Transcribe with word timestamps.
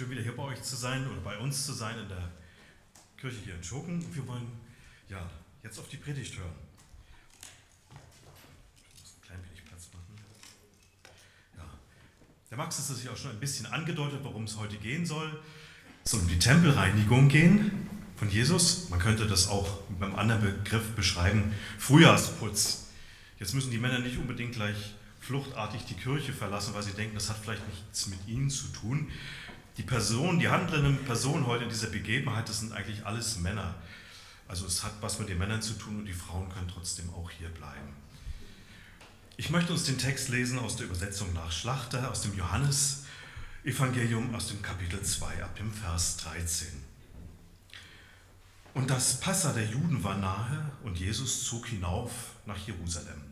schön 0.00 0.08
wieder 0.08 0.22
hier 0.22 0.34
bei 0.34 0.44
euch 0.44 0.62
zu 0.62 0.76
sein 0.76 1.06
oder 1.06 1.20
bei 1.20 1.36
uns 1.36 1.66
zu 1.66 1.74
sein 1.74 1.98
in 1.98 2.08
der 2.08 2.30
Kirche 3.18 3.36
hier 3.44 3.54
in 3.54 3.62
Schoken. 3.62 4.02
Wir 4.14 4.26
wollen 4.26 4.50
ja 5.10 5.28
jetzt 5.62 5.78
auf 5.78 5.90
die 5.90 5.98
Predigt 5.98 6.38
hören. 6.38 6.54
Ich 8.94 9.02
muss 9.02 9.12
ein 9.18 9.20
klein 9.20 9.44
wenig 9.44 9.62
Platz 9.62 9.90
machen. 9.92 10.14
Ja. 11.58 11.64
Der 12.48 12.56
Max 12.56 12.78
ist 12.78 12.88
sich 12.88 13.10
auch 13.10 13.16
schon 13.18 13.32
ein 13.32 13.40
bisschen 13.40 13.66
angedeutet, 13.66 14.20
worum 14.22 14.44
es 14.44 14.56
heute 14.56 14.78
gehen 14.78 15.04
soll. 15.04 15.38
Es 16.02 16.12
soll 16.12 16.20
um 16.20 16.28
die 16.28 16.38
Tempelreinigung 16.38 17.28
gehen 17.28 17.86
von 18.16 18.30
Jesus. 18.30 18.88
Man 18.88 19.00
könnte 19.00 19.26
das 19.26 19.48
auch 19.48 19.86
mit 19.90 20.02
einem 20.02 20.16
anderen 20.16 20.62
Begriff 20.62 20.92
beschreiben: 20.92 21.52
Frühjahrsputz. 21.78 22.86
Jetzt 23.38 23.52
müssen 23.52 23.70
die 23.70 23.76
Männer 23.76 23.98
nicht 23.98 24.16
unbedingt 24.16 24.54
gleich 24.54 24.94
fluchtartig 25.20 25.84
die 25.84 25.94
Kirche 25.94 26.32
verlassen, 26.32 26.72
weil 26.72 26.84
sie 26.84 26.92
denken, 26.92 27.16
das 27.16 27.28
hat 27.28 27.36
vielleicht 27.36 27.68
nichts 27.68 28.06
mit 28.06 28.26
ihnen 28.26 28.48
zu 28.48 28.68
tun. 28.68 29.10
Die 29.80 29.86
Personen, 29.86 30.38
die 30.38 30.50
handelnden 30.50 31.02
Personen 31.06 31.46
heute 31.46 31.64
in 31.64 31.70
dieser 31.70 31.86
Begebenheit, 31.86 32.46
das 32.46 32.60
sind 32.60 32.74
eigentlich 32.74 33.06
alles 33.06 33.38
Männer. 33.38 33.76
Also 34.46 34.66
es 34.66 34.84
hat 34.84 34.92
was 35.00 35.18
mit 35.18 35.30
den 35.30 35.38
Männern 35.38 35.62
zu 35.62 35.72
tun 35.72 36.00
und 36.00 36.04
die 36.04 36.12
Frauen 36.12 36.50
können 36.50 36.68
trotzdem 36.68 37.08
auch 37.14 37.30
hier 37.30 37.48
bleiben. 37.48 37.96
Ich 39.38 39.48
möchte 39.48 39.72
uns 39.72 39.84
den 39.84 39.96
Text 39.96 40.28
lesen 40.28 40.58
aus 40.58 40.76
der 40.76 40.84
Übersetzung 40.84 41.32
nach 41.32 41.50
Schlachter, 41.50 42.10
aus 42.10 42.20
dem 42.20 42.36
Johannes-Evangelium, 42.36 44.34
aus 44.34 44.48
dem 44.48 44.60
Kapitel 44.60 45.00
2, 45.00 45.44
ab 45.44 45.56
dem 45.56 45.72
Vers 45.72 46.18
13. 46.18 46.68
Und 48.74 48.90
das 48.90 49.18
Passa 49.18 49.54
der 49.54 49.64
Juden 49.64 50.04
war 50.04 50.18
nahe 50.18 50.72
und 50.84 50.98
Jesus 50.98 51.46
zog 51.46 51.68
hinauf 51.68 52.12
nach 52.44 52.58
Jerusalem. 52.66 53.22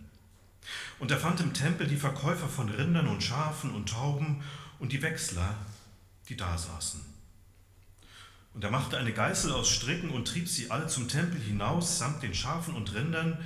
Und 0.99 1.11
er 1.11 1.19
fand 1.19 1.41
im 1.41 1.53
Tempel 1.53 1.87
die 1.87 1.99
Verkäufer 1.99 2.49
von 2.49 2.71
Rindern 2.71 3.09
und 3.09 3.23
Schafen 3.23 3.71
und 3.73 3.91
Tauben 3.91 4.43
und 4.79 4.93
die 4.93 5.03
Wechsler, 5.03 5.55
die 6.29 6.37
da 6.37 6.57
saßen. 6.57 7.01
Und 8.55 8.65
er 8.65 8.71
machte 8.71 8.99
eine 8.99 9.13
Geißel 9.13 9.53
aus 9.53 9.71
Stricken 9.71 10.11
und 10.11 10.27
trieb 10.27 10.49
sie 10.49 10.71
alle 10.71 10.87
zum 10.89 11.09
Tempel 11.09 11.41
hinaus, 11.41 11.99
samt 11.99 12.23
den 12.23 12.35
Schafen 12.35 12.75
und 12.75 12.93
Rindern. 12.95 13.39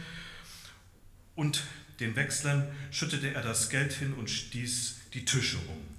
Und 1.34 1.64
den 2.00 2.16
Wechslern 2.16 2.66
schüttete 2.91 3.34
er 3.34 3.42
das 3.42 3.69
Geld 3.69 3.92
hin 3.92 4.14
und 4.14 4.30
stieß 4.30 5.00
die 5.12 5.24
Tische 5.24 5.58
um. 5.58 5.92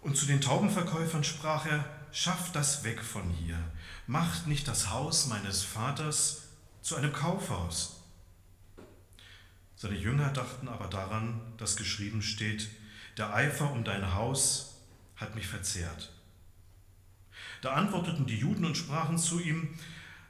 Und 0.00 0.16
zu 0.16 0.26
den 0.26 0.40
Taubenverkäufern 0.40 1.24
sprach 1.24 1.66
er, 1.66 1.84
schafft 2.12 2.54
das 2.54 2.84
weg 2.84 3.02
von 3.02 3.28
hier, 3.30 3.58
macht 4.06 4.46
nicht 4.46 4.68
das 4.68 4.90
Haus 4.90 5.26
meines 5.26 5.62
Vaters 5.62 6.42
zu 6.82 6.94
einem 6.94 7.12
Kaufhaus. 7.12 8.00
Seine 9.74 9.96
Jünger 9.96 10.30
dachten 10.30 10.68
aber 10.68 10.86
daran, 10.86 11.40
dass 11.58 11.76
geschrieben 11.76 12.22
steht, 12.22 12.68
der 13.18 13.34
Eifer 13.34 13.72
um 13.72 13.82
dein 13.82 14.14
Haus 14.14 14.75
hat 15.16 15.34
mich 15.34 15.46
verzehrt. 15.46 16.12
Da 17.62 17.72
antworteten 17.72 18.26
die 18.26 18.38
Juden 18.38 18.64
und 18.64 18.76
sprachen 18.76 19.18
zu 19.18 19.40
ihm, 19.40 19.74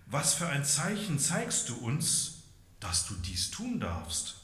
was 0.06 0.34
für 0.34 0.48
ein 0.48 0.64
Zeichen 0.64 1.18
zeigst 1.18 1.68
du 1.68 1.76
uns, 1.76 2.42
dass 2.80 3.06
du 3.06 3.14
dies 3.14 3.50
tun 3.50 3.80
darfst? 3.80 4.36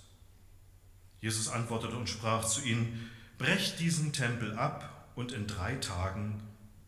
Jesus 1.21 1.49
antwortete 1.49 1.97
und 1.97 2.09
sprach 2.09 2.45
zu 2.45 2.63
ihnen, 2.63 3.11
brecht 3.39 3.79
diesen 3.79 4.13
Tempel 4.13 4.59
ab 4.59 5.09
und 5.15 5.33
in 5.33 5.47
drei 5.47 5.77
Tagen 5.77 6.43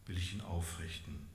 will 0.07 0.19
ich 0.19 0.35
ihn 0.35 0.41
aufrichten. 0.41 1.27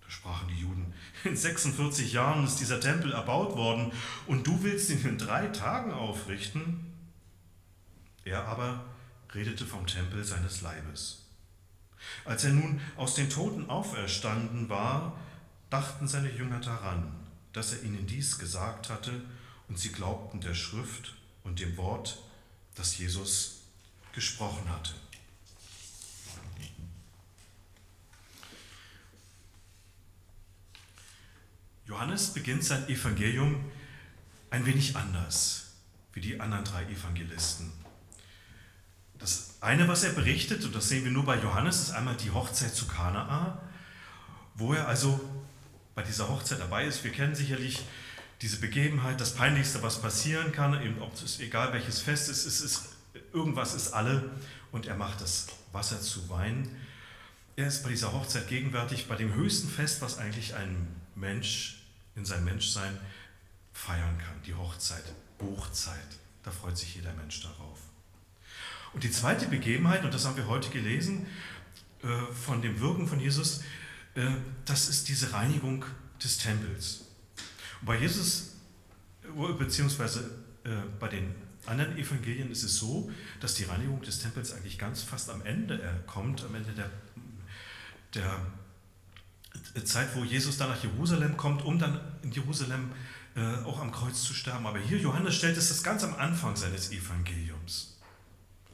Da 0.00 0.10
sprachen 0.10 0.48
die 0.48 0.60
Juden, 0.60 0.94
in 1.24 1.36
46 1.36 2.12
Jahren 2.12 2.44
ist 2.44 2.56
dieser 2.56 2.80
Tempel 2.80 3.12
erbaut 3.12 3.56
worden 3.56 3.92
und 4.26 4.46
du 4.46 4.62
willst 4.62 4.90
ihn 4.90 5.04
in 5.04 5.18
drei 5.18 5.48
Tagen 5.48 5.92
aufrichten? 5.92 6.86
Er 8.24 8.46
aber 8.46 8.84
redete 9.34 9.66
vom 9.66 9.86
Tempel 9.86 10.24
seines 10.24 10.60
Leibes. 10.60 11.24
Als 12.24 12.44
er 12.44 12.52
nun 12.52 12.80
aus 12.96 13.14
den 13.14 13.30
Toten 13.30 13.68
auferstanden 13.68 14.68
war, 14.68 15.18
dachten 15.68 16.08
seine 16.08 16.30
Jünger 16.30 16.60
daran, 16.60 17.12
dass 17.52 17.72
er 17.72 17.82
ihnen 17.82 18.06
dies 18.06 18.38
gesagt 18.38 18.88
hatte, 18.88 19.22
und 19.68 19.78
sie 19.78 19.92
glaubten 19.92 20.40
der 20.40 20.54
Schrift 20.54 21.14
und 21.44 21.60
dem 21.60 21.76
Wort, 21.76 22.18
das 22.74 22.98
Jesus 22.98 23.60
gesprochen 24.12 24.68
hatte. 24.68 24.94
Johannes 31.86 32.32
beginnt 32.32 32.64
sein 32.64 32.88
Evangelium 32.88 33.64
ein 34.50 34.64
wenig 34.64 34.96
anders 34.96 35.72
wie 36.12 36.20
die 36.20 36.40
anderen 36.40 36.64
drei 36.64 36.84
Evangelisten. 36.84 37.79
Das 39.20 39.56
eine, 39.60 39.86
was 39.86 40.02
er 40.02 40.12
berichtet, 40.12 40.64
und 40.64 40.74
das 40.74 40.88
sehen 40.88 41.04
wir 41.04 41.12
nur 41.12 41.24
bei 41.24 41.38
Johannes, 41.38 41.80
ist 41.80 41.90
einmal 41.92 42.16
die 42.16 42.30
Hochzeit 42.30 42.74
zu 42.74 42.86
Kanaa, 42.86 43.60
wo 44.54 44.72
er 44.72 44.88
also 44.88 45.20
bei 45.94 46.02
dieser 46.02 46.28
Hochzeit 46.28 46.58
dabei 46.58 46.86
ist. 46.86 47.04
Wir 47.04 47.12
kennen 47.12 47.34
sicherlich 47.34 47.80
diese 48.40 48.58
Begebenheit, 48.58 49.20
das 49.20 49.34
Peinlichste, 49.34 49.82
was 49.82 50.00
passieren 50.00 50.52
kann, 50.52 50.82
eben 50.82 51.00
ob 51.02 51.14
es 51.22 51.40
egal 51.40 51.72
welches 51.74 52.00
Fest 52.00 52.30
ist, 52.30 52.46
es 52.46 52.60
ist 52.62 52.88
irgendwas 53.32 53.74
ist 53.74 53.92
alle 53.92 54.30
und 54.72 54.86
er 54.86 54.96
macht 54.96 55.20
das 55.20 55.48
Wasser 55.72 56.00
zu 56.00 56.28
Wein. 56.30 56.68
Er 57.56 57.66
ist 57.66 57.82
bei 57.82 57.90
dieser 57.90 58.12
Hochzeit 58.12 58.48
gegenwärtig, 58.48 59.08
bei 59.08 59.16
dem 59.16 59.34
höchsten 59.34 59.68
Fest, 59.68 60.00
was 60.00 60.18
eigentlich 60.18 60.54
ein 60.54 60.88
Mensch 61.14 61.82
in 62.16 62.24
seinem 62.24 62.44
Menschsein 62.44 62.98
feiern 63.72 64.16
kann, 64.18 64.42
die 64.46 64.54
Hochzeit, 64.54 65.04
Hochzeit. 65.40 65.98
Da 66.42 66.50
freut 66.50 66.78
sich 66.78 66.94
jeder 66.94 67.12
Mensch 67.12 67.42
darauf. 67.42 67.89
Und 68.92 69.04
die 69.04 69.10
zweite 69.10 69.46
Begebenheit, 69.46 70.04
und 70.04 70.12
das 70.12 70.24
haben 70.24 70.36
wir 70.36 70.48
heute 70.48 70.70
gelesen, 70.70 71.26
äh, 72.02 72.32
von 72.32 72.62
dem 72.62 72.80
Wirken 72.80 73.06
von 73.06 73.20
Jesus, 73.20 73.60
äh, 74.14 74.30
das 74.64 74.88
ist 74.88 75.08
diese 75.08 75.32
Reinigung 75.32 75.84
des 76.22 76.38
Tempels. 76.38 77.04
Und 77.80 77.86
bei 77.86 77.98
Jesus, 77.98 78.54
äh, 79.24 79.52
beziehungsweise 79.52 80.30
bei 81.00 81.08
den 81.08 81.34
anderen 81.64 81.96
Evangelien 81.96 82.50
ist 82.50 82.62
es 82.64 82.76
so, 82.76 83.10
dass 83.40 83.54
die 83.54 83.64
Reinigung 83.64 84.02
des 84.02 84.18
Tempels 84.18 84.52
eigentlich 84.52 84.78
ganz 84.78 85.02
fast 85.02 85.30
am 85.30 85.40
Ende 85.46 86.02
kommt, 86.06 86.44
am 86.44 86.54
Ende 86.54 86.70
der, 88.14 88.38
der 89.74 89.84
Zeit, 89.86 90.14
wo 90.14 90.22
Jesus 90.22 90.58
dann 90.58 90.68
nach 90.68 90.82
Jerusalem 90.82 91.38
kommt, 91.38 91.64
um 91.64 91.78
dann 91.78 91.98
in 92.22 92.30
Jerusalem 92.30 92.92
auch 93.64 93.80
am 93.80 93.90
Kreuz 93.90 94.22
zu 94.22 94.34
sterben. 94.34 94.66
Aber 94.66 94.78
hier, 94.80 94.98
Johannes 94.98 95.34
stellt 95.36 95.56
es 95.56 95.70
das 95.70 95.82
ganz 95.82 96.04
am 96.04 96.14
Anfang 96.16 96.56
seines 96.56 96.92
Evangeliums. 96.92 97.89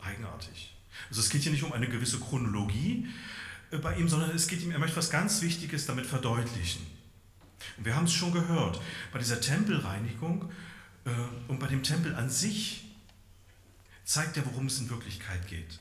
Eigenartig. 0.07 0.75
Also 1.09 1.21
es 1.21 1.31
geht 1.31 1.43
hier 1.43 1.53
nicht 1.53 1.63
um 1.63 1.73
eine 1.73 1.89
gewisse 1.89 2.19
Chronologie 2.19 3.09
äh, 3.71 3.79
bei 3.79 3.97
ihm, 3.97 4.09
sondern 4.09 4.31
es 4.31 4.47
geht 4.47 4.63
ihm, 4.63 4.71
er 4.71 4.79
möchte 4.79 4.93
etwas 4.93 5.11
ganz 5.11 5.43
Wichtiges 5.43 5.87
damit 5.87 6.07
verdeutlichen. 6.07 6.87
Und 7.77 7.85
wir 7.85 7.97
haben 7.97 8.05
es 8.05 8.13
schon 8.13 8.33
gehört, 8.33 8.81
bei 9.13 9.19
dieser 9.19 9.41
Tempelreinigung 9.41 10.51
äh, 11.05 11.11
und 11.49 11.59
bei 11.59 11.67
dem 11.67 11.83
Tempel 11.83 12.15
an 12.15 12.31
sich 12.31 12.85
zeigt 14.05 14.37
er, 14.37 14.47
worum 14.47 14.67
es 14.67 14.79
in 14.79 14.89
Wirklichkeit 14.89 15.47
geht. 15.49 15.81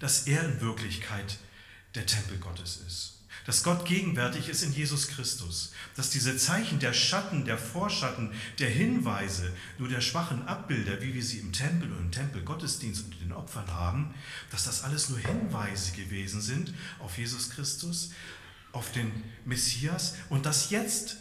Dass 0.00 0.26
er 0.26 0.44
in 0.44 0.60
Wirklichkeit 0.60 1.38
der 1.94 2.06
Tempel 2.06 2.38
Gottes 2.38 2.82
ist 2.86 3.15
dass 3.46 3.62
Gott 3.62 3.86
gegenwärtig 3.86 4.48
ist 4.48 4.62
in 4.62 4.72
Jesus 4.72 5.06
Christus, 5.06 5.72
dass 5.94 6.10
diese 6.10 6.36
Zeichen 6.36 6.80
der 6.80 6.92
Schatten, 6.92 7.44
der 7.44 7.56
Vorschatten, 7.56 8.32
der 8.58 8.68
Hinweise, 8.68 9.52
nur 9.78 9.88
der 9.88 10.00
schwachen 10.00 10.46
Abbilder, 10.48 11.00
wie 11.00 11.14
wir 11.14 11.22
sie 11.22 11.38
im 11.38 11.52
Tempel 11.52 11.90
und 11.92 11.98
im 11.98 12.10
Tempelgottesdienst 12.10 13.04
und 13.04 13.20
den 13.20 13.32
Opfern 13.32 13.72
haben, 13.72 14.12
dass 14.50 14.64
das 14.64 14.82
alles 14.82 15.10
nur 15.10 15.20
Hinweise 15.20 15.92
gewesen 15.92 16.40
sind 16.40 16.74
auf 16.98 17.16
Jesus 17.16 17.50
Christus, 17.50 18.10
auf 18.72 18.90
den 18.90 19.12
Messias 19.44 20.16
und 20.28 20.44
dass 20.44 20.70
jetzt 20.70 21.18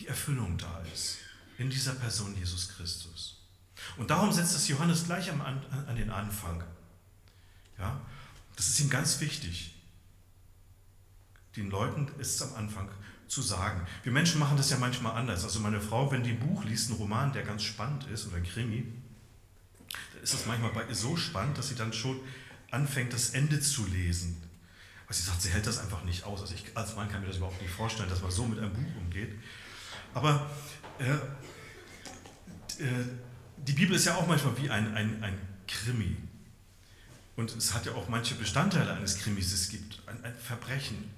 die 0.00 0.08
Erfüllung 0.08 0.58
da 0.58 0.84
ist 0.92 1.18
in 1.56 1.70
dieser 1.70 1.94
Person 1.94 2.36
Jesus 2.36 2.70
Christus. 2.70 3.40
Und 3.96 4.10
darum 4.10 4.32
setzt 4.32 4.56
es 4.56 4.66
Johannes 4.66 5.04
gleich 5.04 5.30
an, 5.30 5.40
an 5.40 5.96
den 5.96 6.10
Anfang. 6.10 6.64
Ja? 7.78 8.00
Das 8.56 8.68
ist 8.68 8.80
ihm 8.80 8.90
ganz 8.90 9.20
wichtig. 9.20 9.74
Den 11.56 11.70
Leuten 11.70 12.08
ist 12.18 12.36
es 12.36 12.42
am 12.42 12.54
Anfang 12.54 12.88
zu 13.28 13.42
sagen. 13.42 13.86
Wir 14.02 14.12
Menschen 14.12 14.38
machen 14.38 14.56
das 14.56 14.70
ja 14.70 14.78
manchmal 14.78 15.16
anders. 15.16 15.44
Also 15.44 15.60
meine 15.60 15.80
Frau, 15.80 16.10
wenn 16.10 16.22
die 16.22 16.30
ein 16.30 16.40
Buch 16.40 16.64
liest, 16.64 16.90
einen 16.90 16.98
Roman, 16.98 17.32
der 17.32 17.42
ganz 17.42 17.62
spannend 17.62 18.06
ist 18.08 18.26
oder 18.26 18.36
ein 18.36 18.44
Krimi, 18.44 18.86
dann 20.12 20.22
ist 20.22 20.34
das 20.34 20.46
manchmal 20.46 20.72
bei 20.72 20.84
ihr 20.86 20.94
so 20.94 21.16
spannend, 21.16 21.58
dass 21.58 21.68
sie 21.68 21.74
dann 21.74 21.92
schon 21.92 22.20
anfängt, 22.70 23.12
das 23.12 23.30
Ende 23.30 23.60
zu 23.60 23.86
lesen. 23.86 24.42
Weil 25.06 25.16
sie 25.16 25.22
sagt, 25.22 25.42
sie 25.42 25.50
hält 25.50 25.66
das 25.66 25.78
einfach 25.78 26.02
nicht 26.04 26.24
aus. 26.24 26.40
Also 26.40 26.54
ich 26.54 26.64
als 26.76 26.96
Mann 26.96 27.08
kann 27.08 27.20
mir 27.20 27.28
das 27.28 27.36
überhaupt 27.36 27.60
nicht 27.60 27.72
vorstellen, 27.72 28.08
dass 28.08 28.22
man 28.22 28.30
so 28.30 28.44
mit 28.46 28.58
einem 28.58 28.72
Buch 28.72 28.96
umgeht. 29.00 29.34
Aber 30.14 30.50
äh, 30.98 31.04
äh, 32.82 33.04
die 33.58 33.72
Bibel 33.72 33.96
ist 33.96 34.06
ja 34.06 34.16
auch 34.16 34.26
manchmal 34.26 34.56
wie 34.58 34.70
ein, 34.70 34.94
ein, 34.94 35.22
ein 35.22 35.38
Krimi. 35.66 36.16
Und 37.36 37.54
es 37.54 37.74
hat 37.74 37.84
ja 37.86 37.92
auch 37.92 38.08
manche 38.08 38.34
Bestandteile 38.34 38.94
eines 38.94 39.18
Krimis. 39.18 39.52
Es 39.52 39.68
gibt 39.68 40.02
ein, 40.06 40.24
ein 40.24 40.34
Verbrechen, 40.36 41.10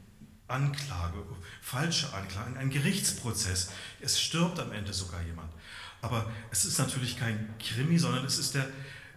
Anklage, 0.48 1.24
falsche 1.62 2.12
Anklage, 2.12 2.58
ein 2.58 2.70
Gerichtsprozess. 2.70 3.70
Es 4.00 4.20
stirbt 4.20 4.58
am 4.58 4.72
Ende 4.72 4.92
sogar 4.92 5.22
jemand. 5.22 5.52
Aber 6.02 6.30
es 6.50 6.64
ist 6.64 6.78
natürlich 6.78 7.18
kein 7.18 7.54
Krimi, 7.58 7.98
sondern 7.98 8.24
es 8.24 8.38
ist 8.38 8.54
der, 8.54 8.68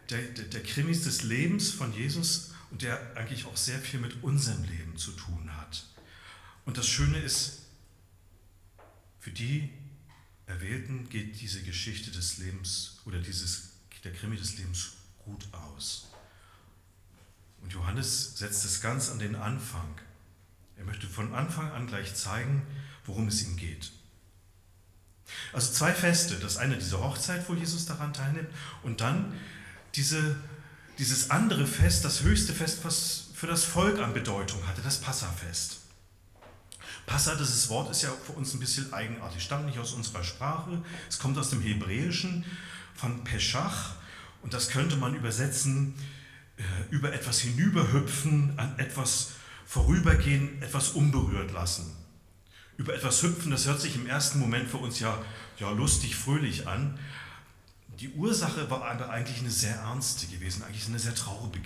der, 0.09 0.21
der, 0.21 0.45
der 0.45 0.63
Krimis 0.63 1.03
des 1.03 1.23
Lebens 1.23 1.71
von 1.71 1.93
Jesus 1.93 2.51
und 2.69 2.81
der 2.81 3.15
eigentlich 3.15 3.45
auch 3.45 3.57
sehr 3.57 3.79
viel 3.79 3.99
mit 3.99 4.23
unserem 4.23 4.63
Leben 4.63 4.97
zu 4.97 5.11
tun 5.11 5.49
hat. 5.57 5.85
Und 6.65 6.77
das 6.77 6.87
Schöne 6.87 7.19
ist, 7.19 7.63
für 9.19 9.31
die 9.31 9.69
Erwählten 10.45 11.09
geht 11.09 11.39
diese 11.39 11.61
Geschichte 11.63 12.11
des 12.11 12.37
Lebens 12.37 12.99
oder 13.05 13.19
dieses, 13.19 13.69
der 14.03 14.13
Krimi 14.13 14.35
des 14.35 14.57
Lebens 14.57 14.93
gut 15.23 15.47
aus. 15.53 16.10
Und 17.61 17.73
Johannes 17.73 18.37
setzt 18.37 18.65
es 18.65 18.81
ganz 18.81 19.09
an 19.09 19.19
den 19.19 19.35
Anfang. 19.35 19.99
Er 20.77 20.85
möchte 20.85 21.07
von 21.07 21.33
Anfang 21.33 21.71
an 21.71 21.87
gleich 21.87 22.15
zeigen, 22.15 22.63
worum 23.05 23.27
es 23.27 23.43
ihm 23.43 23.55
geht. 23.55 23.91
Also 25.53 25.71
zwei 25.71 25.93
Feste, 25.93 26.35
das 26.35 26.57
eine 26.57 26.77
diese 26.77 27.01
Hochzeit, 27.01 27.47
wo 27.47 27.53
Jesus 27.53 27.85
daran 27.85 28.13
teilnimmt, 28.13 28.49
und 28.83 29.01
dann 29.01 29.33
diese, 29.95 30.35
dieses 30.97 31.29
andere 31.29 31.67
Fest, 31.67 32.03
das 32.05 32.23
höchste 32.23 32.53
Fest, 32.53 32.79
was 32.83 33.29
für 33.33 33.47
das 33.47 33.63
Volk 33.63 33.99
an 33.99 34.13
Bedeutung 34.13 34.65
hatte, 34.67 34.81
das 34.81 34.99
Passafest. 34.99 35.79
Passa, 37.05 37.35
dieses 37.35 37.69
Wort 37.69 37.89
ist 37.91 38.03
ja 38.03 38.11
für 38.25 38.33
uns 38.33 38.53
ein 38.53 38.59
bisschen 38.59 38.93
eigenartig, 38.93 39.43
stammt 39.43 39.65
nicht 39.65 39.79
aus 39.79 39.93
unserer 39.93 40.23
Sprache, 40.23 40.81
es 41.09 41.19
kommt 41.19 41.37
aus 41.37 41.49
dem 41.49 41.61
Hebräischen 41.61 42.45
von 42.95 43.23
Peschach 43.23 43.95
und 44.43 44.53
das 44.53 44.69
könnte 44.69 44.95
man 44.97 45.15
übersetzen 45.15 45.95
über 46.89 47.13
etwas 47.13 47.39
hinüberhüpfen, 47.39 48.53
an 48.57 48.77
etwas 48.77 49.31
vorübergehen, 49.65 50.61
etwas 50.61 50.89
unberührt 50.89 51.51
lassen. 51.51 51.95
Über 52.77 52.93
etwas 52.93 53.21
hüpfen, 53.23 53.51
das 53.51 53.67
hört 53.67 53.79
sich 53.79 53.95
im 53.95 54.07
ersten 54.07 54.39
Moment 54.39 54.69
für 54.69 54.77
uns 54.77 54.99
ja, 54.99 55.23
ja 55.59 55.71
lustig, 55.71 56.15
fröhlich 56.15 56.67
an. 56.67 56.97
Die 57.99 58.09
Ursache 58.09 58.69
war 58.69 58.83
aber 58.83 59.09
eigentlich 59.09 59.39
eine 59.39 59.51
sehr 59.51 59.75
ernste 59.75 60.25
gewesen, 60.27 60.63
eigentlich 60.63 60.87
eine 60.87 60.99
sehr 60.99 61.13
traurige 61.13 61.61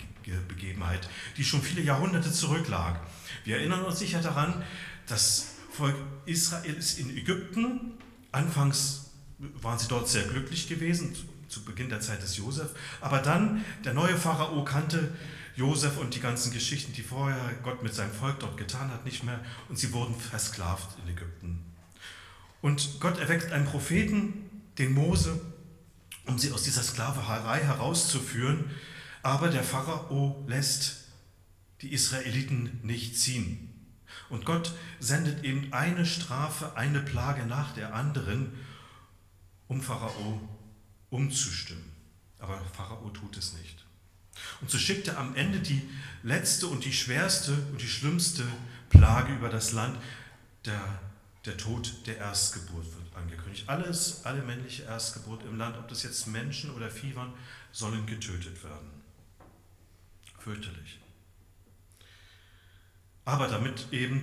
Begebenheit, 0.48 1.08
die 1.36 1.44
schon 1.44 1.62
viele 1.62 1.82
Jahrhunderte 1.82 2.30
zurücklag. 2.30 3.00
Wir 3.44 3.56
erinnern 3.56 3.84
uns 3.84 3.98
sicher 3.98 4.20
daran, 4.20 4.62
das 5.06 5.46
Volk 5.70 5.96
Israel 6.26 6.74
ist 6.74 6.98
in 6.98 7.16
Ägypten. 7.16 7.92
Anfangs 8.32 9.10
waren 9.38 9.78
sie 9.78 9.88
dort 9.88 10.08
sehr 10.08 10.24
glücklich 10.24 10.68
gewesen, 10.68 11.14
zu 11.56 11.64
Beginn 11.64 11.88
der 11.88 12.00
Zeit 12.00 12.22
des 12.22 12.36
Josef. 12.36 12.68
Aber 13.00 13.20
dann, 13.20 13.64
der 13.82 13.94
neue 13.94 14.16
Pharao 14.16 14.62
kannte 14.62 15.10
Josef 15.54 15.96
und 15.96 16.14
die 16.14 16.20
ganzen 16.20 16.52
Geschichten, 16.52 16.92
die 16.92 17.02
vorher 17.02 17.40
Gott 17.62 17.82
mit 17.82 17.94
seinem 17.94 18.12
Volk 18.12 18.40
dort 18.40 18.58
getan 18.58 18.90
hat, 18.90 19.06
nicht 19.06 19.24
mehr. 19.24 19.40
Und 19.70 19.78
sie 19.78 19.92
wurden 19.94 20.14
versklavt 20.14 20.98
in 21.02 21.12
Ägypten. 21.12 21.64
Und 22.60 23.00
Gott 23.00 23.18
erweckt 23.18 23.52
einen 23.52 23.64
Propheten, 23.64 24.50
den 24.76 24.92
Mose, 24.92 25.40
um 26.26 26.38
sie 26.38 26.52
aus 26.52 26.62
dieser 26.62 26.82
Sklaverei 26.82 27.60
herauszuführen. 27.60 28.70
Aber 29.22 29.48
der 29.48 29.62
Pharao 29.62 30.44
lässt 30.46 31.04
die 31.80 31.92
Israeliten 31.92 32.80
nicht 32.82 33.18
ziehen. 33.18 33.72
Und 34.28 34.44
Gott 34.44 34.74
sendet 35.00 35.42
eben 35.42 35.72
eine 35.72 36.04
Strafe, 36.04 36.76
eine 36.76 37.00
Plage 37.00 37.46
nach 37.46 37.72
der 37.72 37.94
anderen, 37.94 38.52
um 39.68 39.80
Pharao 39.80 40.40
umzustimmen. 41.16 41.90
Aber 42.38 42.60
Pharao 42.76 43.08
tut 43.10 43.36
es 43.38 43.54
nicht. 43.54 43.84
Und 44.60 44.70
so 44.70 44.78
schickt 44.78 45.08
er 45.08 45.18
am 45.18 45.34
Ende 45.34 45.60
die 45.60 45.82
letzte 46.22 46.66
und 46.66 46.84
die 46.84 46.92
schwerste 46.92 47.52
und 47.72 47.80
die 47.80 47.88
schlimmste 47.88 48.46
Plage 48.90 49.34
über 49.34 49.48
das 49.48 49.72
Land. 49.72 49.98
Der, 50.66 51.00
der 51.46 51.56
Tod 51.56 52.06
der 52.06 52.18
Erstgeburt 52.18 52.84
wird 52.84 53.16
angekündigt. 53.16 53.64
Alles, 53.68 54.24
alle 54.24 54.42
männliche 54.42 54.82
Erstgeburt 54.82 55.42
im 55.44 55.56
Land, 55.56 55.78
ob 55.78 55.88
das 55.88 56.02
jetzt 56.02 56.26
Menschen 56.26 56.70
oder 56.74 56.90
Vieh 56.90 57.14
waren, 57.16 57.32
sollen 57.72 58.04
getötet 58.06 58.62
werden. 58.62 58.90
Fürchterlich. 60.38 60.98
Aber 63.24 63.48
damit 63.48 63.86
eben 63.90 64.20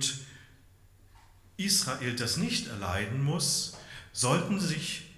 Israel 1.56 2.14
das 2.14 2.36
nicht 2.36 2.68
erleiden 2.68 3.22
muss, 3.22 3.76
sollten 4.12 4.60
sich, 4.60 5.13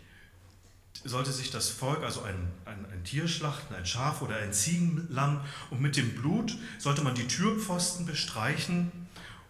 sollte 1.09 1.33
sich 1.33 1.51
das 1.51 1.69
Volk, 1.69 2.03
also 2.03 2.23
ein, 2.23 2.53
ein, 2.65 2.87
ein 2.93 3.05
Tier 3.05 3.29
schlachten, 3.29 3.75
ein 3.75 3.87
Schaf 3.87 4.23
oder 4.23 4.37
ein 4.37 4.53
Ziegenlamm, 4.53 5.41
und 5.71 5.81
mit 5.81 5.97
dem 5.97 6.15
Blut 6.15 6.57
sollte 6.79 7.03
man 7.03 7.15
die 7.15 7.27
Türpfosten 7.27 8.07
bestreichen 8.07 8.91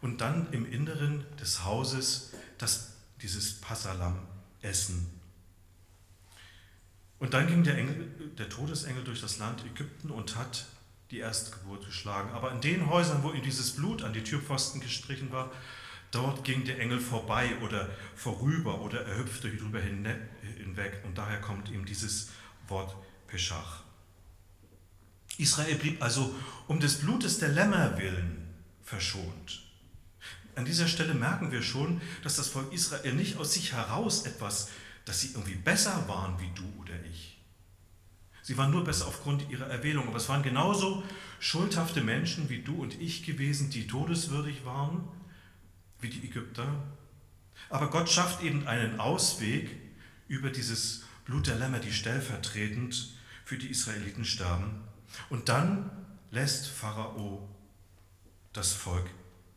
und 0.01 0.21
dann 0.21 0.53
im 0.53 0.71
Inneren 0.71 1.25
des 1.41 1.65
Hauses 1.65 2.33
das, 2.59 2.93
dieses 3.23 3.61
Passalam 3.61 4.19
essen. 4.63 5.11
Und 7.19 7.35
dann 7.35 7.47
ging 7.47 7.65
der, 7.65 7.79
Engel, 7.79 8.09
der 8.39 8.49
Todesengel 8.49 9.03
durch 9.05 9.21
das 9.21 9.39
Land 9.39 9.65
Ägypten 9.65 10.11
und 10.11 10.37
hat 10.37 10.67
die 11.11 11.19
Erstgeburt 11.19 11.87
geschlagen. 11.87 12.31
Aber 12.33 12.53
in 12.53 12.61
den 12.61 12.91
Häusern, 12.91 13.23
wo 13.23 13.33
ihm 13.33 13.43
dieses 13.43 13.77
Blut 13.77 14.03
an 14.03 14.13
die 14.13 14.23
Türpfosten 14.23 14.81
gestrichen 14.81 15.33
war, 15.33 15.51
dort 16.11 16.45
ging 16.45 16.65
der 16.65 16.79
Engel 16.79 17.01
vorbei 17.01 17.57
oder 17.63 17.89
vorüber 18.15 18.81
oder 18.81 19.05
er 19.07 19.19
hüpfte 19.19 19.55
drüber 19.55 19.81
hinweg. 19.81 21.03
Und 21.05 21.19
daher 21.19 21.41
kommt 21.41 21.71
ihm 21.71 21.85
dieses 21.85 22.31
Wort 22.69 22.95
Peschach. 23.27 23.83
Israel 25.39 25.77
blieb 25.77 26.03
also 26.03 26.35
um 26.67 26.81
des 26.81 26.99
Blutes 27.01 27.39
der 27.39 27.51
Lämmer 27.51 27.99
willen 27.99 28.55
verschont. 28.83 29.63
An 30.55 30.65
dieser 30.65 30.89
Stelle 30.89 31.13
merken 31.13 31.53
wir 31.53 31.63
schon, 31.63 32.01
dass 32.23 32.37
das 32.37 32.49
Volk 32.49 32.73
Israel 32.73 33.13
nicht 33.13 33.37
aus 33.37 33.53
sich 33.53 33.73
heraus 33.73 34.25
etwas, 34.25 34.71
dass 35.05 35.21
sie 35.21 35.33
irgendwie 35.33 35.57
besser 35.57 36.09
waren 36.09 36.41
wie 36.41 36.51
du 36.55 36.65
oder 36.81 36.95
ich, 37.11 37.37
Sie 38.47 38.57
waren 38.57 38.71
nur 38.71 38.85
besser 38.85 39.09
aufgrund 39.09 39.51
ihrer 39.51 39.67
Erwählung, 39.67 40.07
aber 40.07 40.19
es 40.19 40.29
waren 40.29 40.45
genauso 40.45 41.03
schuldhafte 41.41 42.01
Menschen 42.01 42.49
wie 42.49 42.63
du 42.63 42.77
und 42.77 42.95
ich 43.01 43.27
gewesen, 43.27 43.71
die 43.71 43.89
todeswürdig 43.89 44.65
waren, 44.65 45.03
wie 46.01 46.09
die 46.09 46.25
Ägypter. 46.25 46.83
Aber 47.69 47.91
Gott 47.91 48.11
schafft 48.11 48.43
eben 48.43 48.67
einen 48.67 49.01
Ausweg 49.01 49.71
über 50.29 50.51
dieses 50.51 51.05
Blut 51.25 51.47
der 51.47 51.57
Lämmer, 51.57 51.79
die 51.79 51.93
stellvertretend 51.93 53.15
für 53.45 53.59
die 53.59 53.69
Israeliten 53.69 54.25
starben. 54.25 54.83
Und 55.31 55.49
dann 55.49 55.91
lässt 56.31 56.69
Pharao 56.69 57.49
das 58.53 58.73
Volk 58.73 59.07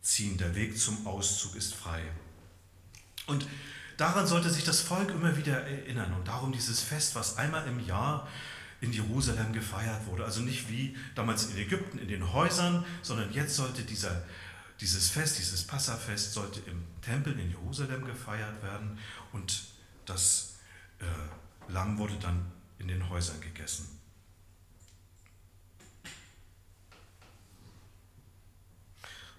ziehen. 0.00 0.38
Der 0.38 0.54
Weg 0.54 0.78
zum 0.78 1.06
Auszug 1.06 1.56
ist 1.56 1.74
frei. 1.74 2.02
Und 3.26 3.46
daran 3.96 4.26
sollte 4.26 4.50
sich 4.50 4.64
das 4.64 4.80
Volk 4.80 5.10
immer 5.10 5.36
wieder 5.36 5.60
erinnern. 5.62 6.12
Und 6.14 6.28
darum 6.28 6.52
dieses 6.52 6.80
Fest, 6.80 7.14
was 7.14 7.36
einmal 7.36 7.66
im 7.66 7.84
Jahr 7.84 8.28
in 8.80 8.92
Jerusalem 8.92 9.52
gefeiert 9.52 10.06
wurde. 10.06 10.24
Also 10.24 10.40
nicht 10.40 10.70
wie 10.70 10.96
damals 11.14 11.50
in 11.50 11.58
Ägypten 11.58 11.98
in 11.98 12.08
den 12.08 12.32
Häusern, 12.32 12.84
sondern 13.02 13.32
jetzt 13.32 13.56
sollte 13.56 13.82
dieser, 13.82 14.24
dieses 14.80 15.10
Fest, 15.10 15.38
dieses 15.38 15.66
Passafest, 15.66 16.32
sollte 16.32 16.60
im 16.60 16.82
Tempel 17.02 17.38
in 17.38 17.50
Jerusalem 17.50 18.04
gefeiert 18.04 18.62
werden 18.62 18.98
und 19.32 19.64
das 20.06 20.56
äh, 20.98 21.04
Lamm 21.72 21.98
wurde 21.98 22.16
dann 22.18 22.50
in 22.78 22.88
den 22.88 23.08
Häusern 23.08 23.40
gegessen. 23.40 23.86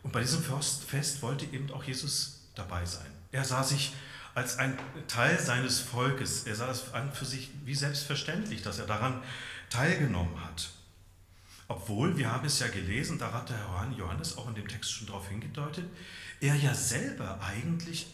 Und 0.04 0.12
bei 0.12 0.22
diesem 0.22 0.44
Fest 0.44 1.22
wollte 1.22 1.46
eben 1.46 1.72
auch 1.72 1.84
Jesus 1.84 2.48
dabei 2.56 2.86
sein. 2.86 3.12
Er 3.32 3.44
sah 3.44 3.64
sich 3.64 3.94
als 4.34 4.58
ein 4.58 4.78
Teil 5.08 5.40
seines 5.40 5.80
Volkes. 5.80 6.44
Er 6.46 6.56
sah 6.56 6.72
es 6.72 6.94
an 6.94 7.12
für 7.14 7.26
sich 7.26 7.50
wie 7.66 7.76
selbstverständlich, 7.76 8.62
dass 8.62 8.80
er 8.80 8.88
daran 8.88 9.22
teilgenommen 9.70 10.44
hat. 10.44 10.70
Obwohl, 11.72 12.18
wir 12.18 12.30
haben 12.30 12.46
es 12.46 12.60
ja 12.60 12.68
gelesen, 12.68 13.18
da 13.18 13.32
hat 13.32 13.48
der 13.48 13.58
Johannes 13.98 14.38
auch 14.38 14.50
in 14.50 14.56
dem 14.56 14.68
Text 14.68 14.92
schon 14.92 15.08
darauf 15.08 15.30
hingedeutet, 15.30 15.86
er 16.42 16.54
ja 16.56 16.74
selber 16.74 17.40
eigentlich 17.40 18.08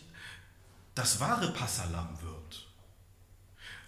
das 0.93 1.19
wahre 1.19 1.51
Passalam 1.53 2.21
wird. 2.21 2.67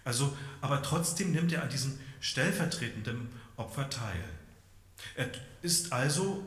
Also, 0.02 0.36
aber 0.60 0.82
trotzdem 0.82 1.30
nimmt 1.30 1.52
er 1.52 1.62
an 1.62 1.68
diesem 1.68 2.00
stellvertretenden 2.18 3.28
Opfer 3.56 3.88
teil. 3.88 4.24
Er 5.14 5.30
ist 5.62 5.92
also 5.92 6.44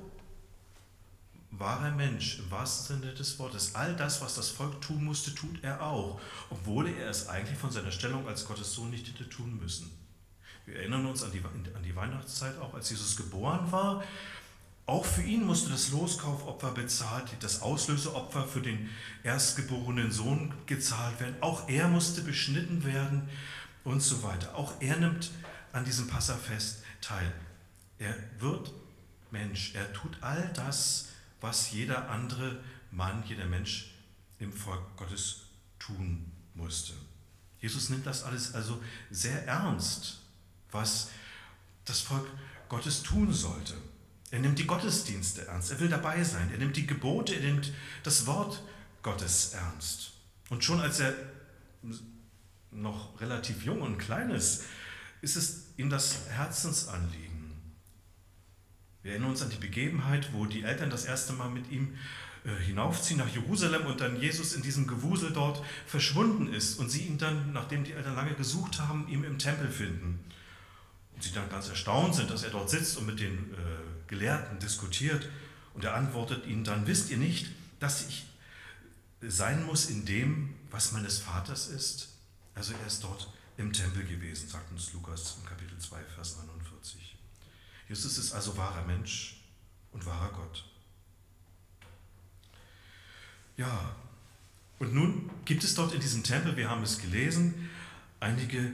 wahrer 1.52 1.92
Mensch 1.92 2.40
im 2.40 2.52
wahrsten 2.52 3.00
Sinne 3.00 3.14
des 3.14 3.40
Wortes. 3.40 3.74
All 3.74 3.96
das, 3.96 4.20
was 4.20 4.36
das 4.36 4.50
Volk 4.50 4.82
tun 4.82 5.02
musste, 5.02 5.34
tut 5.34 5.64
er 5.64 5.82
auch, 5.82 6.20
obwohl 6.50 6.90
er 6.90 7.10
es 7.10 7.30
eigentlich 7.30 7.58
von 7.58 7.72
seiner 7.72 7.94
Stellung 7.94 8.28
als 8.28 8.44
Gottes 8.46 8.74
Sohn 8.74 8.90
nicht 8.90 9.08
hätte 9.08 9.30
tun 9.30 9.58
müssen. 9.62 10.03
Wir 10.66 10.78
erinnern 10.78 11.06
uns 11.06 11.24
an 11.24 11.32
die, 11.32 11.40
an 11.40 11.84
die 11.84 11.96
Weihnachtszeit 11.96 12.58
auch, 12.60 12.74
als 12.74 12.90
Jesus 12.90 13.18
geboren 13.18 13.72
war. 13.72 14.04
Auch 14.86 15.06
für 15.06 15.24
ihn 15.24 15.46
musste 15.46 15.70
das 15.70 15.92
Loskaufopfer 15.92 16.72
bezahlt, 16.72 17.32
das 17.40 17.62
Auslöseopfer 17.62 18.46
für 18.46 18.62
den 18.62 18.90
erstgeborenen 19.24 20.12
Sohn 20.12 20.54
gezahlt 20.66 21.20
werden. 21.20 21.36
Auch 21.42 21.70
er 21.70 21.88
musste 21.88 22.22
beschnitten 22.22 22.84
werden 22.84 23.30
und 23.84 24.02
so 24.02 24.24
weiter. 24.24 24.56
Auch 24.56 24.74
er 24.82 24.98
nimmt 24.98 25.32
an 25.72 25.86
diesem 25.86 26.08
Passafest 26.08 26.84
teil. 27.02 27.32
Er 27.98 28.16
wird 28.40 28.74
Mensch. 29.32 29.74
Er 29.74 29.92
tut 29.94 30.18
all 30.22 30.52
das, 30.54 31.10
was 31.40 31.72
jeder 31.72 32.10
andere 32.10 32.62
Mann, 32.92 33.24
jeder 33.28 33.46
Mensch 33.46 33.94
im 34.40 34.54
Volk 34.54 34.98
Gottes 34.98 35.44
tun 35.80 36.32
musste. 36.54 36.94
Jesus 37.60 37.90
nimmt 37.90 38.06
das 38.06 38.24
alles 38.24 38.54
also 38.54 38.82
sehr 39.10 39.46
ernst, 39.48 40.23
was 40.74 41.10
das 41.86 42.02
Volk 42.02 42.28
Gottes 42.70 43.04
tun 43.04 43.32
sollte. 43.34 43.74
Er 44.32 44.40
nimmt 44.40 44.58
die 44.58 44.66
Gottesdienste 44.66 45.48
ernst, 45.48 45.72
er 45.72 45.80
will 45.80 45.90
dabei 45.90 46.24
sein, 46.24 46.50
er 46.52 46.58
nimmt 46.58 46.76
die 46.76 46.88
Gebote, 46.88 47.36
er 47.36 47.42
nimmt 47.42 47.72
das 48.02 48.26
Wort 48.26 48.64
Gottes 49.04 49.54
ernst. 49.54 50.14
Und 50.50 50.64
schon 50.64 50.80
als 50.80 51.00
er 51.00 51.14
noch 52.72 53.20
relativ 53.22 53.64
jung 53.64 53.82
und 53.82 53.98
klein 53.98 54.32
ist, 54.32 54.64
ist 55.22 55.36
es 55.36 55.68
ihm 55.78 55.90
das 55.90 56.30
Herzensanliegen. 56.30 57.34
Wir 59.04 59.12
erinnern 59.12 59.32
uns 59.32 59.42
an 59.42 59.50
die 59.50 59.58
Begebenheit, 59.58 60.34
wo 60.34 60.46
die 60.46 60.64
Eltern 60.64 60.90
das 60.90 61.06
erste 61.06 61.34
Mal 61.34 61.50
mit 61.50 61.70
ihm 61.70 61.96
äh, 62.46 62.56
hinaufziehen 62.64 63.20
nach 63.20 63.30
Jerusalem 63.30 63.86
und 63.86 64.02
dann 64.02 64.20
Jesus 64.20 64.54
in 64.54 64.62
diesem 64.62 64.88
Gewusel 64.88 65.32
dort 65.32 65.64
verschwunden 65.86 66.52
ist 66.52 66.80
und 66.80 66.90
sie 66.90 67.02
ihn 67.02 67.18
dann, 67.18 67.54
nachdem 67.54 67.84
die 67.84 67.92
Eltern 67.92 68.16
lange 68.16 68.34
gesucht 68.34 68.80
haben, 68.80 69.08
ihm 69.10 69.24
im 69.24 69.38
Tempel 69.38 69.70
finden. 69.70 70.20
Und 71.24 71.30
sie 71.30 71.36
dann 71.36 71.50
ganz 71.50 71.70
erstaunt 71.70 72.16
sind, 72.16 72.30
dass 72.30 72.44
er 72.44 72.50
dort 72.50 72.70
sitzt 72.70 72.98
und 72.98 73.06
mit 73.06 73.22
den 73.22 73.54
äh, 73.54 73.58
Gelehrten 74.08 74.60
diskutiert. 74.60 75.30
Und 75.74 75.86
er 75.86 75.94
antwortet 75.94 76.46
ihnen 76.46 76.66
dann, 76.66 76.86
wisst 76.86 77.12
ihr 77.12 77.18
nicht, 77.18 77.48
dass 77.80 78.10
ich 78.10 78.26
sein 79.22 79.66
muss 79.66 79.86
in 79.86 80.06
dem, 80.06 80.54
was 80.70 80.92
meines 80.92 81.20
Vaters 81.20 81.68
ist? 81.68 82.10
Also 82.56 82.74
er 82.74 82.86
ist 82.86 83.02
dort 83.06 83.32
im 83.56 83.72
Tempel 83.72 84.04
gewesen, 84.04 84.50
sagt 84.50 84.70
uns 84.72 84.92
Lukas 84.92 85.38
im 85.40 85.48
Kapitel 85.48 85.78
2, 85.78 86.04
Vers 86.14 86.36
49. 86.46 87.16
Jesus 87.88 88.18
ist 88.18 88.34
also 88.34 88.58
wahrer 88.58 88.84
Mensch 88.84 89.42
und 89.94 90.06
wahrer 90.06 90.30
Gott. 90.30 90.66
Ja, 93.56 93.96
und 94.80 94.94
nun 94.94 95.30
gibt 95.46 95.64
es 95.64 95.74
dort 95.74 95.94
in 95.94 96.02
diesem 96.02 96.22
Tempel, 96.22 96.58
wir 96.58 96.70
haben 96.70 96.84
es 96.84 97.00
gelesen, 97.00 97.70
einige 98.20 98.74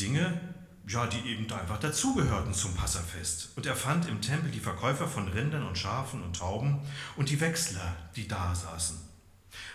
Dinge, 0.00 0.55
ja, 0.88 1.06
die 1.06 1.28
eben 1.28 1.50
einfach 1.50 1.78
dazugehörten 1.78 2.54
zum 2.54 2.74
Passafest. 2.74 3.50
Und 3.56 3.66
er 3.66 3.74
fand 3.74 4.08
im 4.08 4.20
Tempel 4.20 4.50
die 4.50 4.60
Verkäufer 4.60 5.08
von 5.08 5.28
Rindern 5.28 5.66
und 5.66 5.76
Schafen 5.76 6.22
und 6.22 6.36
Tauben 6.36 6.80
und 7.16 7.28
die 7.28 7.40
Wechsler, 7.40 7.96
die 8.14 8.28
da 8.28 8.54
saßen. 8.54 8.96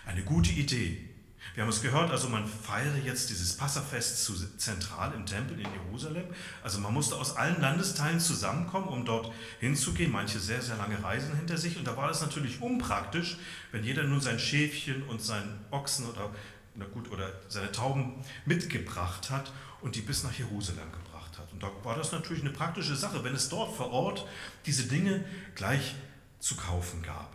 Eine 0.06 0.22
gute 0.22 0.52
Idee. 0.52 1.12
Wir 1.54 1.64
haben 1.64 1.70
es 1.70 1.82
gehört, 1.82 2.10
also 2.10 2.30
man 2.30 2.46
feiere 2.46 2.96
jetzt 3.04 3.28
dieses 3.28 3.58
Passafest 3.58 4.24
zu, 4.24 4.32
zentral 4.56 5.12
im 5.12 5.26
Tempel 5.26 5.60
in 5.60 5.66
Jerusalem. 5.70 6.24
Also 6.62 6.78
man 6.78 6.94
musste 6.94 7.16
aus 7.16 7.36
allen 7.36 7.60
Landesteilen 7.60 8.20
zusammenkommen, 8.20 8.88
um 8.88 9.04
dort 9.04 9.30
hinzugehen. 9.60 10.10
Manche 10.10 10.38
sehr, 10.38 10.62
sehr 10.62 10.76
lange 10.76 11.02
Reisen 11.02 11.36
hinter 11.36 11.58
sich. 11.58 11.76
Und 11.76 11.86
da 11.86 11.94
war 11.94 12.10
es 12.10 12.22
natürlich 12.22 12.62
unpraktisch, 12.62 13.36
wenn 13.70 13.84
jeder 13.84 14.04
nun 14.04 14.22
sein 14.22 14.38
Schäfchen 14.38 15.02
und 15.02 15.20
seinen 15.20 15.62
Ochsen 15.70 16.08
oder, 16.08 16.30
na 16.74 16.86
gut, 16.86 17.10
oder 17.10 17.32
seine 17.48 17.70
Tauben 17.72 18.24
mitgebracht 18.46 19.30
hat 19.30 19.52
und 19.80 19.96
die 19.96 20.00
bis 20.00 20.24
nach 20.24 20.32
Jerusalem 20.32 20.90
gebracht 20.92 21.38
hat. 21.38 21.52
Und 21.52 21.62
da 21.62 21.70
war 21.82 21.96
das 21.96 22.12
natürlich 22.12 22.42
eine 22.42 22.52
praktische 22.52 22.96
Sache, 22.96 23.24
wenn 23.24 23.34
es 23.34 23.48
dort 23.48 23.74
vor 23.74 23.90
Ort 23.90 24.26
diese 24.66 24.84
Dinge 24.84 25.24
gleich 25.54 25.94
zu 26.38 26.56
kaufen 26.56 27.02
gab. 27.02 27.30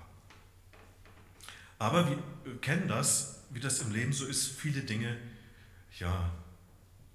Aber 1.80 2.08
wir 2.10 2.18
kennen 2.62 2.88
das, 2.88 3.44
wie 3.52 3.60
das 3.60 3.80
im 3.82 3.92
Leben 3.92 4.14
so 4.14 4.26
ist, 4.26 4.48
viele 4.48 4.82
Dinge, 4.82 5.18
ja, 6.00 6.32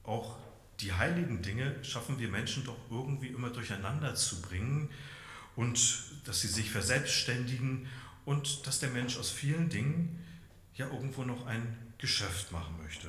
auch 0.04 0.38
die 0.80 0.92
heiligen 0.92 1.42
Dinge 1.42 1.76
schaffen 1.84 2.18
wir 2.18 2.28
Menschen 2.28 2.64
doch 2.64 2.76
irgendwie 2.90 3.28
immer 3.28 3.50
durcheinander 3.50 4.14
zu 4.14 4.40
bringen 4.40 4.88
und 5.54 6.04
dass 6.24 6.40
sie 6.40 6.48
sich 6.48 6.70
verselbstständigen 6.70 7.86
und 8.24 8.66
dass 8.66 8.80
der 8.80 8.90
Mensch 8.90 9.16
aus 9.16 9.30
vielen 9.30 9.68
Dingen 9.68 10.24
ja 10.74 10.86
irgendwo 10.86 11.24
noch 11.24 11.46
ein 11.46 11.76
Geschäft 12.02 12.50
machen 12.50 12.76
möchte. 12.82 13.08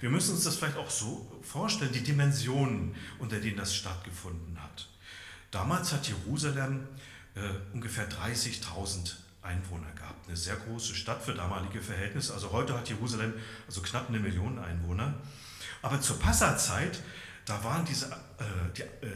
Wir 0.00 0.10
müssen 0.10 0.34
uns 0.34 0.44
das 0.44 0.56
vielleicht 0.56 0.76
auch 0.76 0.90
so 0.90 1.40
vorstellen, 1.42 1.92
die 1.92 2.02
Dimensionen, 2.02 2.94
unter 3.18 3.40
denen 3.40 3.56
das 3.56 3.74
stattgefunden 3.74 4.62
hat. 4.62 4.86
Damals 5.50 5.92
hat 5.92 6.06
Jerusalem 6.06 6.86
äh, 7.34 7.40
ungefähr 7.72 8.06
30.000 8.08 9.14
Einwohner 9.40 9.90
gehabt. 9.92 10.28
Eine 10.28 10.36
sehr 10.36 10.56
große 10.56 10.94
Stadt 10.94 11.22
für 11.22 11.32
damalige 11.32 11.80
Verhältnisse. 11.80 12.34
Also 12.34 12.52
heute 12.52 12.76
hat 12.76 12.90
Jerusalem 12.90 13.32
also 13.66 13.80
knapp 13.80 14.10
eine 14.10 14.20
Million 14.20 14.58
Einwohner. 14.58 15.14
Aber 15.80 15.98
zur 16.02 16.18
Passazeit, 16.18 17.00
da 17.46 17.64
waren 17.64 17.86
diese, 17.86 18.06
äh, 18.06 18.44
die, 18.76 18.82
äh, 18.82 19.10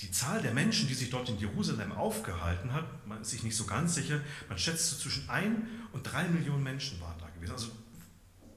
die 0.00 0.10
Zahl 0.10 0.42
der 0.42 0.52
Menschen, 0.52 0.88
die 0.88 0.94
sich 0.94 1.10
dort 1.10 1.28
in 1.28 1.38
Jerusalem 1.38 1.92
aufgehalten 1.92 2.72
hat, 2.72 3.06
man 3.06 3.20
ist 3.22 3.30
sich 3.30 3.44
nicht 3.44 3.56
so 3.56 3.66
ganz 3.66 3.94
sicher, 3.94 4.20
man 4.48 4.58
schätzt 4.58 5.00
zwischen 5.00 5.30
ein 5.30 5.68
und 5.92 6.02
drei 6.02 6.26
Millionen 6.26 6.64
Menschen 6.64 7.00
waren 7.00 7.18
da 7.20 7.28
gewesen. 7.28 7.52
Also 7.52 7.70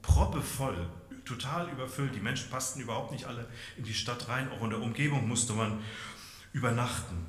proppevoll, 0.02 0.88
total 1.24 1.68
überfüllt. 1.70 2.14
Die 2.14 2.20
Menschen 2.20 2.50
passten 2.50 2.80
überhaupt 2.80 3.12
nicht 3.12 3.24
alle 3.24 3.48
in 3.76 3.84
die 3.84 3.94
Stadt 3.94 4.28
rein. 4.28 4.50
Auch 4.52 4.62
in 4.62 4.70
der 4.70 4.80
Umgebung 4.80 5.26
musste 5.26 5.52
man 5.52 5.82
übernachten. 6.52 7.26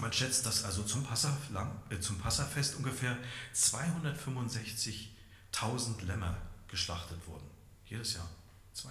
Man 0.00 0.12
schätzt, 0.12 0.44
dass 0.44 0.64
also 0.64 0.82
zum, 0.82 1.04
Passaflang, 1.04 1.70
äh, 1.90 2.00
zum 2.00 2.18
Passafest 2.18 2.76
ungefähr 2.76 3.16
265.000 3.54 6.04
Lämmer 6.04 6.36
geschlachtet 6.68 7.18
wurden. 7.26 7.46
Jedes 7.86 8.14
Jahr 8.14 8.28
265.000 8.74 8.88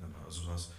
Lämmer. 0.00 0.18
Also 0.24 0.46
das 0.46 0.62
ist 0.62 0.70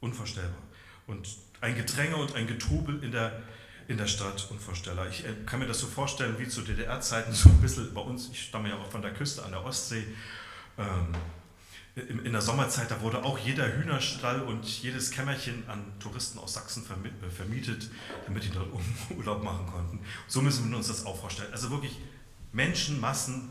unvorstellbar. 0.00 0.62
Und 1.06 1.28
ein 1.60 1.76
Gedränge 1.76 2.16
und 2.16 2.34
ein 2.34 2.46
Getubel 2.46 3.04
in 3.04 3.12
der, 3.12 3.42
in 3.88 3.98
der 3.98 4.06
Stadt 4.06 4.46
unvorstellbar. 4.50 5.08
Ich 5.08 5.24
äh, 5.24 5.32
kann 5.46 5.60
mir 5.60 5.66
das 5.66 5.80
so 5.80 5.86
vorstellen 5.86 6.36
wie 6.38 6.48
zu 6.48 6.62
DDR-Zeiten, 6.62 7.32
so 7.32 7.48
ein 7.48 7.60
bisschen 7.60 7.92
bei 7.94 8.00
uns, 8.00 8.28
ich 8.30 8.42
stamme 8.42 8.68
ja 8.68 8.76
auch 8.76 8.90
von 8.90 9.02
der 9.02 9.12
Küste 9.12 9.44
an 9.44 9.52
der 9.52 9.64
Ostsee. 9.64 10.04
Ähm, 10.78 11.14
in 11.94 12.32
der 12.32 12.40
Sommerzeit, 12.40 12.90
da 12.90 13.02
wurde 13.02 13.22
auch 13.22 13.38
jeder 13.38 13.70
Hühnerstall 13.76 14.40
und 14.40 14.64
jedes 14.64 15.10
Kämmerchen 15.10 15.68
an 15.68 15.84
Touristen 16.00 16.38
aus 16.38 16.54
Sachsen 16.54 16.84
äh, 16.84 17.30
vermietet, 17.30 17.90
damit 18.24 18.44
die 18.44 18.50
dort 18.50 18.68
Urlaub 19.16 19.42
machen 19.42 19.66
konnten. 19.66 20.00
So 20.26 20.40
müssen 20.40 20.70
wir 20.70 20.78
uns 20.78 20.88
das 20.88 21.04
auch 21.04 21.20
vorstellen. 21.20 21.52
Also 21.52 21.70
wirklich 21.70 21.98
Menschenmassen 22.52 23.50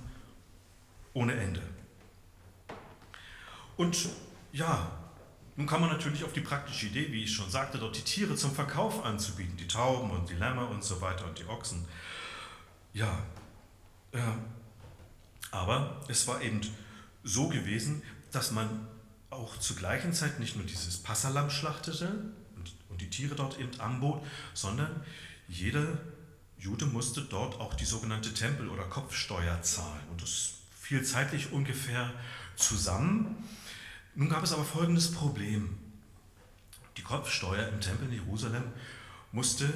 ohne 1.14 1.34
Ende. 1.34 1.62
Und 3.78 4.10
ja, 4.54 4.92
nun 5.62 5.68
kann 5.68 5.80
man 5.80 5.92
natürlich 5.92 6.24
auf 6.24 6.34
die 6.34 6.42
praktische 6.42 6.88
Idee, 6.88 7.12
wie 7.12 7.24
ich 7.24 7.36
schon 7.36 7.48
sagte, 7.48 7.78
dort 7.78 7.96
die 7.96 8.02
Tiere 8.02 8.36
zum 8.36 8.52
Verkauf 8.52 9.06
anzubieten, 9.06 9.58
die 9.58 9.68
Tauben 9.68 10.10
und 10.10 10.28
die 10.28 10.34
Lämmer 10.34 10.68
und 10.68 10.84
so 10.84 11.02
weiter 11.02 11.28
und 11.28 11.38
die 11.38 11.46
Ochsen. 11.46 11.86
Ja, 12.94 13.22
äh, 14.12 14.18
aber 15.52 16.02
es 16.08 16.26
war 16.26 16.42
eben 16.42 16.62
so 17.24 17.48
gewesen, 17.48 18.02
dass 18.32 18.50
man 18.50 18.88
auch 19.30 19.56
zur 19.58 19.76
gleichen 19.76 20.14
Zeit 20.14 20.40
nicht 20.40 20.56
nur 20.56 20.66
dieses 20.66 20.98
Passalam 20.98 21.52
schlachtete 21.52 22.08
und, 22.56 22.74
und 22.90 23.00
die 23.00 23.12
Tiere 23.12 23.36
dort 23.36 23.60
eben 23.60 23.80
anbot, 23.80 24.26
sondern 24.56 25.04
jeder 25.48 26.00
Jude 26.58 26.88
musste 26.88 27.22
dort 27.22 27.60
auch 27.60 27.76
die 27.76 27.86
sogenannte 27.86 28.34
Tempel- 28.34 28.70
oder 28.70 28.86
Kopfsteuer 28.86 29.62
zahlen. 29.62 30.08
Und 30.10 30.24
das 30.24 30.54
fiel 30.76 31.04
zeitlich 31.04 31.52
ungefähr 31.52 32.12
zusammen. 32.56 33.48
Nun 34.16 34.30
gab 34.30 34.44
es 34.44 34.54
aber 34.54 34.64
folgendes 34.64 35.12
Problem. 35.12 35.78
Die 36.98 37.04
Kopfsteuer 37.04 37.68
im 37.70 37.80
Tempel 37.80 38.08
in 38.08 38.14
Jerusalem 38.14 38.64
musste 39.32 39.68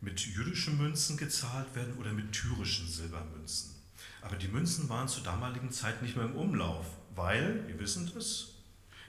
mit 0.00 0.20
jüdischen 0.20 0.78
Münzen 0.78 1.16
gezahlt 1.16 1.74
werden 1.74 1.96
oder 1.98 2.12
mit 2.12 2.32
tyrischen 2.32 2.88
Silbermünzen. 2.88 3.74
Aber 4.22 4.36
die 4.36 4.48
Münzen 4.48 4.88
waren 4.88 5.08
zur 5.08 5.22
damaligen 5.22 5.70
Zeit 5.70 6.02
nicht 6.02 6.16
mehr 6.16 6.26
im 6.26 6.36
Umlauf 6.36 6.86
weil, 7.16 7.66
wir 7.66 7.78
wissen 7.80 8.10
das, 8.14 8.48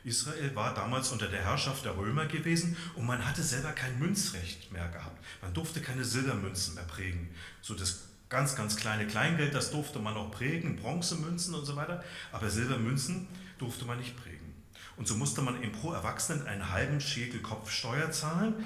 Israel 0.03 0.55
war 0.55 0.73
damals 0.73 1.11
unter 1.11 1.27
der 1.27 1.43
Herrschaft 1.43 1.83
der 1.83 1.97
Römer 1.97 2.25
gewesen 2.25 2.77
und 2.95 3.05
man 3.05 3.25
hatte 3.25 3.43
selber 3.43 3.73
kein 3.73 3.99
Münzrecht 3.99 4.71
mehr 4.71 4.87
gehabt. 4.87 5.21
Man 5.41 5.53
durfte 5.53 5.81
keine 5.81 6.05
Silbermünzen 6.05 6.75
mehr 6.75 6.85
prägen. 6.85 7.29
So 7.61 7.75
das 7.75 8.05
ganz, 8.29 8.55
ganz 8.55 8.77
kleine 8.77 9.05
Kleingeld, 9.05 9.53
das 9.53 9.71
durfte 9.71 9.99
man 9.99 10.13
noch 10.13 10.31
prägen, 10.31 10.77
Bronzemünzen 10.77 11.53
und 11.53 11.65
so 11.65 11.75
weiter, 11.75 12.03
aber 12.31 12.49
Silbermünzen 12.49 13.27
durfte 13.57 13.83
man 13.83 13.99
nicht 13.99 14.15
prägen. 14.15 14.46
Und 14.95 15.07
so 15.07 15.15
musste 15.15 15.41
man 15.41 15.61
eben 15.61 15.71
pro 15.71 15.91
Erwachsenen 15.93 16.47
einen 16.47 16.71
halben 16.71 16.99
Schäkel 16.99 17.41
Kopfsteuer 17.41 18.11
zahlen 18.11 18.65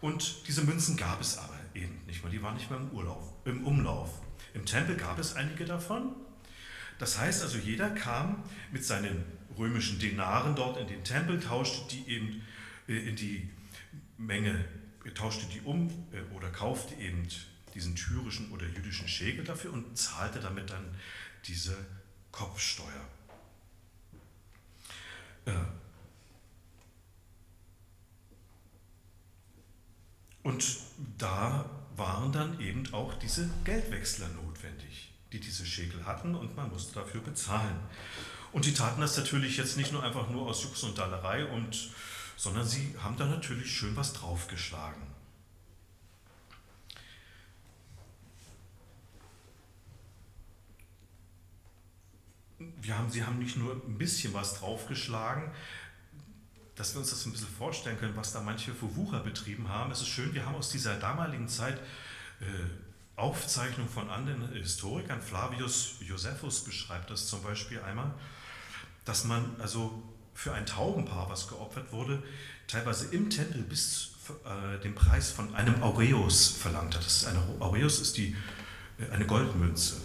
und 0.00 0.46
diese 0.48 0.62
Münzen 0.62 0.96
gab 0.96 1.20
es 1.20 1.38
aber 1.38 1.58
eben 1.74 2.00
nicht 2.06 2.22
mehr, 2.22 2.32
die 2.32 2.42
waren 2.42 2.54
nicht 2.54 2.70
mehr 2.70 2.78
im, 2.78 2.90
Urlauf, 2.90 3.32
im 3.44 3.66
Umlauf. 3.66 4.10
Im 4.54 4.64
Tempel 4.64 4.96
gab 4.96 5.18
es 5.18 5.36
einige 5.36 5.64
davon, 5.64 6.14
das 6.98 7.18
heißt 7.18 7.42
also, 7.42 7.58
jeder 7.58 7.90
kam 7.90 8.42
mit 8.72 8.84
seinen 8.84 9.24
römischen 9.58 9.98
Denaren 9.98 10.54
dort 10.54 10.78
in 10.78 10.86
den 10.86 11.04
Tempel, 11.04 11.40
tauschte 11.40 11.94
die 11.94 12.10
eben 12.10 12.42
äh, 12.88 13.08
in 13.08 13.16
die 13.16 13.50
Menge, 14.16 14.64
tauschte 15.14 15.46
die 15.46 15.60
um 15.60 15.90
äh, 16.12 16.34
oder 16.34 16.48
kaufte 16.50 16.94
eben 16.94 17.26
diesen 17.74 17.94
tyrischen 17.94 18.50
oder 18.50 18.66
jüdischen 18.66 19.08
Schäkel 19.08 19.44
dafür 19.44 19.72
und 19.72 19.96
zahlte 19.96 20.40
damit 20.40 20.70
dann 20.70 20.84
diese 21.44 21.76
Kopfsteuer. 22.32 23.08
Und 30.42 30.78
da 31.18 31.68
waren 31.96 32.32
dann 32.32 32.60
eben 32.60 32.92
auch 32.92 33.14
diese 33.14 33.50
Geldwechsler 33.64 34.28
notwendig 34.28 35.12
die 35.32 35.40
diese 35.40 35.66
Schäkel 35.66 36.04
hatten 36.06 36.34
und 36.34 36.56
man 36.56 36.70
musste 36.70 36.94
dafür 36.94 37.20
bezahlen. 37.20 37.78
Und 38.52 38.64
die 38.64 38.74
taten 38.74 39.00
das 39.00 39.16
natürlich 39.16 39.56
jetzt 39.56 39.76
nicht 39.76 39.92
nur 39.92 40.02
einfach 40.02 40.30
nur 40.30 40.48
aus 40.48 40.62
Jux 40.62 40.82
und 40.84 40.96
Dallerei 40.96 41.44
und 41.46 41.90
sondern 42.38 42.66
sie 42.66 42.94
haben 43.02 43.16
da 43.16 43.24
natürlich 43.24 43.70
schön 43.74 43.96
was 43.96 44.12
draufgeschlagen. 44.12 45.02
Wir 52.58 52.96
haben, 52.96 53.10
sie 53.10 53.24
haben 53.24 53.38
nicht 53.38 53.56
nur 53.56 53.72
ein 53.72 53.98
bisschen 53.98 54.32
was 54.32 54.58
draufgeschlagen, 54.58 55.50
dass 56.74 56.94
wir 56.94 57.00
uns 57.00 57.10
das 57.10 57.24
ein 57.26 57.32
bisschen 57.32 57.48
vorstellen 57.48 57.98
können, 57.98 58.16
was 58.16 58.32
da 58.32 58.40
manche 58.40 58.72
für 58.74 58.94
Wucher 58.96 59.20
betrieben 59.20 59.68
haben. 59.68 59.90
Es 59.90 60.00
ist 60.00 60.08
schön, 60.08 60.34
wir 60.34 60.44
haben 60.46 60.54
aus 60.54 60.70
dieser 60.70 60.94
damaligen 60.96 61.48
Zeit 61.48 61.78
äh, 62.40 62.44
Aufzeichnungen 63.16 63.90
von 63.90 64.10
anderen 64.10 64.52
Historikern. 64.52 65.20
Flavius 65.22 65.94
Josephus 66.00 66.64
beschreibt 66.64 67.10
das 67.10 67.26
zum 67.26 67.42
Beispiel 67.42 67.80
einmal, 67.80 68.12
dass 69.04 69.24
man 69.24 69.56
also 69.58 70.02
für 70.34 70.52
ein 70.52 70.66
Taubenpaar, 70.66 71.30
was 71.30 71.48
geopfert 71.48 71.92
wurde, 71.92 72.22
teilweise 72.66 73.06
im 73.14 73.30
Tempel 73.30 73.62
bis 73.62 74.12
äh, 74.44 74.78
den 74.82 74.94
Preis 74.94 75.30
von 75.30 75.54
einem 75.54 75.82
Aureus 75.82 76.48
verlangt 76.48 76.94
hat. 76.94 77.04
Das 77.04 77.22
ist 77.22 77.26
eine, 77.26 77.40
Aureus 77.60 78.00
ist 78.00 78.18
die, 78.18 78.36
äh, 78.98 79.10
eine 79.12 79.26
Goldmünze. 79.26 79.96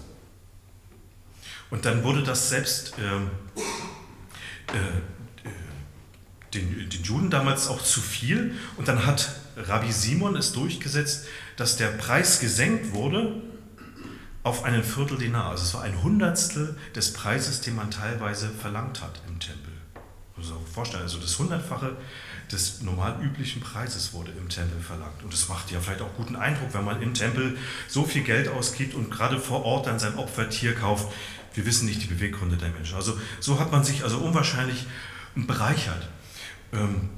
Und 1.71 1.85
dann 1.85 2.03
wurde 2.03 2.21
das 2.21 2.49
selbst 2.49 2.93
ähm, 2.99 3.31
äh, 4.67 5.01
den, 6.53 6.89
den 6.89 7.03
Juden 7.03 7.29
damals 7.29 7.67
auch 7.67 7.81
zu 7.81 8.01
viel. 8.01 8.55
Und 8.77 8.87
dann 8.87 9.05
hat 9.05 9.35
Rabbi 9.55 9.91
Simon 9.91 10.35
es 10.35 10.51
durchgesetzt, 10.53 11.25
dass 11.55 11.77
der 11.77 11.87
Preis 11.87 12.39
gesenkt 12.39 12.93
wurde 12.93 13.41
auf 14.43 14.63
einen 14.63 14.83
Viertel 14.83 15.17
Dinar. 15.17 15.51
Also 15.51 15.63
es 15.63 15.73
war 15.73 15.83
ein 15.83 16.03
Hundertstel 16.03 16.75
des 16.95 17.13
Preises, 17.13 17.61
den 17.61 17.75
man 17.75 17.89
teilweise 17.91 18.49
verlangt 18.49 19.01
hat 19.01 19.21
im 19.27 19.39
Tempel. 19.39 19.71
Also 20.37 20.59
vorstellen, 20.73 21.03
also 21.03 21.19
das 21.19 21.37
Hundertfache 21.37 21.95
des 22.51 22.81
normal 22.81 23.17
üblichen 23.21 23.61
Preises 23.61 24.13
wurde 24.13 24.31
im 24.31 24.49
Tempel 24.49 24.81
verlangt. 24.81 25.23
Und 25.23 25.31
das 25.31 25.47
macht 25.47 25.71
ja 25.71 25.79
vielleicht 25.79 26.01
auch 26.01 26.13
guten 26.17 26.35
Eindruck, 26.35 26.73
wenn 26.73 26.83
man 26.83 27.01
im 27.01 27.13
Tempel 27.13 27.57
so 27.87 28.03
viel 28.03 28.23
Geld 28.23 28.49
ausgibt 28.49 28.95
und 28.95 29.11
gerade 29.11 29.39
vor 29.39 29.63
Ort 29.63 29.87
dann 29.87 29.99
sein 29.99 30.17
Opfertier 30.17 30.73
kauft. 30.73 31.13
Wir 31.53 31.65
wissen 31.65 31.85
nicht 31.85 32.01
die 32.01 32.07
Beweggründe 32.07 32.57
der 32.57 32.69
Menschen. 32.69 32.95
Also 32.95 33.19
so 33.39 33.59
hat 33.59 33.71
man 33.71 33.83
sich 33.83 34.03
also 34.03 34.17
unwahrscheinlich 34.19 34.85
bereichert. 35.35 36.09
Ähm, 36.73 37.09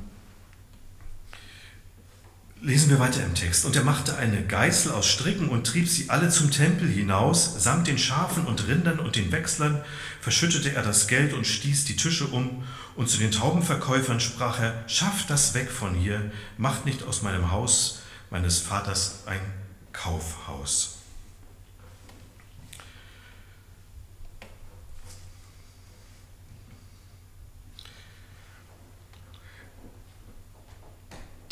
lesen 2.64 2.90
wir 2.90 3.00
weiter 3.00 3.24
im 3.24 3.36
Text. 3.36 3.66
Und 3.66 3.76
er 3.76 3.84
machte 3.84 4.16
eine 4.16 4.42
Geißel 4.42 4.92
aus 4.94 5.08
Stricken 5.08 5.50
und 5.50 5.68
trieb 5.68 5.88
sie 5.88 6.10
alle 6.10 6.30
zum 6.30 6.50
Tempel 6.50 6.88
hinaus, 6.88 7.62
samt 7.62 7.88
den 7.88 7.98
Schafen 7.98 8.46
und 8.46 8.68
Rindern 8.68 9.00
und 9.00 9.18
den 9.18 9.32
Wechslern, 9.32 9.82
verschüttete 10.22 10.74
er 10.74 10.82
das 10.82 11.08
Geld 11.08 11.34
und 11.34 11.46
stieß 11.46 11.86
die 11.86 11.98
Tische 11.98 12.28
um, 12.28 12.64
und 12.96 13.10
zu 13.10 13.18
den 13.18 13.32
Taubenverkäufern 13.32 14.20
sprach 14.20 14.60
er, 14.60 14.84
schafft 14.88 15.30
das 15.30 15.54
weg 15.54 15.70
von 15.70 15.94
hier, 15.94 16.32
macht 16.58 16.86
nicht 16.86 17.04
aus 17.04 17.22
meinem 17.22 17.52
Haus 17.52 18.00
meines 18.30 18.60
Vaters 18.60 19.24
ein 19.26 19.42
Kaufhaus. 19.92 20.93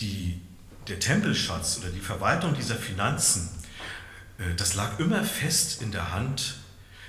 Die, 0.01 0.41
der 0.87 0.99
Tempelschatz 0.99 1.77
oder 1.79 1.89
die 1.89 1.99
Verwaltung 1.99 2.53
dieser 2.53 2.75
Finanzen, 2.75 3.49
äh, 4.37 4.55
das 4.57 4.75
lag 4.75 4.99
immer 4.99 5.23
fest 5.23 5.81
in 5.81 5.91
der 5.91 6.11
Hand 6.11 6.55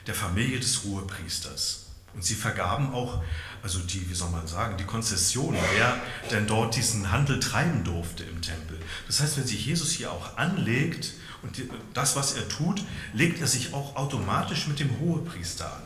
der 0.06 0.14
Familie 0.14 0.60
des 0.60 0.84
Ruhepriesters. 0.84 1.86
Und 2.14 2.22
sie 2.22 2.34
vergaben 2.34 2.92
auch, 2.92 3.22
also 3.62 3.78
die, 3.78 4.08
wie 4.10 4.14
soll 4.14 4.30
man 4.30 4.46
sagen, 4.46 4.76
die 4.76 4.84
Konzession, 4.84 5.56
wer 5.74 5.98
denn 6.30 6.46
dort 6.46 6.76
diesen 6.76 7.10
Handel 7.10 7.40
treiben 7.40 7.84
durfte 7.84 8.24
im 8.24 8.42
Tempel. 8.42 8.78
Das 9.06 9.20
heißt, 9.20 9.38
wenn 9.38 9.46
sich 9.46 9.64
Jesus 9.64 9.92
hier 9.92 10.12
auch 10.12 10.36
anlegt 10.36 11.14
und 11.42 11.62
das, 11.94 12.14
was 12.14 12.34
er 12.34 12.46
tut, 12.48 12.84
legt 13.14 13.40
er 13.40 13.46
sich 13.46 13.72
auch 13.72 13.96
automatisch 13.96 14.66
mit 14.66 14.78
dem 14.78 14.98
Hohepriester 15.00 15.66
an. 15.66 15.82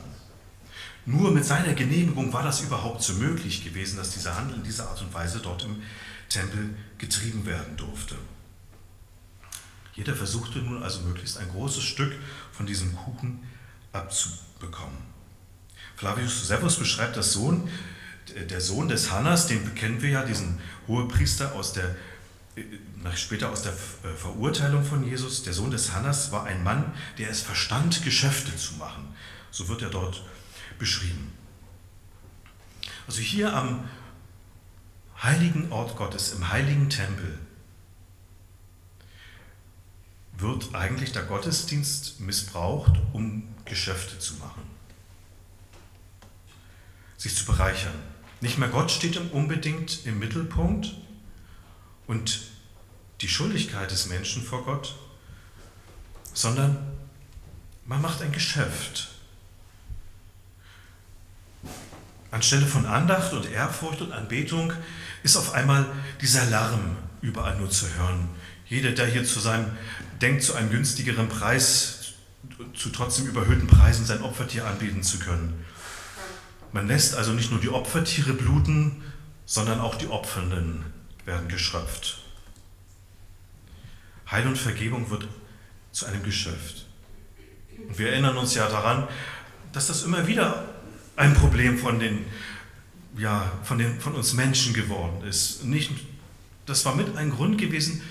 Nur 1.08 1.30
mit 1.30 1.44
seiner 1.44 1.74
Genehmigung 1.74 2.32
war 2.32 2.42
das 2.42 2.60
überhaupt 2.62 3.00
so 3.02 3.12
möglich 3.12 3.62
gewesen, 3.62 3.96
dass 3.96 4.10
dieser 4.10 4.36
Handel 4.36 4.56
in 4.56 4.64
dieser 4.64 4.88
Art 4.88 5.00
und 5.00 5.14
Weise 5.14 5.38
dort 5.38 5.62
im 5.62 5.80
Tempel 6.28 6.74
getrieben 6.98 7.46
werden 7.46 7.76
durfte. 7.76 8.16
Jeder 9.94 10.14
versuchte 10.14 10.58
nun 10.58 10.82
also 10.82 11.00
möglichst 11.00 11.38
ein 11.38 11.48
großes 11.48 11.82
Stück 11.82 12.14
von 12.52 12.66
diesem 12.66 12.94
Kuchen 12.94 13.42
abzubekommen. 13.92 14.98
Flavius 15.96 16.40
Josephus 16.40 16.76
beschreibt 16.76 17.16
das 17.16 17.32
Sohn, 17.32 17.70
der 18.50 18.60
Sohn 18.60 18.88
des 18.88 19.10
Hannas, 19.10 19.46
den 19.46 19.74
kennen 19.74 20.02
wir 20.02 20.10
ja, 20.10 20.22
diesen 20.22 20.60
Hohepriester 20.86 21.54
aus 21.54 21.72
der, 21.72 21.96
später 23.14 23.50
aus 23.50 23.62
der 23.62 23.72
Verurteilung 23.72 24.84
von 24.84 25.06
Jesus. 25.06 25.42
Der 25.44 25.54
Sohn 25.54 25.70
des 25.70 25.92
Hannas 25.92 26.32
war 26.32 26.44
ein 26.44 26.62
Mann, 26.62 26.92
der 27.16 27.30
es 27.30 27.40
verstand, 27.40 28.02
Geschäfte 28.04 28.54
zu 28.56 28.74
machen. 28.74 29.14
So 29.50 29.68
wird 29.68 29.80
er 29.80 29.90
dort 29.90 30.22
beschrieben. 30.78 31.32
Also 33.06 33.20
hier 33.20 33.54
am 33.54 33.88
heiligen 35.22 35.72
Ort 35.72 35.96
Gottes, 35.96 36.32
im 36.32 36.50
heiligen 36.50 36.90
Tempel, 36.90 37.38
wird 40.38 40.74
eigentlich 40.74 41.12
der 41.12 41.22
Gottesdienst 41.22 42.20
missbraucht, 42.20 42.92
um 43.12 43.42
Geschäfte 43.64 44.18
zu 44.18 44.34
machen, 44.34 44.62
sich 47.16 47.34
zu 47.34 47.46
bereichern. 47.46 47.94
Nicht 48.40 48.58
mehr 48.58 48.68
Gott 48.68 48.90
steht 48.90 49.16
unbedingt 49.32 50.04
im 50.04 50.18
Mittelpunkt 50.18 50.94
und 52.06 52.42
die 53.22 53.28
Schuldigkeit 53.28 53.90
des 53.90 54.06
Menschen 54.06 54.42
vor 54.42 54.64
Gott, 54.64 54.94
sondern 56.34 56.76
man 57.86 58.02
macht 58.02 58.20
ein 58.20 58.32
Geschäft. 58.32 59.08
Anstelle 62.30 62.66
von 62.66 62.84
Andacht 62.84 63.32
und 63.32 63.50
Ehrfurcht 63.50 64.02
und 64.02 64.12
Anbetung 64.12 64.72
ist 65.26 65.36
auf 65.36 65.54
einmal 65.54 65.84
dieser 66.20 66.46
Lärm 66.46 66.96
überall 67.20 67.56
nur 67.56 67.68
zu 67.68 67.86
hören. 67.96 68.28
Jeder, 68.68 68.92
der 68.92 69.06
hier 69.06 69.24
zu 69.24 69.40
seinem, 69.40 69.66
denkt, 70.22 70.44
zu 70.44 70.54
einem 70.54 70.70
günstigeren 70.70 71.28
Preis, 71.28 72.12
zu 72.74 72.90
trotzdem 72.90 73.26
überhöhten 73.26 73.66
Preisen 73.66 74.06
sein 74.06 74.22
Opfertier 74.22 74.64
anbieten 74.66 75.02
zu 75.02 75.18
können. 75.18 75.64
Man 76.72 76.86
lässt 76.86 77.16
also 77.16 77.32
nicht 77.32 77.50
nur 77.50 77.60
die 77.60 77.68
Opfertiere 77.68 78.34
bluten, 78.34 79.02
sondern 79.46 79.80
auch 79.80 79.96
die 79.96 80.06
Opfernden 80.06 80.84
werden 81.24 81.48
geschröpft. 81.48 82.22
Heil 84.30 84.46
und 84.46 84.56
Vergebung 84.56 85.10
wird 85.10 85.26
zu 85.90 86.06
einem 86.06 86.22
Geschäft. 86.22 86.86
Und 87.88 87.98
wir 87.98 88.10
erinnern 88.10 88.36
uns 88.36 88.54
ja 88.54 88.68
daran, 88.68 89.08
dass 89.72 89.88
das 89.88 90.04
immer 90.04 90.28
wieder 90.28 90.68
ein 91.16 91.34
Problem 91.34 91.78
von, 91.78 91.98
den, 91.98 92.24
ja, 93.16 93.50
von, 93.62 93.78
den, 93.78 94.00
von 94.00 94.14
uns 94.14 94.32
Menschen 94.32 94.74
geworden 94.74 95.26
ist. 95.26 95.64
Nicht, 95.64 95.90
das 96.66 96.84
war 96.84 96.94
mit 96.94 97.16
ein 97.16 97.30
Grund 97.30 97.58
gewesen, 97.58 98.02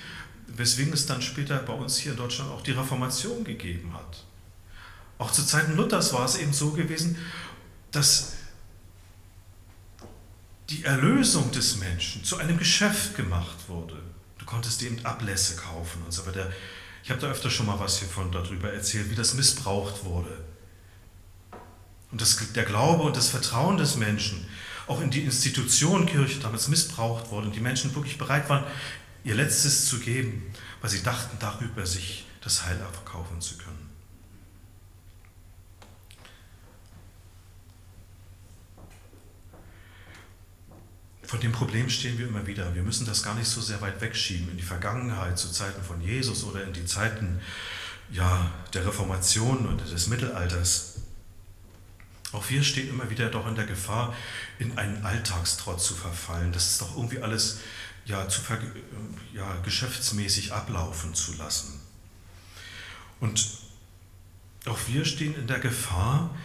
weswegen 0.47 0.93
es 0.93 1.05
dann 1.05 1.21
später 1.21 1.57
bei 1.57 1.73
uns 1.73 1.97
hier 1.97 2.11
in 2.13 2.17
Deutschland 2.17 2.51
auch 2.51 2.61
die 2.61 2.71
Reformation 2.71 3.43
gegeben 3.43 3.93
hat. 3.93 4.23
Auch 5.17 5.31
zu 5.31 5.45
Zeiten 5.45 5.75
Luthers 5.75 6.13
war 6.13 6.25
es 6.25 6.37
eben 6.37 6.53
so 6.53 6.71
gewesen, 6.71 7.17
dass 7.91 8.33
die 10.69 10.83
Erlösung 10.83 11.51
des 11.51 11.77
Menschen 11.77 12.23
zu 12.23 12.37
einem 12.37 12.57
Geschäft 12.57 13.15
gemacht 13.15 13.69
wurde. 13.69 14.01
Du 14.39 14.45
konntest 14.45 14.81
eben 14.83 15.03
Ablässe 15.05 15.55
kaufen 15.55 16.01
und 16.03 16.11
so 16.11 16.25
weiter. 16.25 16.51
Ich 17.03 17.11
habe 17.11 17.21
da 17.21 17.27
öfter 17.27 17.49
schon 17.49 17.67
mal 17.67 17.79
was 17.79 17.99
hiervon 17.99 18.31
darüber 18.31 18.73
erzählt, 18.73 19.11
wie 19.11 19.15
das 19.15 19.35
missbraucht 19.35 20.03
wurde 20.03 20.43
und 22.15 22.21
das, 22.21 22.37
der 22.53 22.63
Glaube 22.63 23.03
und 23.03 23.17
das 23.17 23.27
Vertrauen 23.27 23.75
des 23.75 23.97
Menschen 23.97 24.47
auch 24.87 25.01
in 25.01 25.09
die 25.09 25.21
Institution 25.21 26.05
Kirche 26.05 26.39
damals 26.39 26.67
missbraucht 26.67 27.31
wurde 27.31 27.47
und 27.47 27.55
die 27.55 27.61
Menschen 27.61 27.93
wirklich 27.95 28.17
bereit 28.17 28.49
waren, 28.49 28.63
ihr 29.23 29.35
Letztes 29.35 29.87
zu 29.87 29.99
geben, 29.99 30.53
weil 30.81 30.89
sie 30.89 31.03
dachten, 31.03 31.37
darüber 31.39 31.85
sich 31.85 32.25
das 32.41 32.65
Heil 32.65 32.77
verkaufen 32.93 33.41
zu 33.41 33.57
können. 33.57 33.85
Von 41.23 41.39
dem 41.39 41.51
Problem 41.51 41.89
stehen 41.89 42.19
wir 42.19 42.27
immer 42.27 42.45
wieder. 42.45 42.75
Wir 42.75 42.83
müssen 42.83 43.05
das 43.07 43.23
gar 43.23 43.33
nicht 43.33 43.47
so 43.47 43.59
sehr 43.59 43.81
weit 43.81 43.99
wegschieben 43.99 44.51
in 44.51 44.57
die 44.57 44.63
Vergangenheit, 44.63 45.39
zu 45.39 45.51
Zeiten 45.51 45.83
von 45.83 45.99
Jesus 45.99 46.43
oder 46.43 46.63
in 46.63 46.71
die 46.71 46.85
Zeiten 46.85 47.41
ja, 48.11 48.51
der 48.73 48.85
Reformation 48.85 49.65
und 49.65 49.81
des 49.91 50.07
Mittelalters. 50.07 50.94
Auch 52.35 52.49
wir 52.49 52.63
stehen 52.63 52.89
immer 52.89 53.09
wieder 53.09 53.29
doch 53.29 53.47
in 53.47 53.55
der 53.55 53.65
Gefahr, 53.65 54.13
in 54.59 54.77
einen 54.77 55.05
Alltagstrott 55.05 55.81
zu 55.81 55.95
verfallen. 55.95 56.51
Das 56.51 56.69
ist 56.71 56.81
doch 56.81 56.97
irgendwie 56.97 57.19
alles 57.19 57.59
ja, 58.03 58.27
zu, 58.27 58.41
ja, 59.33 59.55
geschäftsmäßig 59.63 60.51
ablaufen 60.51 61.15
zu 61.15 61.33
lassen. 61.35 61.79
Und 63.21 63.61
auch 64.65 64.77
wir 64.87 65.05
stehen 65.05 65.33
in 65.35 65.47
der 65.47 65.59
Gefahr, 65.59 66.35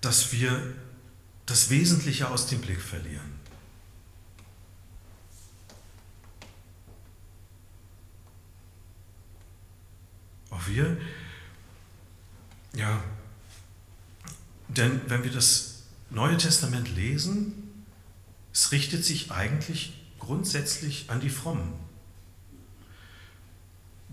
dass 0.00 0.32
wir 0.32 0.74
das 1.46 1.70
Wesentliche 1.70 2.28
aus 2.28 2.48
dem 2.48 2.60
Blick 2.60 2.80
verlieren. 2.80 3.38
Auch 10.50 10.66
wir, 10.66 10.96
ja, 12.74 13.00
denn 14.76 15.00
wenn 15.08 15.24
wir 15.24 15.30
das 15.30 15.82
Neue 16.10 16.36
Testament 16.36 16.94
lesen, 16.96 17.84
es 18.52 18.72
richtet 18.72 19.04
sich 19.04 19.30
eigentlich 19.30 19.92
grundsätzlich 20.18 21.06
an 21.08 21.20
die 21.20 21.30
Frommen. 21.30 21.72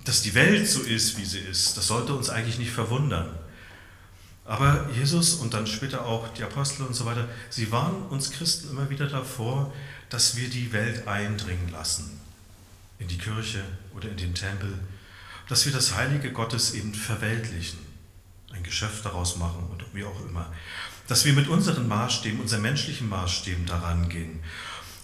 Dass 0.03 0.21
die 0.21 0.35
Welt 0.35 0.67
so 0.67 0.81
ist, 0.81 1.17
wie 1.17 1.25
sie 1.25 1.39
ist, 1.39 1.75
das 1.75 1.87
sollte 1.87 2.13
uns 2.13 2.29
eigentlich 2.29 2.59
nicht 2.59 2.71
verwundern. 2.71 3.37
Aber 4.45 4.89
Jesus 4.95 5.33
und 5.35 5.53
dann 5.53 5.67
später 5.67 6.05
auch 6.05 6.29
die 6.29 6.43
Apostel 6.43 6.83
und 6.83 6.93
so 6.93 7.05
weiter, 7.05 7.27
sie 7.49 7.69
warnen 7.71 8.03
uns 8.03 8.31
Christen 8.31 8.69
immer 8.69 8.89
wieder 8.89 9.07
davor, 9.07 9.73
dass 10.09 10.37
wir 10.37 10.49
die 10.49 10.71
Welt 10.71 11.07
eindringen 11.07 11.69
lassen. 11.69 12.19
In 12.97 13.09
die 13.09 13.17
Kirche 13.17 13.61
oder 13.93 14.07
in 14.09 14.15
den 14.15 14.33
Tempel. 14.33 14.73
Dass 15.49 15.65
wir 15.65 15.73
das 15.73 15.95
Heilige 15.95 16.31
Gottes 16.31 16.73
eben 16.73 16.93
verweltlichen. 16.93 17.79
Ein 18.51 18.63
Geschäft 18.63 19.03
daraus 19.03 19.35
machen 19.35 19.67
und 19.69 19.76
wie 19.97 20.05
auch 20.05 20.25
immer. 20.29 20.53
Dass 21.07 21.25
wir 21.25 21.33
mit 21.33 21.49
unseren 21.49 21.87
Maßstäben, 21.87 22.39
unseren 22.39 22.61
menschlichen 22.61 23.09
Maßstäben 23.09 23.65
daran 23.65 24.07
gehen. 24.07 24.39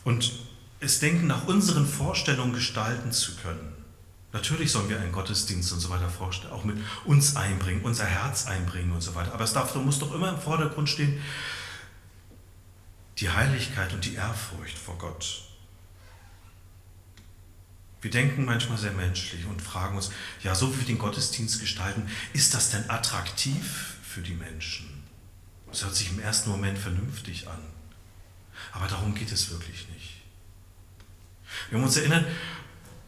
Und 0.05 0.31
es 0.79 0.99
denken, 0.99 1.27
nach 1.27 1.47
unseren 1.47 1.85
Vorstellungen 1.85 2.53
gestalten 2.53 3.11
zu 3.11 3.35
können. 3.37 3.73
Natürlich 4.31 4.71
sollen 4.71 4.89
wir 4.89 4.99
einen 4.99 5.11
Gottesdienst 5.11 5.71
und 5.73 5.79
so 5.79 5.89
weiter 5.89 6.09
vorstellen, 6.09 6.53
auch 6.53 6.63
mit 6.63 6.77
uns 7.05 7.35
einbringen, 7.35 7.81
unser 7.83 8.05
Herz 8.05 8.47
einbringen 8.47 8.91
und 8.91 9.01
so 9.01 9.15
weiter. 9.15 9.33
Aber 9.33 9.43
es 9.43 9.53
darf, 9.53 9.75
muss 9.75 9.99
doch 9.99 10.13
immer 10.13 10.29
im 10.29 10.39
Vordergrund 10.39 10.89
stehen, 10.89 11.21
die 13.19 13.29
Heiligkeit 13.29 13.93
und 13.93 14.03
die 14.05 14.15
Ehrfurcht 14.15 14.77
vor 14.77 14.97
Gott. 14.97 15.43
Wir 18.01 18.11
denken 18.11 18.43
manchmal 18.43 18.77
sehr 18.77 18.91
menschlich 18.91 19.45
und 19.45 19.61
fragen 19.61 19.95
uns, 19.95 20.11
ja, 20.43 20.55
so 20.55 20.73
wie 20.73 20.79
wir 20.79 20.87
den 20.87 20.97
Gottesdienst 20.97 21.61
gestalten, 21.61 22.09
ist 22.33 22.53
das 22.53 22.71
denn 22.71 22.89
attraktiv 22.89 23.92
für 24.13 24.21
die 24.21 24.33
Menschen? 24.33 25.03
Das 25.67 25.83
hört 25.83 25.95
sich 25.95 26.11
im 26.11 26.19
ersten 26.19 26.51
Moment 26.51 26.77
vernünftig 26.77 27.47
an. 27.47 27.59
Aber 28.71 28.87
darum 28.87 29.15
geht 29.15 29.31
es 29.31 29.49
wirklich 29.49 29.87
nicht. 29.89 30.21
Wir 31.69 31.77
haben 31.77 31.85
uns 31.85 31.97
erinnert, 31.97 32.25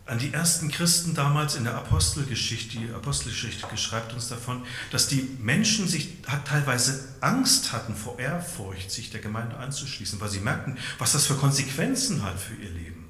an 0.07 0.19
die 0.19 0.33
ersten 0.33 0.69
Christen 0.69 1.15
damals 1.15 1.55
in 1.55 1.63
der 1.63 1.75
Apostelgeschichte, 1.75 2.77
die 2.77 2.91
Apostelgeschichte 2.91 3.65
schreibt 3.75 4.13
uns 4.13 4.27
davon, 4.27 4.63
dass 4.91 5.07
die 5.07 5.29
Menschen 5.39 5.87
sich 5.87 6.21
teilweise 6.45 7.07
Angst 7.21 7.71
hatten 7.71 7.95
vor 7.95 8.19
Ehrfurcht, 8.19 8.91
sich 8.91 9.09
der 9.09 9.21
Gemeinde 9.21 9.57
anzuschließen, 9.57 10.19
weil 10.19 10.29
sie 10.29 10.39
merkten, 10.39 10.77
was 10.99 11.13
das 11.13 11.25
für 11.25 11.35
Konsequenzen 11.35 12.21
hat 12.21 12.39
für 12.39 12.55
ihr 12.55 12.69
Leben. 12.69 13.05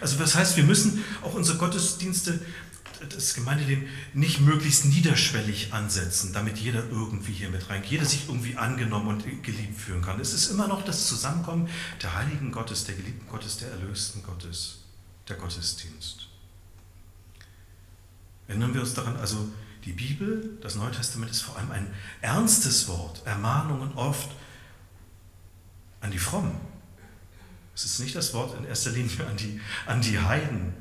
Also 0.00 0.16
das 0.16 0.34
heißt, 0.34 0.56
wir 0.56 0.64
müssen 0.64 1.04
auch 1.22 1.34
unsere 1.34 1.58
Gottesdienste, 1.58 2.40
das 3.08 3.34
Gemeindeleben 3.34 3.86
nicht 4.14 4.40
möglichst 4.40 4.86
niederschwellig 4.86 5.72
ansetzen, 5.72 6.32
damit 6.32 6.58
jeder 6.58 6.88
irgendwie 6.88 7.32
hier 7.32 7.50
mit 7.50 7.68
reingeht, 7.68 7.90
jeder 7.90 8.04
sich 8.04 8.28
irgendwie 8.28 8.56
angenommen 8.56 9.08
und 9.08 9.42
geliebt 9.42 9.78
fühlen 9.78 10.02
kann. 10.02 10.20
Es 10.20 10.32
ist 10.32 10.50
immer 10.50 10.68
noch 10.68 10.84
das 10.84 11.06
Zusammenkommen 11.06 11.68
der 12.02 12.14
heiligen 12.14 12.52
Gottes, 12.52 12.84
der 12.84 12.94
geliebten 12.94 13.28
Gottes, 13.28 13.58
der 13.58 13.70
erlösten 13.70 14.22
Gottes 14.22 14.78
der 15.28 15.36
Gottesdienst. 15.36 16.28
Erinnern 18.48 18.74
wir 18.74 18.80
uns 18.80 18.94
daran, 18.94 19.16
also 19.16 19.48
die 19.84 19.92
Bibel, 19.92 20.58
das 20.62 20.76
Neue 20.76 20.92
Testament 20.92 21.30
ist 21.30 21.42
vor 21.42 21.56
allem 21.56 21.70
ein 21.70 21.86
ernstes 22.20 22.88
Wort, 22.88 23.22
Ermahnungen 23.24 23.92
oft 23.94 24.30
an 26.00 26.10
die 26.10 26.18
Frommen. 26.18 26.54
Es 27.74 27.84
ist 27.84 28.00
nicht 28.00 28.14
das 28.16 28.32
Wort 28.32 28.56
in 28.58 28.64
erster 28.64 28.90
Linie 28.90 29.26
an 29.26 29.36
die, 29.36 29.60
an 29.86 30.00
die 30.00 30.18
Heiden. 30.18 30.72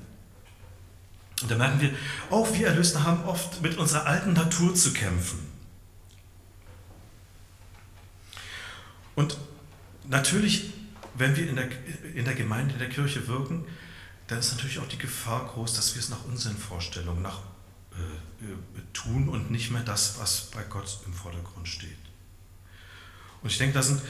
Und 1.42 1.52
da 1.52 1.58
merken 1.58 1.82
wir, 1.82 1.92
auch 2.30 2.54
wir 2.54 2.68
Erlösten 2.68 3.04
haben 3.04 3.24
oft 3.26 3.62
mit 3.62 3.78
unserer 3.78 4.06
alten 4.06 4.34
Natur 4.34 4.74
zu 4.74 4.94
kämpfen. 4.94 5.40
Und 9.16 9.38
natürlich, 10.08 10.74
wenn 11.16 11.36
wir 11.36 11.50
in 11.50 11.56
der, 11.56 11.70
in 12.14 12.26
der 12.26 12.36
Gemeinde, 12.36 12.74
in 12.74 12.80
der 12.80 12.90
Kirche 12.90 13.28
wirken, 13.28 13.66
dann 14.28 14.40
ist 14.40 14.52
natürlich 14.54 14.80
auch 14.80 14.88
die 14.88 14.98
Gefahr 14.98 15.46
groß, 15.46 15.74
dass 15.74 15.94
wir 15.96 16.00
es 16.00 16.10
nach 16.10 16.26
unseren 16.26 16.58
Vorstellungen 16.58 17.22
nach, 17.22 17.40
äh, 17.92 18.46
äh, 18.46 18.82
tun 18.94 19.30
und 19.30 19.52
nicht 19.52 19.72
mehr 19.72 19.84
das, 19.84 20.20
was 20.20 20.50
bei 20.52 20.64
Gott 20.64 21.00
im 21.06 21.14
Vordergrund 21.14 21.68
steht. 21.68 21.98
Und 23.42 23.52
ich 23.52 23.58
denke, 23.58 23.76
da 23.76 23.84
sind 23.84 24.02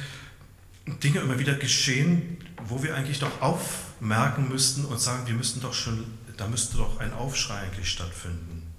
Dinge 1.03 1.19
immer 1.19 1.37
wieder 1.39 1.55
geschehen, 1.55 2.37
wo 2.67 2.81
wir 2.83 2.95
eigentlich 2.95 3.19
doch 3.19 3.41
aufmerken 3.41 4.47
müssten 4.49 4.85
und 4.85 4.99
sagen, 4.99 5.27
wir 5.27 5.33
müssten 5.33 5.59
doch 5.59 5.73
schon, 5.73 6.05
da 6.37 6.47
müsste 6.47 6.77
doch 6.77 6.99
ein 6.99 7.13
Aufschrei 7.13 7.59
eigentlich 7.59 7.89
stattfinden. 7.89 8.73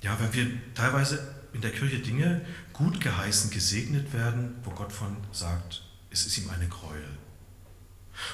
Ja, 0.00 0.18
wenn 0.20 0.32
wir 0.32 0.74
teilweise 0.74 1.34
in 1.52 1.60
der 1.60 1.70
Kirche 1.70 1.98
Dinge 1.98 2.40
gut 2.72 3.00
geheißen, 3.00 3.50
gesegnet 3.50 4.12
werden, 4.12 4.56
wo 4.64 4.70
Gott 4.70 4.92
von 4.92 5.16
sagt, 5.32 5.82
es 6.10 6.26
ist 6.26 6.38
ihm 6.38 6.50
eine 6.50 6.68
Gräuel. 6.68 7.18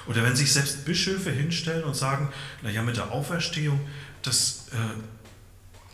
Oder 0.07 0.23
wenn 0.25 0.37
sich 0.37 0.53
selbst 0.53 0.85
Bischöfe 0.85 1.31
hinstellen 1.31 1.85
und 1.85 1.95
sagen, 1.95 2.33
naja, 2.63 2.83
mit 2.83 2.97
der 2.97 3.13
Auferstehung, 3.13 3.81
das, 4.23 4.67
äh, 4.73 5.01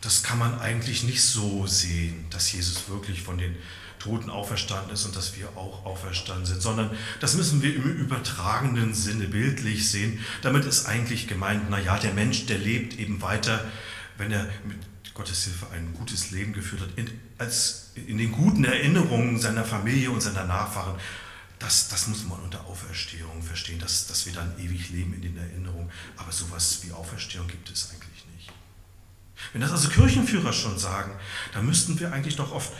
das 0.00 0.22
kann 0.22 0.38
man 0.38 0.58
eigentlich 0.58 1.04
nicht 1.04 1.22
so 1.22 1.66
sehen, 1.66 2.26
dass 2.30 2.52
Jesus 2.52 2.88
wirklich 2.88 3.22
von 3.22 3.38
den 3.38 3.56
Toten 4.04 4.28
auferstanden 4.28 4.92
ist 4.92 5.06
und 5.06 5.16
dass 5.16 5.36
wir 5.36 5.48
auch 5.56 5.86
auferstanden 5.86 6.44
sind, 6.44 6.60
sondern 6.60 6.90
das 7.20 7.36
müssen 7.36 7.62
wir 7.62 7.74
im 7.74 7.82
übertragenen 7.82 8.92
Sinne 8.92 9.28
bildlich 9.28 9.90
sehen. 9.90 10.20
Damit 10.42 10.66
ist 10.66 10.86
eigentlich 10.86 11.26
gemeint, 11.26 11.70
naja, 11.70 11.98
der 11.98 12.12
Mensch, 12.12 12.44
der 12.44 12.58
lebt 12.58 12.98
eben 12.98 13.22
weiter, 13.22 13.64
wenn 14.18 14.30
er 14.30 14.44
mit 14.66 14.78
Gottes 15.14 15.44
Hilfe 15.44 15.68
ein 15.72 15.94
gutes 15.94 16.32
Leben 16.32 16.52
geführt 16.52 16.82
hat, 16.82 16.90
in, 16.96 17.10
als 17.38 17.92
in 17.94 18.18
den 18.18 18.32
guten 18.32 18.64
Erinnerungen 18.64 19.40
seiner 19.40 19.64
Familie 19.64 20.10
und 20.10 20.20
seiner 20.20 20.44
Nachfahren 20.44 20.96
das, 21.58 21.88
das 21.88 22.08
muss 22.08 22.24
man 22.24 22.40
unter 22.40 22.66
Auferstehung 22.66 23.42
verstehen, 23.42 23.78
dass, 23.78 24.06
dass 24.06 24.26
wir 24.26 24.34
dann 24.34 24.52
ewig 24.58 24.90
leben 24.90 25.14
in 25.14 25.22
den 25.22 25.38
Erinnerungen. 25.38 25.90
Aber 26.16 26.30
sowas 26.30 26.80
wie 26.82 26.92
Auferstehung 26.92 27.46
gibt 27.46 27.70
es 27.70 27.90
eigentlich 27.90 28.26
nicht. 28.36 28.52
Wenn 29.52 29.62
das 29.62 29.70
also 29.70 29.88
Kirchenführer 29.88 30.52
schon 30.52 30.78
sagen, 30.78 31.12
dann 31.54 31.64
müssten 31.64 31.98
wir 31.98 32.12
eigentlich 32.12 32.36
doch 32.36 32.52
oft, 32.52 32.70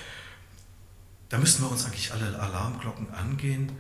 da 1.34 1.40
müssten 1.40 1.64
wir 1.64 1.70
uns 1.72 1.84
eigentlich 1.84 2.12
alle 2.12 2.38
Alarmglocken 2.38 3.12
angehen 3.12 3.72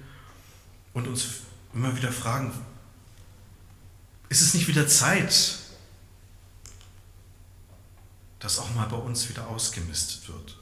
und 0.92 1.06
uns 1.06 1.24
immer 1.72 1.96
wieder 1.96 2.10
fragen, 2.10 2.52
ist 4.28 4.40
es 4.40 4.54
nicht 4.54 4.66
wieder 4.66 4.88
Zeit, 4.88 5.60
dass 8.40 8.58
auch 8.58 8.74
mal 8.74 8.88
bei 8.88 8.96
uns 8.96 9.28
wieder 9.28 9.46
ausgemistet 9.46 10.26
wird? 10.26 10.58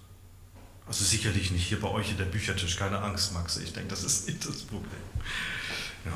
Also 0.86 1.02
sicherlich 1.02 1.50
nicht 1.50 1.66
hier 1.66 1.80
bei 1.80 1.88
euch 1.88 2.10
in 2.10 2.18
der 2.18 2.26
Büchertisch, 2.26 2.76
keine 2.76 2.98
Angst, 2.98 3.32
Max. 3.32 3.56
Ich 3.56 3.72
denke, 3.72 3.88
das 3.88 4.04
ist 4.04 4.28
nicht 4.28 4.46
das 4.46 4.58
Problem. 4.58 4.92
Ja. 6.04 6.12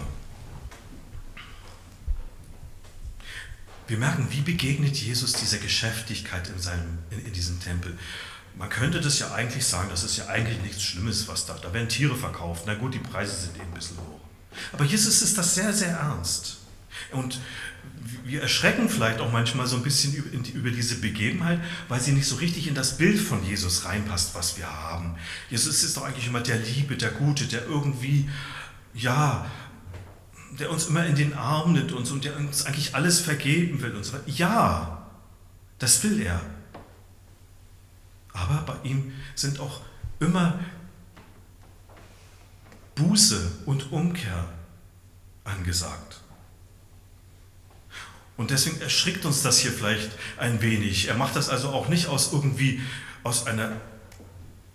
Wir 3.86 3.96
merken, 3.96 4.28
wie 4.30 4.42
begegnet 4.42 4.94
Jesus 4.94 5.32
dieser 5.32 5.56
Geschäftigkeit 5.56 6.46
in, 6.50 6.60
seinem, 6.60 6.98
in, 7.08 7.24
in 7.24 7.32
diesem 7.32 7.60
Tempel. 7.60 7.96
Man 8.56 8.70
könnte 8.70 9.00
das 9.00 9.18
ja 9.18 9.32
eigentlich 9.32 9.66
sagen, 9.66 9.88
das 9.90 10.02
ist 10.02 10.16
ja 10.16 10.26
eigentlich 10.28 10.60
nichts 10.62 10.82
Schlimmes, 10.82 11.28
was 11.28 11.44
da, 11.44 11.54
da 11.54 11.72
werden 11.74 11.88
Tiere 11.88 12.16
verkauft. 12.16 12.64
Na 12.66 12.74
gut, 12.74 12.94
die 12.94 12.98
Preise 12.98 13.36
sind 13.36 13.56
eben 13.56 13.66
ein 13.66 13.74
bisschen 13.74 13.98
hoch. 13.98 14.20
Aber 14.72 14.84
Jesus 14.84 15.20
ist 15.20 15.36
das 15.36 15.54
sehr, 15.54 15.72
sehr 15.72 15.90
ernst. 15.90 16.58
Und 17.12 17.38
wir 18.24 18.42
erschrecken 18.42 18.88
vielleicht 18.88 19.20
auch 19.20 19.30
manchmal 19.30 19.66
so 19.66 19.76
ein 19.76 19.82
bisschen 19.82 20.14
über 20.14 20.70
diese 20.70 20.96
Begebenheit, 20.96 21.60
weil 21.88 22.00
sie 22.00 22.12
nicht 22.12 22.26
so 22.26 22.36
richtig 22.36 22.66
in 22.66 22.74
das 22.74 22.96
Bild 22.96 23.20
von 23.20 23.44
Jesus 23.44 23.84
reinpasst, 23.84 24.34
was 24.34 24.56
wir 24.56 24.66
haben. 24.66 25.16
Jesus 25.50 25.84
ist 25.84 25.96
doch 25.96 26.04
eigentlich 26.04 26.26
immer 26.26 26.40
der 26.40 26.58
Liebe, 26.58 26.96
der 26.96 27.10
Gute, 27.10 27.44
der 27.44 27.66
irgendwie, 27.66 28.28
ja, 28.94 29.46
der 30.58 30.70
uns 30.70 30.86
immer 30.86 31.04
in 31.04 31.14
den 31.14 31.34
Arm 31.34 31.72
nimmt 31.72 31.92
und, 31.92 32.24
der 32.24 32.36
uns 32.36 32.64
eigentlich 32.64 32.94
alles 32.94 33.20
vergeben 33.20 33.82
will 33.82 33.94
und 33.94 34.04
so 34.04 34.14
weiter. 34.14 34.24
Ja, 34.26 35.06
das 35.78 36.02
will 36.02 36.22
er. 36.22 36.40
Aber 38.37 38.62
bei 38.62 38.88
ihm 38.88 39.12
sind 39.35 39.61
auch 39.61 39.81
immer 40.20 40.59
Buße 42.94 43.51
und 43.66 43.92
Umkehr 43.92 44.49
angesagt. 45.44 46.20
Und 48.37 48.51
deswegen 48.51 48.81
erschrickt 48.81 49.25
uns 49.25 49.42
das 49.42 49.59
hier 49.59 49.72
vielleicht 49.72 50.11
ein 50.37 50.61
wenig. 50.61 51.09
Er 51.09 51.14
macht 51.14 51.37
das 51.37 51.49
also 51.49 51.70
auch 51.70 51.88
nicht 51.88 52.09
aus 52.09 52.33
irgendwie, 52.33 52.81
aus 53.22 53.46
einer, 53.46 53.72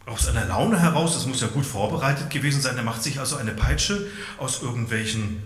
aus 0.08 0.28
einer 0.28 0.45
Laune 0.45 0.80
heraus, 0.80 1.13
das 1.13 1.28
muss 1.28 1.41
ja 1.41 1.47
gut 1.47 1.65
vorbereitet 1.65 2.32
gewesen 2.32 2.62
sein. 2.62 2.78
Er 2.78 2.84
macht 2.84 3.04
sich 3.04 3.19
also 3.19 3.36
eine 3.36 3.52
Peitsche 3.52 4.08
aus 4.39 4.63
irgendwelchen 4.63 5.43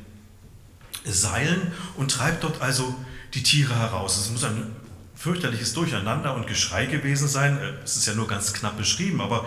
Seilen 1.03 1.73
und 1.97 2.11
treibt 2.11 2.43
dort 2.43 2.61
also 2.61 2.95
die 3.33 3.43
Tiere 3.43 3.75
heraus. 3.77 4.17
Es 4.17 4.31
muss 4.31 4.45
ein 4.45 4.74
fürchterliches 5.15 5.73
Durcheinander 5.73 6.35
und 6.35 6.47
Geschrei 6.47 6.85
gewesen 6.85 7.27
sein. 7.27 7.57
Es 7.83 7.95
ist 7.97 8.05
ja 8.05 8.13
nur 8.13 8.27
ganz 8.27 8.53
knapp 8.53 8.77
beschrieben, 8.77 9.21
aber 9.21 9.45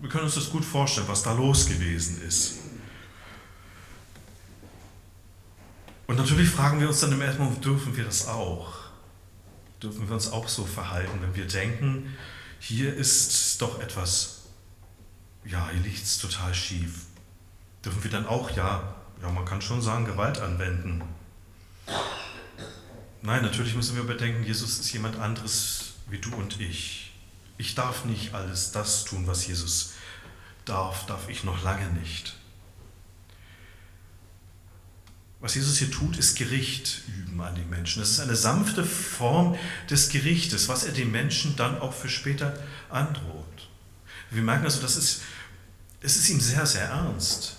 wir 0.00 0.08
können 0.08 0.24
uns 0.24 0.34
das 0.34 0.50
gut 0.50 0.64
vorstellen, 0.64 1.08
was 1.08 1.22
da 1.22 1.32
los 1.32 1.66
gewesen 1.66 2.22
ist. 2.26 2.58
Und 6.06 6.16
natürlich 6.16 6.48
fragen 6.48 6.80
wir 6.80 6.88
uns 6.88 7.00
dann 7.00 7.12
im 7.12 7.20
ersten 7.20 7.42
Moment, 7.42 7.64
dürfen 7.64 7.96
wir 7.96 8.04
das 8.04 8.28
auch? 8.28 8.82
dürfen 9.82 10.08
wir 10.08 10.14
uns 10.14 10.30
auch 10.30 10.48
so 10.48 10.64
verhalten, 10.64 11.18
wenn 11.20 11.34
wir 11.34 11.46
denken, 11.46 12.16
hier 12.60 12.94
ist 12.94 13.60
doch 13.60 13.80
etwas, 13.80 14.42
ja, 15.44 15.68
hier 15.72 15.82
liegt 15.82 16.02
es 16.02 16.18
total 16.18 16.54
schief. 16.54 17.06
Dürfen 17.84 18.04
wir 18.04 18.10
dann 18.10 18.26
auch, 18.26 18.50
ja, 18.52 18.94
ja, 19.20 19.30
man 19.30 19.44
kann 19.44 19.60
schon 19.60 19.82
sagen, 19.82 20.04
Gewalt 20.04 20.40
anwenden. 20.40 21.02
Nein, 23.22 23.42
natürlich 23.42 23.76
müssen 23.76 23.94
wir 23.94 24.02
bedenken, 24.02 24.44
Jesus 24.44 24.80
ist 24.80 24.92
jemand 24.92 25.16
anderes 25.16 25.92
wie 26.08 26.18
du 26.18 26.34
und 26.34 26.60
ich. 26.60 27.12
Ich 27.56 27.76
darf 27.76 28.04
nicht 28.04 28.34
alles 28.34 28.72
das 28.72 29.04
tun, 29.04 29.28
was 29.28 29.46
Jesus 29.46 29.92
darf, 30.64 31.06
darf 31.06 31.28
ich 31.28 31.44
noch 31.44 31.62
lange 31.62 31.88
nicht. 31.90 32.34
Was 35.38 35.54
Jesus 35.54 35.78
hier 35.78 35.90
tut, 35.90 36.16
ist 36.16 36.36
Gericht 36.36 37.02
üben 37.06 37.40
an 37.40 37.54
die 37.54 37.64
Menschen. 37.64 38.00
Das 38.00 38.10
ist 38.10 38.20
eine 38.20 38.36
sanfte 38.36 38.84
Form 38.84 39.56
des 39.88 40.08
Gerichtes, 40.08 40.68
was 40.68 40.84
er 40.84 40.92
den 40.92 41.10
Menschen 41.10 41.54
dann 41.56 41.80
auch 41.80 41.92
für 41.92 42.08
später 42.08 42.56
androht. 42.90 43.68
Wir 44.30 44.42
merken 44.42 44.64
also, 44.64 44.80
das 44.80 44.96
ist, 44.96 45.22
es 46.00 46.16
ist 46.16 46.28
ihm 46.28 46.40
sehr, 46.40 46.66
sehr 46.66 46.84
ernst. 46.84 47.56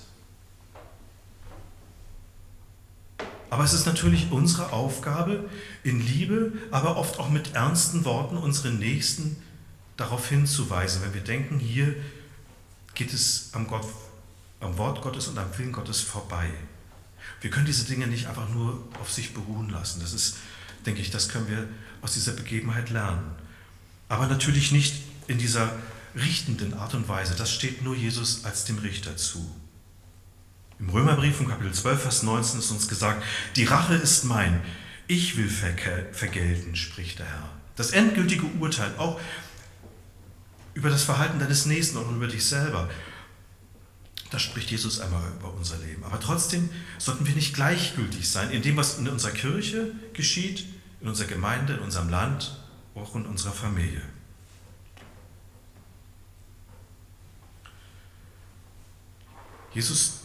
Aber 3.53 3.65
es 3.65 3.73
ist 3.73 3.85
natürlich 3.85 4.31
unsere 4.31 4.73
Aufgabe, 4.73 5.47
in 5.83 6.01
Liebe, 6.01 6.53
aber 6.71 6.97
oft 6.97 7.19
auch 7.19 7.29
mit 7.29 7.53
ernsten 7.53 8.03
Worten 8.03 8.35
unseren 8.35 8.79
Nächsten 8.79 9.37
darauf 9.95 10.27
hinzuweisen, 10.27 11.03
wenn 11.03 11.13
wir 11.13 11.21
denken, 11.21 11.59
hier 11.59 11.95
geht 12.95 13.13
es 13.13 13.51
am, 13.53 13.67
Gott, 13.67 13.85
am 14.59 14.75
Wort 14.79 15.03
Gottes 15.03 15.27
und 15.27 15.37
am 15.37 15.55
Willen 15.55 15.71
Gottes 15.71 16.01
vorbei. 16.01 16.49
Wir 17.41 17.51
können 17.51 17.67
diese 17.67 17.85
Dinge 17.85 18.07
nicht 18.07 18.25
einfach 18.25 18.49
nur 18.49 18.87
auf 18.99 19.11
sich 19.11 19.35
beruhen 19.35 19.69
lassen. 19.69 19.99
Das 20.01 20.13
ist, 20.13 20.37
denke 20.87 21.01
ich, 21.01 21.11
das 21.11 21.29
können 21.29 21.47
wir 21.47 21.67
aus 22.01 22.13
dieser 22.13 22.31
Begebenheit 22.31 22.89
lernen. 22.89 23.35
Aber 24.09 24.25
natürlich 24.25 24.71
nicht 24.71 25.03
in 25.27 25.37
dieser 25.37 25.75
richtenden 26.15 26.73
Art 26.73 26.95
und 26.95 27.07
Weise. 27.07 27.35
Das 27.35 27.51
steht 27.53 27.83
nur 27.83 27.95
Jesus 27.95 28.45
als 28.45 28.65
dem 28.65 28.79
Richter 28.79 29.15
zu. 29.15 29.47
Im 30.83 30.89
Römerbrief 30.89 31.37
von 31.37 31.47
Kapitel 31.47 31.73
12, 31.73 32.01
Vers 32.01 32.23
19 32.23 32.59
ist 32.59 32.69
uns 32.71 32.89
gesagt, 32.89 33.23
die 33.55 33.63
Rache 33.63 33.95
ist 33.95 34.25
mein, 34.25 34.61
ich 35.07 35.37
will 35.37 35.49
vergelten, 35.49 36.75
spricht 36.75 37.19
der 37.19 37.25
Herr. 37.25 37.49
Das 37.77 37.91
endgültige 37.91 38.45
Urteil, 38.59 38.91
auch 38.97 39.19
über 40.73 40.89
das 40.89 41.03
Verhalten 41.03 41.39
deines 41.39 41.65
Nächsten 41.65 41.97
und 41.97 42.13
über 42.13 42.27
dich 42.27 42.45
selber, 42.45 42.89
da 44.29 44.39
spricht 44.39 44.71
Jesus 44.71 44.99
einmal 44.99 45.23
über 45.39 45.53
unser 45.53 45.77
Leben. 45.77 46.03
Aber 46.03 46.19
trotzdem 46.19 46.69
sollten 46.97 47.25
wir 47.25 47.33
nicht 47.33 47.55
gleichgültig 47.55 48.29
sein 48.29 48.51
in 48.51 48.61
dem, 48.61 48.75
was 48.75 48.97
in 48.97 49.07
unserer 49.07 49.31
Kirche 49.31 49.93
geschieht, 50.11 50.65
in 50.99 51.07
unserer 51.07 51.27
Gemeinde, 51.27 51.75
in 51.75 51.79
unserem 51.79 52.09
Land, 52.09 52.59
auch 52.93 53.15
in 53.15 53.25
unserer 53.25 53.53
Familie. 53.53 54.01
Jesus 59.73 60.22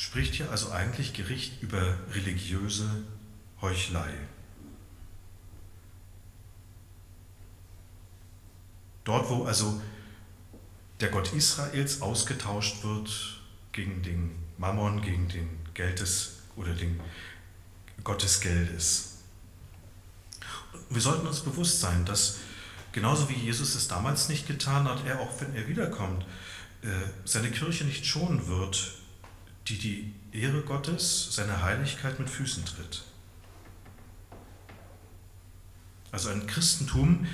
spricht 0.00 0.34
hier 0.34 0.50
also 0.50 0.70
eigentlich 0.70 1.12
Gericht 1.12 1.62
über 1.62 1.98
religiöse 2.14 2.88
Heuchelei. 3.60 4.10
Dort, 9.04 9.28
wo 9.28 9.44
also 9.44 9.80
der 11.00 11.10
Gott 11.10 11.34
Israels 11.34 12.00
ausgetauscht 12.00 12.82
wird 12.82 13.42
gegen 13.72 14.02
den 14.02 14.30
Mammon, 14.56 15.02
gegen 15.02 15.28
den 15.28 15.50
Geld 15.74 16.00
des 16.00 16.38
oder 16.56 16.72
den 16.72 16.98
Gott 18.02 18.22
des 18.22 18.40
Geldes. 18.40 19.18
wir 20.88 21.02
sollten 21.02 21.26
uns 21.26 21.40
bewusst 21.40 21.78
sein, 21.80 22.06
dass 22.06 22.38
genauso 22.92 23.28
wie 23.28 23.34
Jesus 23.34 23.74
es 23.74 23.86
damals 23.86 24.30
nicht 24.30 24.46
getan 24.46 24.88
hat, 24.88 25.04
er 25.04 25.20
auch 25.20 25.40
wenn 25.42 25.54
er 25.54 25.68
wiederkommt, 25.68 26.24
äh, 26.80 26.88
seine 27.26 27.50
Kirche 27.50 27.84
nicht 27.84 28.06
schonen 28.06 28.48
wird, 28.48 28.99
die 29.70 30.12
die 30.32 30.40
Ehre 30.40 30.62
Gottes, 30.62 31.28
seine 31.30 31.62
Heiligkeit 31.62 32.18
mit 32.18 32.28
Füßen 32.28 32.64
tritt. 32.64 33.04
Also 36.10 36.30
ein 36.30 36.46
Christentum, 36.46 37.26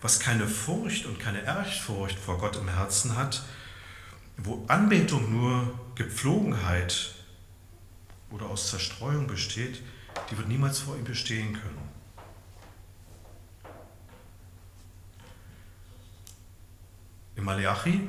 was 0.00 0.20
keine 0.20 0.46
Furcht 0.46 1.06
und 1.06 1.18
keine 1.18 1.42
Ehrfurcht 1.42 2.18
vor 2.18 2.38
Gott 2.38 2.56
im 2.56 2.68
Herzen 2.68 3.16
hat, 3.16 3.42
wo 4.36 4.64
Anbetung 4.68 5.32
nur 5.32 5.78
Gepflogenheit 5.96 7.14
oder 8.30 8.46
aus 8.46 8.70
Zerstreuung 8.70 9.26
besteht, 9.26 9.82
die 10.30 10.38
wird 10.38 10.48
niemals 10.48 10.78
vor 10.78 10.96
ihm 10.96 11.04
bestehen 11.04 11.54
können. 11.54 11.90
Im 17.34 17.44
Malachi 17.44 18.08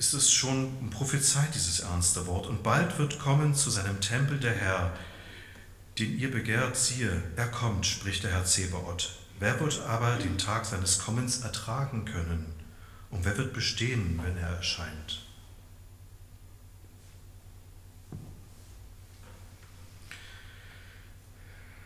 ist 0.00 0.14
es 0.14 0.32
schon 0.32 0.88
prophezeit, 0.88 1.54
dieses 1.54 1.80
ernste 1.80 2.26
Wort. 2.26 2.46
Und 2.46 2.62
bald 2.62 2.98
wird 2.98 3.18
kommen 3.18 3.54
zu 3.54 3.68
seinem 3.68 4.00
Tempel 4.00 4.40
der 4.40 4.54
Herr, 4.54 4.96
den 5.98 6.18
ihr 6.18 6.30
begehrt, 6.30 6.74
siehe, 6.74 7.22
er 7.36 7.48
kommt, 7.48 7.84
spricht 7.84 8.24
der 8.24 8.30
Herr 8.30 8.46
Zebaoth. 8.46 9.14
Wer 9.38 9.60
wird 9.60 9.78
aber 9.80 10.16
den 10.16 10.38
Tag 10.38 10.64
seines 10.64 11.00
Kommens 11.00 11.42
ertragen 11.42 12.06
können? 12.06 12.46
Und 13.10 13.26
wer 13.26 13.36
wird 13.36 13.52
bestehen, 13.52 14.18
wenn 14.24 14.38
er 14.38 14.56
erscheint? 14.56 15.26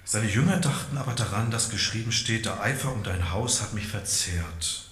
Seine 0.05 0.31
Jünger 0.31 0.59
dachten 0.59 0.99
aber 0.99 1.15
daran, 1.15 1.51
dass 1.51 1.69
geschrieben 1.69 2.13
steht, 2.13 2.47
der 2.47 2.61
Eifer 2.61 2.93
um 2.93 3.03
dein 3.03 3.33
Haus 3.33 3.61
hat 3.61 3.75
mich 3.75 3.89
verzehrt. 3.89 4.89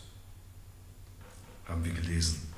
Haben 1.69 1.85
wir 1.85 1.93
gelesen. 1.93 2.52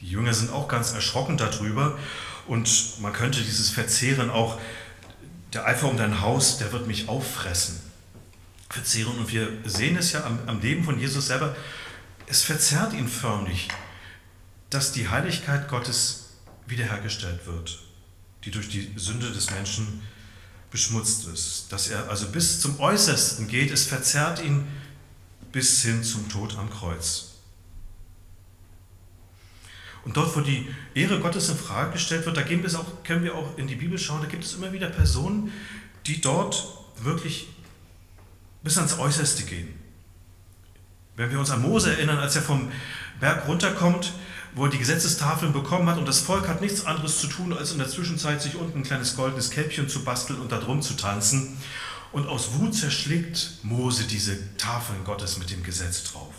Die 0.00 0.08
Jünger 0.08 0.34
sind 0.34 0.50
auch 0.52 0.68
ganz 0.68 0.92
erschrocken 0.92 1.36
darüber 1.36 1.98
und 2.46 3.00
man 3.00 3.12
könnte 3.12 3.42
dieses 3.42 3.70
Verzehren 3.70 4.30
auch, 4.30 4.58
der 5.52 5.66
Eifer 5.66 5.88
um 5.88 5.96
dein 5.96 6.20
Haus, 6.20 6.58
der 6.58 6.72
wird 6.72 6.86
mich 6.86 7.08
auffressen 7.08 7.80
verzehren. 8.70 9.18
Und 9.18 9.30
wir 9.30 9.48
sehen 9.64 9.96
es 9.96 10.12
ja 10.12 10.24
am, 10.24 10.38
am 10.46 10.60
Leben 10.60 10.84
von 10.84 10.98
Jesus 10.98 11.26
selber, 11.26 11.54
es 12.26 12.42
verzerrt 12.42 12.92
ihn 12.94 13.08
förmlich, 13.08 13.68
dass 14.70 14.92
die 14.92 15.08
Heiligkeit 15.08 15.68
Gottes 15.68 16.28
wiederhergestellt 16.66 17.46
wird, 17.46 17.80
die 18.44 18.52
durch 18.52 18.68
die 18.68 18.92
Sünde 18.96 19.30
des 19.32 19.50
Menschen 19.50 20.02
beschmutzt 20.70 21.26
ist. 21.26 21.66
Dass 21.70 21.88
er 21.88 22.08
also 22.08 22.28
bis 22.28 22.60
zum 22.60 22.78
Äußersten 22.78 23.48
geht, 23.48 23.72
es 23.72 23.86
verzerrt 23.86 24.40
ihn 24.40 24.68
bis 25.50 25.82
hin 25.82 26.04
zum 26.04 26.28
Tod 26.28 26.56
am 26.56 26.70
Kreuz. 26.70 27.29
Und 30.04 30.16
dort, 30.16 30.34
wo 30.34 30.40
die 30.40 30.68
Ehre 30.94 31.20
Gottes 31.20 31.48
in 31.48 31.56
Frage 31.56 31.92
gestellt 31.92 32.24
wird, 32.24 32.36
da 32.36 32.42
gehen 32.42 32.62
wir 32.62 32.78
auch, 32.78 33.02
können 33.04 33.22
wir 33.22 33.34
auch 33.34 33.58
in 33.58 33.66
die 33.66 33.74
Bibel 33.74 33.98
schauen, 33.98 34.22
da 34.22 34.28
gibt 34.28 34.44
es 34.44 34.54
immer 34.54 34.72
wieder 34.72 34.88
Personen, 34.88 35.52
die 36.06 36.20
dort 36.20 36.66
wirklich 37.02 37.48
bis 38.62 38.76
ans 38.78 38.98
Äußerste 38.98 39.44
gehen. 39.44 39.68
Wenn 41.16 41.30
wir 41.30 41.38
uns 41.38 41.50
an 41.50 41.62
Mose 41.62 41.92
erinnern, 41.92 42.18
als 42.18 42.36
er 42.36 42.42
vom 42.42 42.70
Berg 43.20 43.46
runterkommt, 43.46 44.12
wo 44.54 44.64
er 44.64 44.70
die 44.70 44.78
Gesetzestafeln 44.78 45.52
bekommen 45.52 45.88
hat 45.88 45.98
und 45.98 46.08
das 46.08 46.20
Volk 46.20 46.48
hat 46.48 46.60
nichts 46.60 46.86
anderes 46.86 47.20
zu 47.20 47.26
tun, 47.26 47.52
als 47.52 47.72
in 47.72 47.78
der 47.78 47.88
Zwischenzeit 47.88 48.42
sich 48.42 48.56
unten 48.56 48.78
ein 48.78 48.84
kleines 48.84 49.16
goldenes 49.16 49.50
Kälbchen 49.50 49.88
zu 49.88 50.02
basteln 50.02 50.40
und 50.40 50.50
da 50.50 50.58
drum 50.58 50.82
zu 50.82 50.94
tanzen. 50.94 51.58
Und 52.12 52.26
aus 52.26 52.54
Wut 52.54 52.74
zerschlägt 52.74 53.58
Mose 53.62 54.04
diese 54.04 54.56
Tafeln 54.56 55.04
Gottes 55.04 55.38
mit 55.38 55.50
dem 55.50 55.62
Gesetz 55.62 56.04
drauf. 56.04 56.34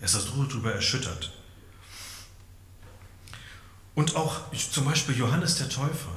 Er 0.00 0.06
ist 0.06 0.16
darüber 0.16 0.72
erschüttert. 0.72 1.32
Und 3.94 4.16
auch 4.16 4.40
zum 4.52 4.84
Beispiel 4.84 5.16
Johannes 5.16 5.56
der 5.56 5.68
Täufer. 5.68 6.12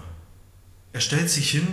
Er 0.94 1.02
stellt 1.02 1.30
sich 1.30 1.50
hin 1.52 1.68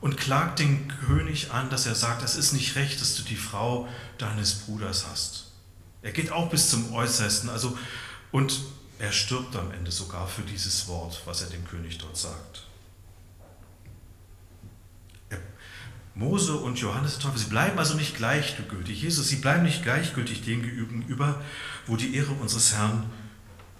und 0.00 0.16
klagt 0.16 0.60
den 0.60 0.88
König 1.06 1.50
an, 1.50 1.70
dass 1.70 1.86
er 1.86 1.94
sagt, 1.94 2.22
es 2.22 2.36
ist 2.36 2.52
nicht 2.52 2.76
recht, 2.76 3.00
dass 3.00 3.16
du 3.16 3.22
die 3.22 3.36
Frau 3.36 3.88
deines 4.18 4.54
Bruders 4.54 5.06
hast. 5.10 5.52
Er 6.02 6.12
geht 6.12 6.30
auch 6.30 6.50
bis 6.50 6.70
zum 6.70 6.92
Äußersten, 6.92 7.48
also 7.50 7.76
und 8.30 8.60
er 8.98 9.10
stirbt 9.10 9.56
am 9.56 9.72
Ende 9.72 9.90
sogar 9.90 10.28
für 10.28 10.42
dieses 10.42 10.86
Wort, 10.86 11.22
was 11.24 11.42
er 11.42 11.48
dem 11.48 11.66
König 11.66 11.98
dort 11.98 12.16
sagt. 12.16 12.64
Mose 16.14 16.54
und 16.54 16.78
Johannes 16.78 17.14
der 17.14 17.22
Täufer, 17.22 17.38
sie 17.38 17.50
bleiben 17.50 17.78
also 17.78 17.94
nicht 17.94 18.16
gleichgültig. 18.16 19.02
Jesus, 19.02 19.28
sie 19.28 19.36
bleiben 19.36 19.64
nicht 19.64 19.82
gleichgültig 19.82 20.44
dem 20.44 20.62
gegenüber, 20.62 21.42
wo 21.86 21.96
die 21.96 22.14
Ehre 22.14 22.32
unseres 22.32 22.72
Herrn 22.72 23.10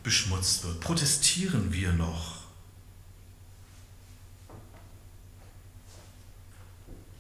beschmutzt 0.05 0.63
wird. 0.63 0.79
Protestieren 0.81 1.73
wir 1.73 1.93
noch 1.93 2.45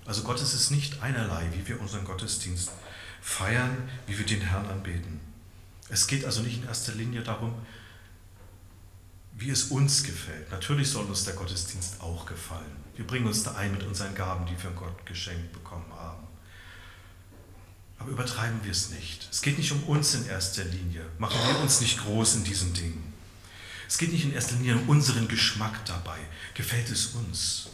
Also 0.06 0.22
Gottes 0.22 0.52
ist 0.54 0.70
nicht 0.70 1.02
einerlei, 1.02 1.48
wie 1.54 1.66
wir 1.66 1.80
unseren 1.80 2.04
Gottesdienst 2.04 2.70
feiern, 3.22 3.88
wie 4.06 4.18
wir 4.18 4.26
den 4.26 4.42
Herrn 4.42 4.66
anbeten. 4.66 5.20
Es 5.88 6.06
geht 6.06 6.24
also 6.24 6.42
nicht 6.42 6.58
in 6.62 6.68
erster 6.68 6.92
Linie 6.92 7.22
darum, 7.22 7.54
wie 9.32 9.50
es 9.50 9.64
uns 9.64 10.04
gefällt. 10.04 10.50
Natürlich 10.50 10.90
soll 10.90 11.06
uns 11.06 11.24
der 11.24 11.34
Gottesdienst 11.34 12.00
auch 12.00 12.26
gefallen. 12.26 12.76
Wir 12.96 13.06
bringen 13.06 13.26
uns 13.26 13.42
da 13.42 13.54
ein 13.54 13.72
mit 13.72 13.82
unseren 13.82 14.14
Gaben, 14.14 14.46
die 14.46 14.52
wir 14.52 14.70
von 14.70 14.76
Gott 14.76 15.06
geschenkt 15.06 15.52
bekommen 15.52 15.90
haben. 15.92 16.26
Aber 17.98 18.10
übertreiben 18.10 18.60
wir 18.62 18.72
es 18.72 18.90
nicht. 18.90 19.28
Es 19.30 19.40
geht 19.40 19.58
nicht 19.58 19.72
um 19.72 19.82
uns 19.84 20.14
in 20.14 20.26
erster 20.26 20.64
Linie. 20.64 21.06
Machen 21.18 21.38
wir 21.46 21.60
uns 21.60 21.80
nicht 21.80 21.98
groß 22.00 22.36
in 22.36 22.44
diesen 22.44 22.72
Dingen. 22.74 23.12
Es 23.88 23.98
geht 23.98 24.12
nicht 24.12 24.24
in 24.24 24.32
erster 24.32 24.56
Linie 24.56 24.76
um 24.76 24.88
unseren 24.88 25.28
Geschmack 25.28 25.84
dabei. 25.84 26.18
Gefällt 26.54 26.90
es 26.90 27.08
uns? 27.08 27.68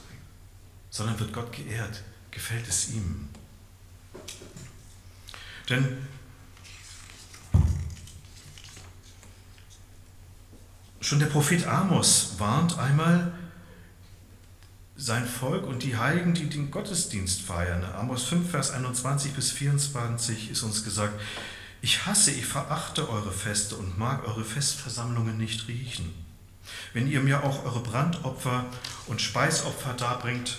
Sondern 0.90 1.18
wird 1.18 1.32
Gott 1.32 1.52
geehrt? 1.52 2.02
Gefällt 2.30 2.68
es 2.68 2.90
ihm? 2.90 3.28
Denn 5.68 5.96
schon 11.00 11.20
der 11.20 11.26
Prophet 11.26 11.66
Amos 11.66 12.34
warnt 12.38 12.78
einmal 12.78 13.32
sein 15.00 15.26
Volk 15.26 15.66
und 15.66 15.82
die 15.82 15.96
Heiligen, 15.96 16.34
die 16.34 16.48
den 16.48 16.70
Gottesdienst 16.70 17.40
feiern. 17.40 17.84
Amos 17.98 18.24
5, 18.24 18.50
Vers 18.50 18.70
21 18.70 19.32
bis 19.32 19.50
24 19.50 20.50
ist 20.50 20.62
uns 20.62 20.84
gesagt, 20.84 21.18
ich 21.80 22.04
hasse, 22.04 22.30
ich 22.30 22.44
verachte 22.44 23.08
eure 23.08 23.32
Feste 23.32 23.76
und 23.76 23.98
mag 23.98 24.28
eure 24.28 24.44
Festversammlungen 24.44 25.38
nicht 25.38 25.68
riechen. 25.68 26.12
Wenn 26.92 27.10
ihr 27.10 27.20
mir 27.20 27.44
auch 27.44 27.64
eure 27.64 27.80
Brandopfer 27.80 28.66
und 29.06 29.22
Speisopfer 29.22 29.94
darbringt, 29.94 30.58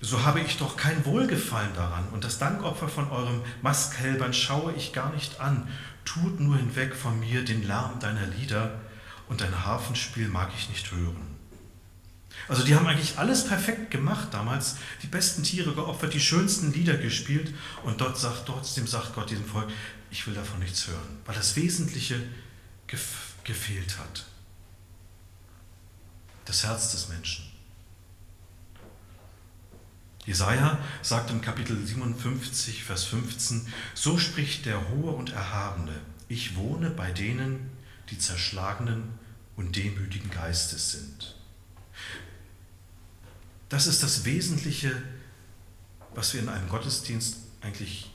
so 0.00 0.24
habe 0.24 0.40
ich 0.40 0.56
doch 0.58 0.76
kein 0.76 1.04
Wohlgefallen 1.04 1.74
daran, 1.74 2.08
und 2.12 2.22
das 2.22 2.38
Dankopfer 2.38 2.88
von 2.88 3.10
eurem 3.10 3.40
Mastkälbern 3.62 4.32
schaue 4.32 4.72
ich 4.74 4.92
gar 4.92 5.12
nicht 5.12 5.40
an. 5.40 5.66
Tut 6.04 6.38
nur 6.38 6.56
hinweg 6.56 6.94
von 6.94 7.18
mir 7.18 7.44
den 7.44 7.66
Lärm 7.66 7.98
deiner 7.98 8.26
Lieder, 8.26 8.78
und 9.28 9.40
dein 9.40 9.64
Hafenspiel 9.64 10.28
mag 10.28 10.50
ich 10.56 10.68
nicht 10.68 10.92
hören. 10.92 11.35
Also 12.48 12.62
die 12.62 12.74
haben 12.74 12.86
eigentlich 12.86 13.18
alles 13.18 13.46
perfekt 13.46 13.90
gemacht 13.90 14.28
damals, 14.32 14.76
die 15.02 15.08
besten 15.08 15.42
Tiere 15.42 15.74
geopfert, 15.74 16.14
die 16.14 16.20
schönsten 16.20 16.72
Lieder 16.72 16.96
gespielt 16.96 17.52
und 17.82 18.00
dort 18.00 18.18
sagt, 18.18 18.46
trotzdem 18.46 18.86
sagt 18.86 19.14
Gott 19.14 19.30
diesem 19.30 19.46
Volk, 19.46 19.68
ich 20.10 20.26
will 20.26 20.34
davon 20.34 20.60
nichts 20.60 20.86
hören, 20.86 21.18
weil 21.24 21.34
das 21.34 21.56
Wesentliche 21.56 22.22
gefehlt 22.86 23.98
hat. 23.98 24.26
Das 26.44 26.64
Herz 26.64 26.92
des 26.92 27.08
Menschen. 27.08 27.44
Jesaja 30.24 30.78
sagt 31.02 31.30
im 31.30 31.40
Kapitel 31.40 31.84
57, 31.84 32.82
Vers 32.82 33.04
15: 33.04 33.66
So 33.94 34.18
spricht 34.18 34.66
der 34.66 34.88
Hohe 34.88 35.12
und 35.12 35.32
Erhabene: 35.32 36.00
Ich 36.28 36.56
wohne 36.56 36.90
bei 36.90 37.12
denen, 37.12 37.70
die 38.10 38.18
zerschlagenen 38.18 39.18
und 39.56 39.76
demütigen 39.76 40.30
Geistes 40.30 40.90
sind. 40.90 41.35
Das 43.68 43.86
ist 43.86 44.02
das 44.02 44.24
Wesentliche, 44.24 45.02
was 46.14 46.32
wir 46.34 46.40
in 46.40 46.48
einem 46.48 46.68
Gottesdienst 46.68 47.38
eigentlich 47.60 48.10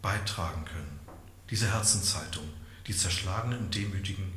beitragen 0.00 0.64
können. 0.64 1.00
Diese 1.50 1.72
Herzenshaltung, 1.72 2.44
die 2.86 2.96
zerschlagenen 2.96 3.58
und 3.58 3.74
demütigen 3.74 4.32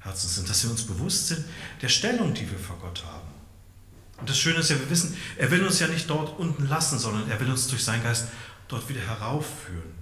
Herzen 0.00 0.28
sind, 0.28 0.48
dass 0.48 0.62
wir 0.64 0.70
uns 0.70 0.86
bewusst 0.86 1.28
sind 1.28 1.44
der 1.80 1.88
Stellung, 1.88 2.34
die 2.34 2.50
wir 2.50 2.58
vor 2.58 2.78
Gott 2.78 3.04
haben. 3.04 3.28
Und 4.18 4.28
das 4.28 4.38
Schöne 4.38 4.58
ist 4.58 4.70
ja, 4.70 4.78
wir 4.78 4.90
wissen, 4.90 5.16
er 5.36 5.50
will 5.50 5.64
uns 5.64 5.78
ja 5.78 5.86
nicht 5.86 6.08
dort 6.08 6.38
unten 6.38 6.66
lassen, 6.66 6.98
sondern 6.98 7.30
er 7.30 7.40
will 7.40 7.50
uns 7.50 7.68
durch 7.68 7.82
seinen 7.82 8.02
Geist 8.02 8.26
dort 8.68 8.88
wieder 8.88 9.00
heraufführen. 9.00 9.94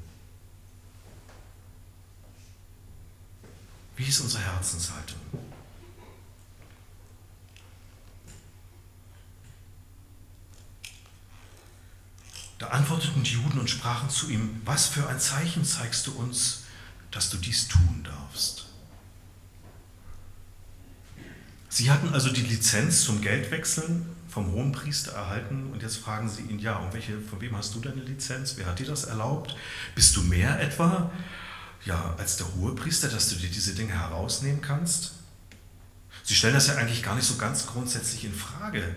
Wie 3.97 4.05
ist 4.05 4.21
unsere 4.21 4.43
Herzenshaltung? 4.43 5.19
Da 12.59 12.69
antworteten 12.69 13.23
die 13.23 13.35
Juden 13.35 13.61
und 13.61 13.71
sprachen 13.71 14.11
zu 14.11 14.29
ihm, 14.29 14.61
was 14.65 14.87
für 14.87 15.09
ein 15.09 15.21
Zeichen 15.21 15.65
zeigst 15.65 16.07
du 16.09 16.13
uns, 16.13 16.65
dass 17.13 17.31
du 17.31 17.37
dies 17.37 17.69
tun 17.69 18.05
darfst? 18.05 18.67
Sie 21.69 21.91
hatten 21.91 22.13
also 22.13 22.31
die 22.31 22.43
Lizenz 22.43 23.05
zum 23.05 23.21
Geldwechseln 23.21 24.07
vom 24.29 24.51
Hohenpriester 24.53 25.13
erhalten 25.13 25.71
und 25.73 25.83
jetzt 25.83 25.99
fragen 25.99 26.29
sie 26.29 26.43
ihn, 26.43 26.59
ja, 26.59 26.77
und 26.77 26.93
welche, 26.93 27.21
von 27.21 27.41
wem 27.41 27.57
hast 27.57 27.75
du 27.75 27.81
deine 27.81 28.03
Lizenz? 28.03 28.55
Wer 28.57 28.67
hat 28.67 28.79
dir 28.79 28.87
das 28.87 29.05
erlaubt? 29.05 29.57
Bist 29.95 30.17
du 30.17 30.23
mehr 30.23 30.61
etwa 30.61 31.11
ja, 31.85 32.15
als 32.19 32.37
der 32.37 32.53
Hohepriester, 32.55 33.09
dass 33.09 33.29
du 33.29 33.37
dir 33.37 33.49
diese 33.49 33.75
Dinge 33.75 33.93
herausnehmen 33.93 34.61
kannst? 34.61 35.13
Sie 36.25 36.35
stellen 36.35 36.55
das 36.55 36.67
ja 36.67 36.75
eigentlich 36.75 37.03
gar 37.03 37.15
nicht 37.15 37.27
so 37.27 37.37
ganz 37.37 37.67
grundsätzlich 37.67 38.25
in 38.25 38.35
Frage 38.35 38.97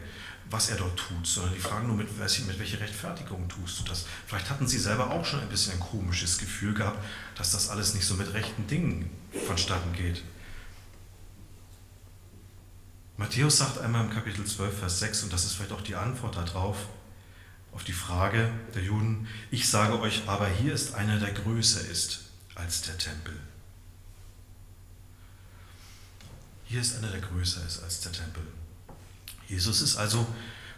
was 0.52 0.70
er 0.70 0.76
dort 0.76 0.98
tut, 0.98 1.26
sondern 1.26 1.54
die 1.54 1.60
fragen 1.60 1.88
nur, 1.88 1.96
mit, 1.96 2.10
mit 2.20 2.60
welcher 2.60 2.80
Rechtfertigung 2.82 3.48
tust 3.48 3.80
du 3.80 3.84
das. 3.86 4.06
Vielleicht 4.28 4.50
hatten 4.50 4.68
sie 4.68 4.78
selber 4.78 5.10
auch 5.10 5.26
schon 5.26 5.40
ein 5.40 5.48
bisschen 5.48 5.74
ein 5.74 5.80
komisches 5.80 6.38
Gefühl 6.38 6.74
gehabt, 6.74 7.04
dass 7.36 7.52
das 7.52 7.70
alles 7.70 7.94
nicht 7.94 8.06
so 8.06 8.16
mit 8.16 8.34
rechten 8.34 8.68
Dingen 8.68 9.10
vonstatten 9.48 9.94
geht. 9.94 10.22
Matthäus 13.16 13.58
sagt 13.58 13.78
einmal 13.78 14.04
im 14.04 14.10
Kapitel 14.10 14.44
12, 14.44 14.78
Vers 14.78 15.00
6, 15.00 15.24
und 15.24 15.34
das 15.34 15.46
ist 15.46 15.54
vielleicht 15.54 15.72
auch 15.72 15.82
die 15.82 15.96
Antwort 15.96 16.36
darauf, 16.36 16.76
auf 17.72 17.86
die 17.86 17.94
Frage 17.94 18.52
der 18.76 18.84
Juden, 18.84 19.28
ich 19.52 19.70
sage 19.70 19.98
euch 20.02 20.28
aber, 20.28 20.48
hier 20.48 20.74
ist 20.74 20.96
einer, 20.96 21.18
der 21.18 21.32
größer 21.32 21.88
ist 21.88 22.26
als 22.56 22.82
der 22.82 22.98
Tempel. 22.98 23.40
Hier 26.66 26.82
ist 26.82 26.98
einer, 26.98 27.10
der 27.10 27.22
größer 27.22 27.66
ist 27.66 27.82
als 27.84 28.02
der 28.02 28.12
Tempel. 28.12 28.44
Jesus 29.52 29.82
ist 29.82 29.98
also, 29.98 30.26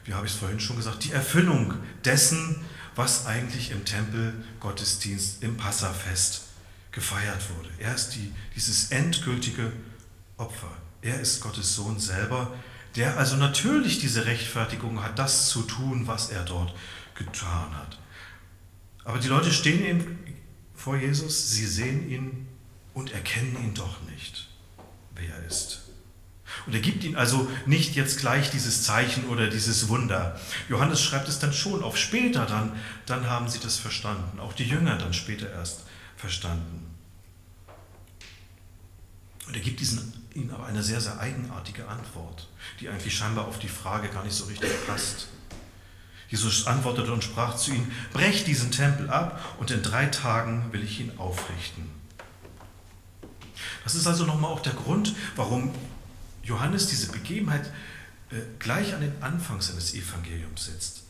wie 0.04 0.14
habe 0.14 0.26
ich 0.26 0.34
es 0.34 0.40
vorhin 0.40 0.60
schon 0.60 0.78
gesagt, 0.78 1.04
die 1.04 1.12
Erfüllung 1.12 1.76
dessen, 2.04 2.60
was 2.96 3.28
eigentlich 3.28 3.70
im 3.70 3.86
Tempel 3.86 4.34
Gottesdienst 4.60 5.44
im 5.44 5.58
Passafest 5.58 6.42
gefeiert 6.92 7.42
wurde. 7.56 7.70
Er 7.78 7.94
ist 7.94 8.12
die, 8.16 8.34
dieses 8.56 8.92
endgültige 8.92 9.72
Opfer. 10.38 10.72
Er 11.02 11.20
ist 11.20 11.42
Gottes 11.42 11.76
Sohn 11.76 12.00
selber, 12.00 12.52
der 12.96 13.18
also 13.18 13.36
natürlich 13.36 14.00
diese 14.00 14.26
Rechtfertigung 14.26 15.04
hat, 15.04 15.20
das 15.20 15.50
zu 15.50 15.62
tun, 15.62 16.08
was 16.08 16.30
er 16.30 16.44
dort 16.44 16.74
getan 17.16 17.76
hat. 17.76 18.00
Aber 19.04 19.20
die 19.20 19.28
Leute 19.28 19.52
stehen 19.52 19.86
ihm 19.86 20.20
vor 20.76 20.98
Jesus, 20.98 21.52
sie 21.52 21.68
sehen 21.68 22.10
ihn 22.10 22.48
und 22.96 23.12
erkennen 23.12 23.56
ihn 23.64 23.74
doch 23.76 24.02
nicht, 24.04 24.48
wer 25.16 25.36
er 25.36 25.46
ist. 25.46 25.83
Und 26.66 26.74
er 26.74 26.80
gibt 26.80 27.04
ihnen 27.04 27.16
also 27.16 27.50
nicht 27.66 27.96
jetzt 27.96 28.20
gleich 28.20 28.50
dieses 28.50 28.84
Zeichen 28.84 29.26
oder 29.28 29.50
dieses 29.50 29.90
Wunder. 29.90 30.40
Johannes 30.70 31.02
schreibt 31.02 31.28
es 31.28 31.40
dann 31.40 31.54
schon 31.54 31.84
auf 31.84 31.98
später, 31.98 32.46
dann, 32.46 32.74
dann 33.06 33.30
haben 33.30 33.50
sie 33.50 33.60
das 33.60 33.78
verstanden. 33.78 34.40
Auch 34.40 34.54
die 34.54 34.64
Jünger 34.64 34.98
dann 34.98 35.14
später 35.14 35.52
erst 35.52 35.84
verstanden. 36.16 36.94
Und 39.48 39.56
er 39.56 39.62
gibt 39.62 39.82
diesen, 39.82 40.14
ihnen 40.34 40.52
aber 40.52 40.66
eine 40.66 40.82
sehr, 40.82 41.02
sehr 41.02 41.20
eigenartige 41.20 41.88
Antwort, 41.88 42.48
die 42.80 42.88
eigentlich 42.88 43.16
scheinbar 43.16 43.46
auf 43.48 43.60
die 43.60 43.68
Frage 43.68 44.08
gar 44.08 44.24
nicht 44.24 44.36
so 44.36 44.46
richtig 44.46 44.70
passt. 44.88 45.28
Jesus 46.30 46.66
antwortete 46.66 47.12
und 47.14 47.24
sprach 47.24 47.56
zu 47.58 47.72
ihnen, 47.72 47.92
brecht 48.14 48.48
diesen 48.48 48.72
Tempel 48.72 49.10
ab 49.10 49.56
und 49.60 49.70
in 49.70 49.84
drei 49.84 50.08
Tagen 50.08 50.72
will 50.72 50.84
ich 50.84 51.00
ihn 51.00 51.12
aufrichten. 51.18 51.92
Das 53.84 53.96
ist 53.96 54.08
also 54.08 54.26
nochmal 54.26 54.52
auch 54.52 54.62
der 54.62 54.74
Grund, 54.74 55.14
warum 55.36 55.74
Johannes 56.44 56.88
diese 56.88 57.12
Begebenheit 57.12 57.68
äh, 58.30 58.36
gleich 58.60 58.94
an 58.94 59.02
den 59.02 59.22
Anfang 59.24 59.62
seines 59.62 59.94
Evangeliums 59.94 60.66
setzt. 60.66 61.04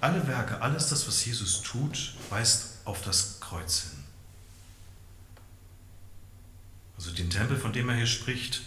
Alle 0.00 0.26
Werke, 0.26 0.60
alles 0.62 0.88
das, 0.88 1.06
was 1.06 1.24
Jesus 1.24 1.62
tut, 1.62 2.14
weist 2.30 2.78
auf 2.84 3.02
das 3.02 3.40
Kreuz 3.40 3.82
hin. 3.82 4.04
Also 6.96 7.12
den 7.12 7.30
Tempel, 7.30 7.56
von 7.56 7.72
dem 7.72 7.88
er 7.88 7.96
hier 7.96 8.06
spricht, 8.06 8.62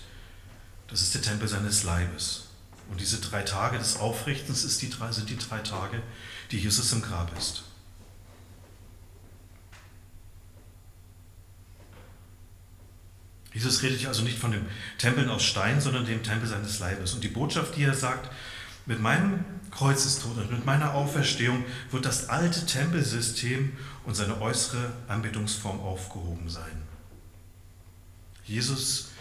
das 0.87 1.01
ist 1.01 1.13
der 1.13 1.21
Tempel 1.21 1.47
seines 1.47 1.83
Leibes. 1.83 2.47
Und 2.89 2.99
diese 2.99 3.19
drei 3.19 3.43
Tage 3.43 3.77
des 3.77 3.97
Aufrichtens 3.97 4.63
sind 4.63 5.29
die 5.29 5.37
drei 5.37 5.59
Tage, 5.59 6.01
die 6.51 6.57
Jesus 6.57 6.91
im 6.91 7.01
Grab 7.01 7.37
ist. 7.37 7.63
Jesus 13.53 13.83
redet 13.83 14.01
ja 14.01 14.09
also 14.09 14.23
nicht 14.23 14.39
von 14.39 14.51
dem 14.51 14.65
Tempeln 14.97 15.29
aus 15.29 15.43
Stein, 15.43 15.81
sondern 15.81 16.05
dem 16.05 16.23
Tempel 16.23 16.47
seines 16.47 16.79
Leibes. 16.79 17.13
Und 17.13 17.23
die 17.23 17.27
Botschaft, 17.27 17.75
die 17.75 17.83
er 17.83 17.93
sagt, 17.93 18.29
mit 18.85 19.01
meinem 19.01 19.43
Kreuzestod 19.71 20.37
und 20.37 20.51
mit 20.51 20.65
meiner 20.65 20.93
Auferstehung 20.93 21.63
wird 21.91 22.05
das 22.05 22.29
alte 22.29 22.65
Tempelsystem 22.65 23.73
und 24.05 24.15
seine 24.15 24.41
äußere 24.41 24.93
Anbetungsform 25.07 25.79
aufgehoben 25.81 26.49
sein. 26.49 26.81
Jesus 28.45 29.11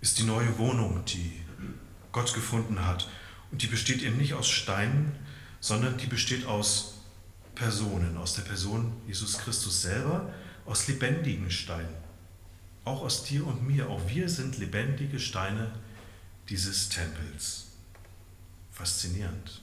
ist 0.00 0.18
die 0.18 0.24
neue 0.24 0.58
Wohnung, 0.58 1.04
die 1.06 1.40
Gott 2.12 2.34
gefunden 2.34 2.86
hat. 2.86 3.08
Und 3.50 3.62
die 3.62 3.66
besteht 3.66 4.02
eben 4.02 4.18
nicht 4.18 4.34
aus 4.34 4.48
Steinen, 4.48 5.12
sondern 5.60 5.96
die 5.96 6.06
besteht 6.06 6.46
aus 6.46 6.94
Personen, 7.54 8.16
aus 8.16 8.34
der 8.34 8.42
Person 8.42 8.92
Jesus 9.06 9.38
Christus 9.38 9.82
selber, 9.82 10.32
aus 10.64 10.88
lebendigen 10.88 11.50
Steinen 11.50 12.01
auch 12.84 13.02
aus 13.02 13.24
dir 13.24 13.46
und 13.46 13.66
mir, 13.66 13.88
auch 13.88 14.08
wir 14.08 14.28
sind 14.28 14.58
lebendige 14.58 15.20
Steine 15.20 15.72
dieses 16.48 16.88
Tempels. 16.88 17.66
Faszinierend. 18.72 19.60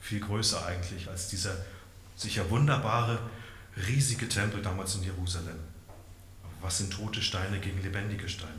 Viel 0.00 0.20
größer 0.20 0.66
eigentlich 0.66 1.08
als 1.08 1.28
dieser 1.28 1.56
Sicher 2.16 2.48
wunderbare, 2.50 3.18
riesige 3.88 4.28
Tempel 4.28 4.62
damals 4.62 4.94
in 4.94 5.04
Jerusalem. 5.04 5.58
Aber 6.42 6.66
was 6.66 6.78
sind 6.78 6.92
tote 6.92 7.22
Steine 7.22 7.58
gegen 7.58 7.82
lebendige 7.82 8.28
Steine? 8.28 8.52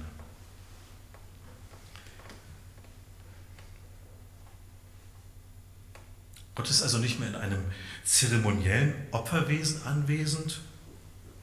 Gott 6.56 6.70
ist 6.70 6.82
also 6.82 6.98
nicht 6.98 7.20
mehr 7.20 7.30
in 7.30 7.36
einem 7.36 7.64
zeremoniellen 8.06 8.93
Opferwesen 9.12 9.84
anwesend, 9.84 10.62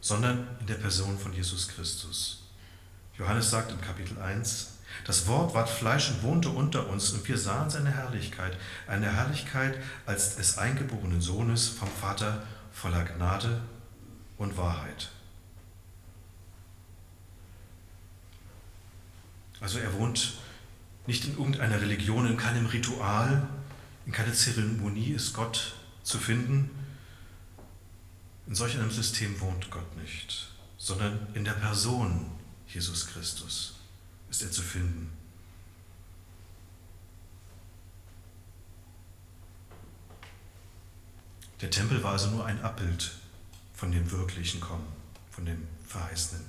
sondern 0.02 0.46
in 0.60 0.66
der 0.66 0.74
Person 0.74 1.18
von 1.18 1.32
Jesus 1.32 1.68
Christus. 1.68 2.42
Johannes 3.16 3.48
sagt 3.48 3.70
in 3.70 3.80
Kapitel 3.80 4.20
1, 4.20 4.72
das 5.06 5.26
Wort 5.26 5.54
ward 5.54 5.70
Fleisch 5.70 6.10
und 6.10 6.22
wohnte 6.22 6.50
unter 6.50 6.88
uns 6.88 7.10
und 7.10 7.26
wir 7.26 7.38
sahen 7.38 7.70
seine 7.70 7.90
Herrlichkeit, 7.90 8.58
eine 8.86 9.10
Herrlichkeit 9.10 9.78
als 10.04 10.36
des 10.36 10.58
eingeborenen 10.58 11.20
Sohnes 11.20 11.68
vom 11.68 11.88
Vater 11.88 12.42
voller 12.72 13.04
Gnade 13.04 13.62
und 14.36 14.56
Wahrheit. 14.58 15.10
Also 19.60 19.78
er 19.78 19.94
wohnt 19.94 20.34
nicht 21.06 21.24
in 21.24 21.38
irgendeiner 21.38 21.80
Religion, 21.80 22.26
in 22.26 22.36
keinem 22.36 22.66
Ritual, 22.66 23.46
in 24.04 24.12
keiner 24.12 24.32
Zeremonie 24.32 25.12
ist 25.12 25.32
Gott 25.32 25.76
zu 26.02 26.18
finden. 26.18 26.70
In 28.46 28.54
solch 28.54 28.76
einem 28.76 28.90
System 28.90 29.40
wohnt 29.40 29.70
Gott 29.70 29.96
nicht, 29.96 30.52
sondern 30.76 31.28
in 31.34 31.44
der 31.44 31.52
Person 31.52 32.30
Jesus 32.66 33.06
Christus 33.06 33.74
ist 34.30 34.42
er 34.42 34.50
zu 34.50 34.62
finden. 34.62 35.12
Der 41.60 41.70
Tempel 41.70 42.02
war 42.02 42.12
also 42.12 42.30
nur 42.30 42.44
ein 42.44 42.60
Abbild 42.62 43.12
von 43.74 43.92
dem 43.92 44.10
wirklichen 44.10 44.60
Kommen, 44.60 44.86
von 45.30 45.44
dem 45.44 45.68
Verheißenen. 45.86 46.44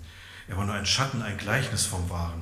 Er 0.47 0.57
war 0.57 0.65
nur 0.65 0.75
ein 0.75 0.85
Schatten, 0.85 1.21
ein 1.21 1.37
Gleichnis 1.37 1.85
vom 1.85 2.09
Wahren. 2.09 2.41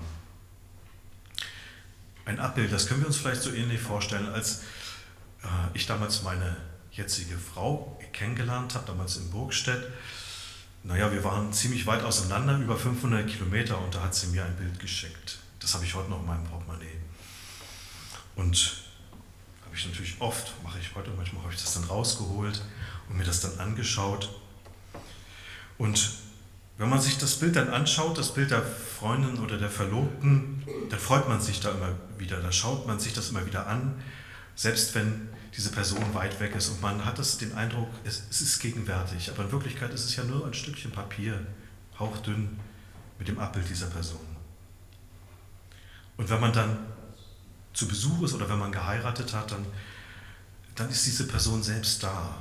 Ein 2.25 2.39
Abbild, 2.39 2.71
das 2.71 2.87
können 2.87 3.01
wir 3.01 3.07
uns 3.07 3.17
vielleicht 3.17 3.41
so 3.41 3.51
ähnlich 3.51 3.81
vorstellen, 3.81 4.29
als 4.29 4.61
äh, 5.43 5.47
ich 5.73 5.85
damals 5.85 6.23
meine 6.23 6.55
jetzige 6.91 7.37
Frau 7.37 7.99
kennengelernt 8.13 8.75
habe, 8.75 8.85
damals 8.87 9.17
in 9.17 9.29
Burgstedt. 9.31 9.87
Naja, 10.83 11.11
wir 11.11 11.23
waren 11.23 11.53
ziemlich 11.53 11.85
weit 11.85 12.03
auseinander, 12.03 12.57
über 12.57 12.77
500 12.77 13.27
Kilometer, 13.27 13.77
und 13.79 13.93
da 13.93 14.01
hat 14.01 14.15
sie 14.15 14.27
mir 14.27 14.43
ein 14.43 14.55
Bild 14.55 14.79
geschickt. 14.79 15.39
Das 15.59 15.73
habe 15.75 15.85
ich 15.85 15.93
heute 15.93 16.09
noch 16.09 16.19
in 16.19 16.25
meinem 16.25 16.43
Portemonnaie. 16.43 16.97
Und 18.35 18.83
habe 19.65 19.75
ich 19.75 19.85
natürlich 19.85 20.15
oft, 20.19 20.51
mache 20.63 20.79
ich 20.79 20.95
heute, 20.95 21.11
manchmal 21.11 21.43
habe 21.43 21.53
ich 21.53 21.61
das 21.61 21.75
dann 21.75 21.83
rausgeholt 21.83 22.61
und 23.07 23.17
mir 23.17 23.23
das 23.23 23.41
dann 23.41 23.59
angeschaut. 23.59 24.29
Und 25.77 26.11
wenn 26.77 26.89
man 26.89 26.99
sich 26.99 27.17
das 27.17 27.35
Bild 27.35 27.55
dann 27.55 27.69
anschaut, 27.69 28.17
das 28.17 28.33
Bild 28.33 28.51
der 28.51 28.63
Freundin 28.63 29.37
oder 29.39 29.57
der 29.57 29.69
Verlobten, 29.69 30.63
dann 30.89 30.99
freut 30.99 31.29
man 31.29 31.39
sich 31.39 31.59
da 31.59 31.71
immer 31.71 31.95
wieder, 32.17 32.41
da 32.41 32.51
schaut 32.51 32.87
man 32.87 32.99
sich 32.99 33.13
das 33.13 33.29
immer 33.29 33.45
wieder 33.45 33.67
an, 33.67 34.01
selbst 34.55 34.95
wenn 34.95 35.29
diese 35.55 35.71
Person 35.71 36.13
weit 36.13 36.39
weg 36.39 36.55
ist 36.55 36.69
und 36.69 36.81
man 36.81 37.03
hat 37.03 37.19
das, 37.19 37.37
den 37.37 37.53
Eindruck, 37.53 37.89
es, 38.03 38.23
es 38.29 38.41
ist 38.41 38.59
gegenwärtig, 38.59 39.29
aber 39.29 39.43
in 39.43 39.51
Wirklichkeit 39.51 39.93
ist 39.93 40.05
es 40.05 40.15
ja 40.15 40.23
nur 40.23 40.45
ein 40.45 40.53
Stückchen 40.53 40.91
Papier, 40.91 41.45
hauchdünn, 41.99 42.59
mit 43.19 43.27
dem 43.27 43.37
Abbild 43.37 43.69
dieser 43.69 43.87
Person. 43.87 44.25
Und 46.17 46.29
wenn 46.29 46.39
man 46.39 46.53
dann 46.53 46.79
zu 47.73 47.87
Besuch 47.87 48.23
ist 48.23 48.33
oder 48.33 48.49
wenn 48.49 48.59
man 48.59 48.71
geheiratet 48.71 49.33
hat, 49.33 49.51
dann, 49.51 49.65
dann 50.75 50.89
ist 50.89 51.05
diese 51.05 51.27
Person 51.27 51.61
selbst 51.63 52.01
da. 52.03 52.35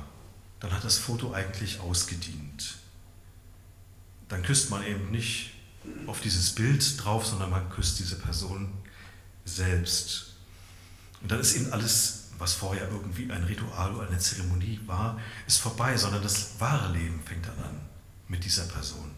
Dann 0.59 0.71
hat 0.71 0.83
das 0.83 0.97
Foto 0.97 1.33
eigentlich 1.33 1.79
ausgedient. 1.79 2.77
Dann 4.27 4.43
küsst 4.43 4.69
man 4.69 4.83
eben 4.83 5.11
nicht 5.11 5.51
auf 6.07 6.21
dieses 6.21 6.53
Bild 6.53 7.03
drauf, 7.03 7.25
sondern 7.25 7.49
man 7.49 7.69
küsst 7.69 7.99
diese 7.99 8.15
Person 8.15 8.71
selbst. 9.45 10.33
Und 11.21 11.31
dann 11.31 11.39
ist 11.39 11.55
eben 11.55 11.71
alles 11.73 12.20
was 12.41 12.53
vorher 12.53 12.89
irgendwie 12.89 13.31
ein 13.31 13.43
Ritual 13.43 13.93
oder 13.93 14.07
eine 14.07 14.17
Zeremonie 14.17 14.79
war, 14.87 15.19
ist 15.45 15.59
vorbei, 15.59 15.95
sondern 15.95 16.23
das 16.23 16.59
wahre 16.59 16.91
Leben 16.91 17.21
fängt 17.23 17.45
dann 17.45 17.59
an 17.59 17.79
mit 18.27 18.43
dieser 18.43 18.63
Person. 18.63 19.11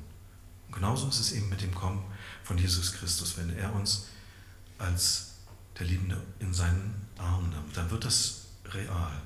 Und 0.67 0.73
genauso 0.73 1.07
ist 1.07 1.21
es 1.21 1.31
eben 1.31 1.47
mit 1.47 1.61
dem 1.61 1.73
Kommen 1.73 2.03
von 2.43 2.57
Jesus 2.57 2.91
Christus, 2.91 3.37
wenn 3.37 3.55
er 3.55 3.73
uns 3.73 4.07
als 4.77 5.35
der 5.79 5.87
Liebende 5.87 6.21
in 6.39 6.53
seinen 6.53 7.07
Arm 7.17 7.49
nimmt, 7.49 7.77
dann 7.77 7.89
wird 7.89 8.03
das 8.03 8.47
real. 8.65 9.21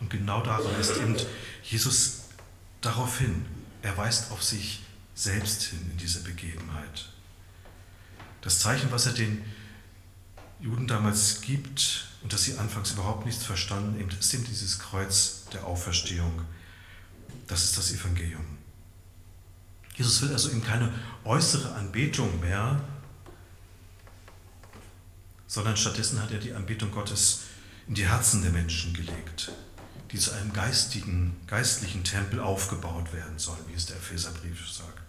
Und 0.00 0.10
genau 0.10 0.42
daran 0.42 0.74
ist 0.80 0.96
eben 0.96 1.16
Jesus 1.62 2.22
darauf 2.80 3.18
hin. 3.18 3.46
Er 3.82 3.96
weist 3.96 4.32
auf 4.32 4.42
sich 4.42 4.80
selbst 5.14 5.62
hin 5.62 5.88
in 5.92 5.98
diese 5.98 6.24
Begebenheit. 6.24 7.10
Das 8.40 8.58
Zeichen, 8.58 8.90
was 8.90 9.06
er 9.06 9.12
den 9.12 9.44
Juden 10.60 10.86
damals 10.86 11.40
gibt 11.40 12.06
und 12.22 12.32
dass 12.32 12.44
sie 12.44 12.58
anfangs 12.58 12.92
überhaupt 12.92 13.26
nichts 13.26 13.44
verstanden, 13.44 13.98
eben, 13.98 14.10
ist 14.10 14.32
dieses 14.32 14.78
Kreuz 14.78 15.44
der 15.52 15.66
Auferstehung. 15.66 16.42
Das 17.46 17.64
ist 17.64 17.78
das 17.78 17.92
Evangelium. 17.92 18.44
Jesus 19.94 20.22
will 20.22 20.32
also 20.32 20.50
eben 20.50 20.62
keine 20.62 20.92
äußere 21.24 21.74
Anbetung 21.74 22.40
mehr, 22.40 22.80
sondern 25.46 25.76
stattdessen 25.76 26.22
hat 26.22 26.30
er 26.30 26.38
die 26.38 26.52
Anbetung 26.52 26.90
Gottes 26.90 27.40
in 27.88 27.94
die 27.94 28.08
Herzen 28.08 28.42
der 28.42 28.52
Menschen 28.52 28.94
gelegt, 28.94 29.52
die 30.12 30.18
zu 30.18 30.32
einem 30.32 30.52
geistigen, 30.52 31.36
geistlichen 31.46 32.04
Tempel 32.04 32.40
aufgebaut 32.40 33.12
werden 33.12 33.38
sollen, 33.38 33.64
wie 33.68 33.74
es 33.74 33.86
der 33.86 33.96
Epheserbrief 33.96 34.70
sagt. 34.70 34.99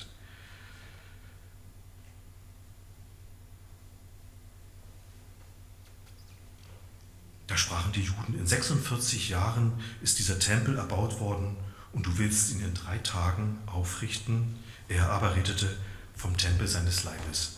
Da 7.52 7.58
sprachen 7.58 7.92
die 7.92 8.04
Juden, 8.04 8.40
in 8.40 8.48
46 8.48 9.28
Jahren 9.28 9.74
ist 10.02 10.20
dieser 10.20 10.40
Tempel 10.40 10.78
erbaut 10.78 11.20
worden 11.20 11.58
und 11.92 12.06
du 12.06 12.18
willst 12.18 12.50
ihn 12.52 12.62
in 12.62 12.74
drei 12.74 12.98
Tagen 13.00 13.60
aufrichten. 13.66 14.56
Er 14.88 15.10
aber 15.10 15.36
redete 15.36 15.68
vom 16.16 16.38
Tempel 16.38 16.66
seines 16.66 17.04
Leibes. 17.04 17.58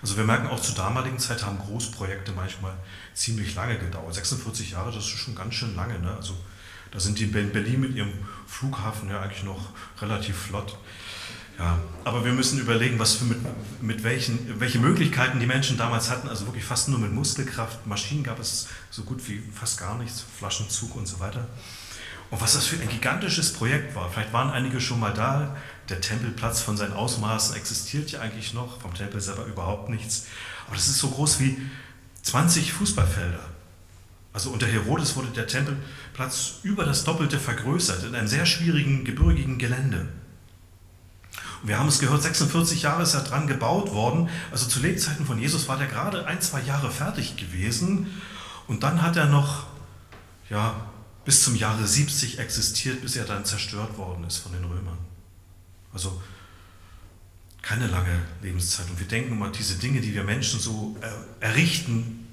Also 0.00 0.16
wir 0.16 0.24
merken 0.24 0.46
auch 0.46 0.58
zur 0.58 0.74
damaligen 0.74 1.18
Zeit 1.18 1.44
haben 1.44 1.58
Großprojekte 1.58 2.32
manchmal 2.32 2.74
ziemlich 3.12 3.54
lange 3.54 3.78
gedauert. 3.78 4.14
46 4.14 4.70
Jahre, 4.70 4.90
das 4.90 5.04
ist 5.04 5.10
schon 5.10 5.34
ganz 5.34 5.52
schön 5.52 5.76
lange. 5.76 5.98
Ne? 5.98 6.10
Also 6.16 6.34
da 6.92 6.98
sind 6.98 7.18
die 7.18 7.24
in 7.24 7.52
Berlin 7.52 7.80
mit 7.80 7.94
ihrem 7.94 8.12
Flughafen 8.46 9.10
ja 9.10 9.20
eigentlich 9.20 9.44
noch 9.44 9.68
relativ 10.00 10.34
flott. 10.34 10.78
Ja, 11.58 11.78
aber 12.04 12.24
wir 12.24 12.32
müssen 12.32 12.58
überlegen, 12.58 12.98
was 12.98 13.14
für 13.14 13.24
mit, 13.24 13.38
mit 13.82 14.04
welchen, 14.04 14.58
welche 14.58 14.78
Möglichkeiten 14.78 15.38
die 15.38 15.46
Menschen 15.46 15.76
damals 15.76 16.10
hatten. 16.10 16.28
Also 16.28 16.46
wirklich 16.46 16.64
fast 16.64 16.88
nur 16.88 16.98
mit 16.98 17.12
Muskelkraft. 17.12 17.86
Maschinen 17.86 18.24
gab 18.24 18.40
es 18.40 18.68
so 18.90 19.02
gut 19.02 19.26
wie 19.28 19.42
fast 19.52 19.78
gar 19.78 19.96
nichts, 19.98 20.24
Flaschenzug 20.38 20.96
und 20.96 21.06
so 21.06 21.20
weiter. 21.20 21.46
Und 22.30 22.40
was 22.40 22.54
das 22.54 22.66
für 22.66 22.80
ein 22.80 22.88
gigantisches 22.88 23.52
Projekt 23.52 23.94
war. 23.94 24.10
Vielleicht 24.10 24.32
waren 24.32 24.50
einige 24.50 24.80
schon 24.80 24.98
mal 24.98 25.12
da. 25.12 25.54
Der 25.90 26.00
Tempelplatz 26.00 26.62
von 26.62 26.78
seinen 26.78 26.94
Ausmaßen 26.94 27.54
existiert 27.54 28.10
ja 28.10 28.20
eigentlich 28.20 28.54
noch, 28.54 28.80
vom 28.80 28.94
Tempel 28.94 29.20
selber 29.20 29.44
überhaupt 29.44 29.90
nichts. 29.90 30.26
Aber 30.66 30.76
das 30.76 30.88
ist 30.88 30.98
so 30.98 31.10
groß 31.10 31.40
wie 31.40 31.60
20 32.22 32.72
Fußballfelder. 32.72 33.40
Also 34.32 34.50
unter 34.50 34.66
Herodes 34.66 35.14
wurde 35.14 35.28
der 35.28 35.46
Tempelplatz 35.46 36.54
über 36.62 36.84
das 36.84 37.04
Doppelte 37.04 37.38
vergrößert, 37.38 38.04
in 38.04 38.14
einem 38.14 38.28
sehr 38.28 38.46
schwierigen, 38.46 39.04
gebirgigen 39.04 39.58
Gelände. 39.58 40.08
Wir 41.62 41.78
haben 41.78 41.88
es 41.88 42.00
gehört, 42.00 42.22
46 42.22 42.82
Jahre 42.82 43.04
ist 43.04 43.14
er 43.14 43.22
dran 43.22 43.46
gebaut 43.46 43.92
worden. 43.92 44.28
Also 44.50 44.66
zu 44.66 44.80
Lebzeiten 44.80 45.24
von 45.26 45.38
Jesus 45.38 45.68
war 45.68 45.78
der 45.78 45.86
gerade 45.86 46.26
ein, 46.26 46.40
zwei 46.40 46.60
Jahre 46.60 46.90
fertig 46.90 47.36
gewesen. 47.36 48.20
Und 48.66 48.82
dann 48.82 49.02
hat 49.02 49.16
er 49.16 49.26
noch 49.26 49.66
ja, 50.50 50.74
bis 51.24 51.44
zum 51.44 51.54
Jahre 51.54 51.86
70 51.86 52.38
existiert, 52.38 53.00
bis 53.00 53.16
er 53.16 53.24
dann 53.24 53.44
zerstört 53.44 53.96
worden 53.96 54.24
ist 54.24 54.38
von 54.38 54.52
den 54.52 54.64
Römern. 54.64 54.98
Also 55.92 56.20
keine 57.62 57.86
lange 57.86 58.20
Lebenszeit. 58.42 58.90
Und 58.90 58.98
wir 58.98 59.06
denken 59.06 59.32
immer, 59.32 59.50
diese 59.50 59.76
Dinge, 59.76 60.00
die 60.00 60.14
wir 60.14 60.24
Menschen 60.24 60.58
so 60.58 60.96
äh, 61.00 61.44
errichten, 61.44 62.26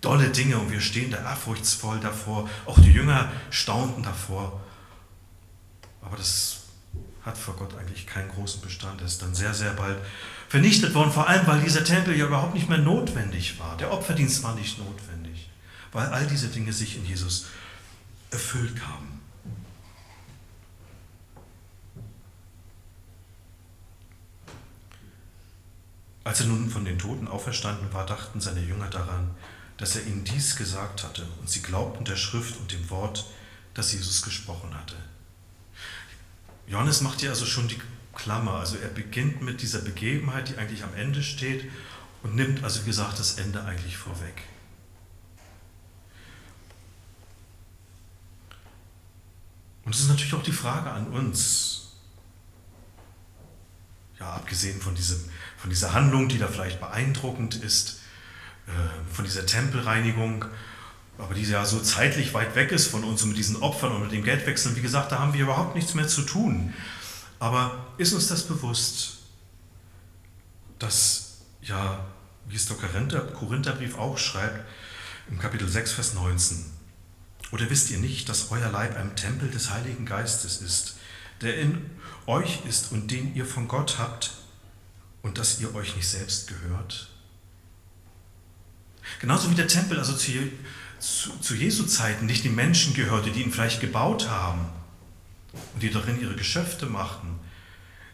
dolle 0.00 0.30
Dinge, 0.30 0.58
und 0.58 0.70
wir 0.70 0.80
stehen 0.80 1.10
da 1.10 1.18
ehrfurchtsvoll 1.18 2.00
davor. 2.00 2.48
Auch 2.64 2.78
die 2.78 2.90
Jünger 2.90 3.30
staunten 3.50 4.02
davor. 4.02 4.60
Aber 6.00 6.16
das 6.16 6.62
hat 7.26 7.36
vor 7.36 7.56
Gott 7.56 7.76
eigentlich 7.76 8.06
keinen 8.06 8.30
großen 8.30 8.60
Bestand. 8.60 9.00
Er 9.00 9.08
ist 9.08 9.20
dann 9.20 9.34
sehr, 9.34 9.52
sehr 9.52 9.72
bald 9.72 9.98
vernichtet 10.48 10.94
worden, 10.94 11.12
vor 11.12 11.28
allem 11.28 11.46
weil 11.46 11.60
dieser 11.60 11.84
Tempel 11.84 12.16
ja 12.16 12.26
überhaupt 12.26 12.54
nicht 12.54 12.68
mehr 12.68 12.78
notwendig 12.78 13.58
war. 13.58 13.76
Der 13.76 13.92
Opferdienst 13.92 14.44
war 14.44 14.54
nicht 14.54 14.78
notwendig, 14.78 15.50
weil 15.92 16.06
all 16.06 16.26
diese 16.26 16.48
Dinge 16.48 16.72
sich 16.72 16.96
in 16.96 17.04
Jesus 17.04 17.46
erfüllt 18.30 18.80
haben. 18.86 19.20
Als 26.22 26.40
er 26.40 26.46
nun 26.46 26.70
von 26.70 26.84
den 26.84 26.98
Toten 26.98 27.28
auferstanden 27.28 27.92
war, 27.92 28.06
dachten 28.06 28.40
seine 28.40 28.60
Jünger 28.60 28.88
daran, 28.88 29.30
dass 29.78 29.96
er 29.96 30.06
ihnen 30.06 30.24
dies 30.24 30.56
gesagt 30.56 31.04
hatte, 31.04 31.26
und 31.40 31.50
sie 31.50 31.62
glaubten 31.62 32.04
der 32.04 32.16
Schrift 32.16 32.56
und 32.58 32.72
dem 32.72 32.88
Wort, 32.90 33.26
das 33.74 33.92
Jesus 33.92 34.22
gesprochen 34.22 34.74
hatte. 34.74 34.96
Johannes 36.66 37.00
macht 37.00 37.20
hier 37.20 37.30
also 37.30 37.46
schon 37.46 37.68
die 37.68 37.80
Klammer, 38.14 38.54
also 38.54 38.76
er 38.76 38.88
beginnt 38.88 39.42
mit 39.42 39.62
dieser 39.62 39.80
Begebenheit, 39.80 40.48
die 40.48 40.56
eigentlich 40.56 40.82
am 40.82 40.94
Ende 40.94 41.22
steht, 41.22 41.70
und 42.22 42.34
nimmt 42.34 42.64
also, 42.64 42.82
wie 42.82 42.86
gesagt, 42.86 43.18
das 43.20 43.38
Ende 43.38 43.62
eigentlich 43.64 43.96
vorweg. 43.96 44.42
Und 49.84 49.94
es 49.94 50.00
ist 50.00 50.08
natürlich 50.08 50.34
auch 50.34 50.42
die 50.42 50.50
Frage 50.50 50.90
an 50.90 51.06
uns, 51.08 51.92
ja, 54.18 54.32
abgesehen 54.32 54.80
von, 54.80 54.96
diesem, 54.96 55.20
von 55.56 55.70
dieser 55.70 55.92
Handlung, 55.92 56.28
die 56.28 56.38
da 56.38 56.48
vielleicht 56.48 56.80
beeindruckend 56.80 57.54
ist, 57.54 58.00
äh, 58.66 59.14
von 59.14 59.24
dieser 59.24 59.46
Tempelreinigung, 59.46 60.46
aber 61.18 61.34
die 61.34 61.42
ja 61.42 61.64
so 61.64 61.80
zeitlich 61.80 62.34
weit 62.34 62.54
weg 62.54 62.72
ist 62.72 62.88
von 62.88 63.04
uns 63.04 63.22
und 63.22 63.30
mit 63.30 63.38
diesen 63.38 63.56
Opfern 63.56 63.92
und 63.92 64.02
mit 64.02 64.12
dem 64.12 64.22
Geldwechseln, 64.22 64.76
wie 64.76 64.82
gesagt, 64.82 65.12
da 65.12 65.18
haben 65.18 65.32
wir 65.32 65.42
überhaupt 65.42 65.74
nichts 65.74 65.94
mehr 65.94 66.08
zu 66.08 66.22
tun. 66.22 66.74
Aber 67.38 67.86
ist 67.96 68.12
uns 68.12 68.28
das 68.28 68.46
bewusst, 68.46 69.18
dass, 70.78 71.38
ja, 71.62 72.06
wie 72.46 72.56
es 72.56 72.66
der 72.66 72.76
Korintherbrief 72.76 73.98
auch 73.98 74.18
schreibt, 74.18 74.66
im 75.28 75.38
Kapitel 75.38 75.68
6, 75.68 75.92
Vers 75.92 76.14
19, 76.14 76.64
oder 77.52 77.68
wisst 77.70 77.90
ihr 77.90 77.98
nicht, 77.98 78.28
dass 78.28 78.50
euer 78.50 78.70
Leib 78.70 78.96
ein 78.96 79.16
Tempel 79.16 79.50
des 79.50 79.70
Heiligen 79.70 80.04
Geistes 80.04 80.60
ist, 80.60 80.96
der 81.40 81.58
in 81.58 81.90
euch 82.26 82.64
ist 82.66 82.92
und 82.92 83.10
den 83.10 83.34
ihr 83.34 83.46
von 83.46 83.68
Gott 83.68 83.98
habt 83.98 84.32
und 85.22 85.38
dass 85.38 85.60
ihr 85.60 85.74
euch 85.74 85.96
nicht 85.96 86.08
selbst 86.08 86.48
gehört? 86.48 87.08
Genauso 89.20 89.50
wie 89.50 89.54
der 89.54 89.68
Tempel, 89.68 89.98
also 89.98 90.14
zu, 91.06 91.38
zu, 91.38 91.54
Jesu 91.54 91.84
Zeiten, 91.84 92.26
nicht 92.26 92.42
die 92.42 92.48
Menschen 92.48 92.94
gehörte, 92.94 93.30
die 93.30 93.42
ihn 93.42 93.52
vielleicht 93.52 93.80
gebaut 93.80 94.28
haben 94.28 94.66
und 95.74 95.82
die 95.82 95.90
darin 95.90 96.20
ihre 96.20 96.34
Geschäfte 96.34 96.86
machten. 96.86 97.38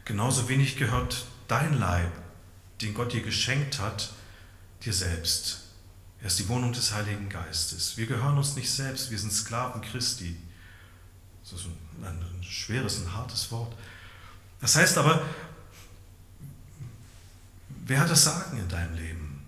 Genauso 0.05 0.49
wenig 0.49 0.77
gehört 0.77 1.25
dein 1.49 1.79
Leib, 1.79 2.13
den 2.83 2.93
Gott 2.93 3.13
dir 3.13 3.23
geschenkt 3.23 3.81
hat, 3.81 4.13
dir 4.85 4.93
selbst. 4.93 5.61
Er 6.21 6.27
ist 6.27 6.39
die 6.39 6.49
Wohnung 6.49 6.73
des 6.73 6.93
Heiligen 6.93 7.29
Geistes. 7.29 7.97
Wir 7.97 8.07
gehören 8.07 8.37
uns 8.37 8.57
nicht 8.57 8.71
selbst, 8.71 9.11
wir 9.11 9.19
sind 9.19 9.33
Sklaven 9.33 9.81
Christi. 9.81 10.37
Das 11.43 11.61
ist 11.61 11.67
ein, 12.03 12.07
ein 12.07 12.45
schweres, 12.45 13.01
ein 13.01 13.13
hartes 13.13 13.51
Wort. 13.51 13.75
Das 14.61 14.77
heißt 14.77 14.99
aber, 14.99 15.25
wer 17.87 18.01
hat 18.01 18.11
das 18.11 18.25
Sagen 18.25 18.59
in 18.59 18.69
deinem 18.69 18.95
Leben? 18.97 19.47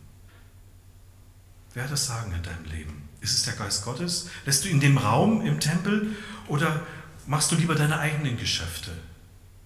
Wer 1.75 1.85
hat 1.85 1.93
das 1.93 2.07
Sagen 2.07 2.33
in 2.33 2.43
deinem 2.43 2.65
Leben? 2.65 3.04
Ist 3.25 3.39
es 3.39 3.43
der 3.45 3.55
Geist 3.55 3.87
Gottes? 3.87 4.29
Lässt 4.45 4.67
du 4.67 4.69
ihn 4.69 4.81
den 4.81 4.99
Raum 4.99 5.41
im 5.47 5.59
Tempel 5.59 6.15
oder 6.47 6.83
machst 7.27 7.51
du 7.51 7.57
lieber 7.57 7.75
deine 7.75 7.99
eigenen 7.99 8.37
Geschäfte? 8.37 8.91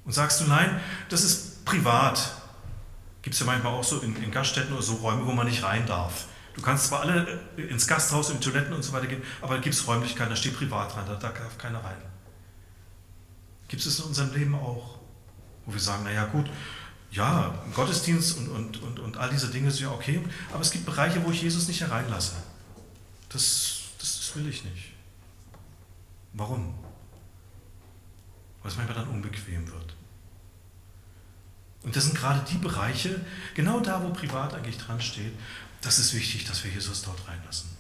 Und 0.04 0.12
sagst 0.12 0.40
du, 0.40 0.44
nein, 0.44 0.80
das 1.09 1.24
ist 1.24 1.64
privat. 1.64 2.34
Gibt 3.20 3.34
es 3.34 3.40
ja 3.40 3.46
manchmal 3.46 3.72
auch 3.72 3.82
so 3.82 3.98
in, 3.98 4.14
in 4.22 4.30
Gaststätten 4.30 4.72
oder 4.72 4.82
so 4.82 4.94
Räume, 4.94 5.26
wo 5.26 5.32
man 5.32 5.48
nicht 5.48 5.64
rein 5.64 5.84
darf. 5.86 6.26
Du 6.54 6.62
kannst 6.62 6.86
zwar 6.86 7.00
alle 7.00 7.40
ins 7.56 7.88
Gasthaus, 7.88 8.30
in 8.30 8.40
Toiletten 8.40 8.72
und 8.72 8.84
so 8.84 8.92
weiter 8.92 9.09
gehen, 9.09 9.22
aber 9.42 9.56
da 9.56 9.61
gibt 9.61 9.74
es 9.74 9.88
Räumlichkeiten, 9.88 10.30
da 10.30 10.36
steht 10.36 10.56
privat 10.56 10.94
da, 10.96 11.02
da 11.02 11.16
darf 11.16 11.59
keiner 11.59 11.82
rein. 11.82 11.98
Gibt 13.66 13.84
es 13.84 13.98
in 13.98 14.04
unserem 14.04 14.32
Leben 14.34 14.54
auch, 14.54 15.00
wo 15.66 15.72
wir 15.72 15.80
sagen, 15.80 16.04
naja 16.04 16.26
gut, 16.26 16.48
ja, 17.11 17.59
Gottesdienst 17.74 18.38
und, 18.38 18.48
und, 18.50 18.82
und, 18.82 19.00
und 19.00 19.16
all 19.16 19.30
diese 19.30 19.48
Dinge 19.48 19.68
sind 19.72 19.82
ja 19.82 19.90
okay, 19.90 20.22
aber 20.52 20.61
es 20.61 20.70
gibt 20.70 20.86
Bereiche, 20.86 21.24
wo 21.24 21.32
ich 21.32 21.42
Jesus 21.42 21.66
nicht 21.66 21.80
hereinlasse. 21.80 22.36
Das, 23.28 23.80
das, 23.98 24.18
das 24.18 24.36
will 24.36 24.48
ich 24.48 24.64
nicht. 24.64 24.92
Warum? 26.32 26.74
Weil 28.62 28.70
es 28.70 28.76
manchmal 28.76 28.96
dann 28.96 29.08
unbequem 29.08 29.66
wird. 29.66 29.94
Und 31.82 31.94
das 31.94 32.04
sind 32.04 32.16
gerade 32.16 32.44
die 32.50 32.58
Bereiche, 32.58 33.24
genau 33.54 33.80
da, 33.80 34.02
wo 34.02 34.10
privat 34.10 34.54
eigentlich 34.54 34.78
dran 34.78 35.00
steht, 35.00 35.32
das 35.80 35.98
ist 35.98 36.12
wichtig, 36.12 36.44
dass 36.44 36.64
wir 36.64 36.70
Jesus 36.70 37.02
dort 37.02 37.26
reinlassen. 37.28 37.70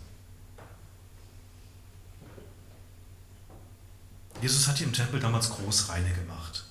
Jesus 4.40 4.68
hat 4.68 4.78
die 4.78 4.84
im 4.84 4.92
Tempel 4.92 5.18
damals 5.18 5.50
großreine 5.50 6.12
gemacht. 6.12 6.64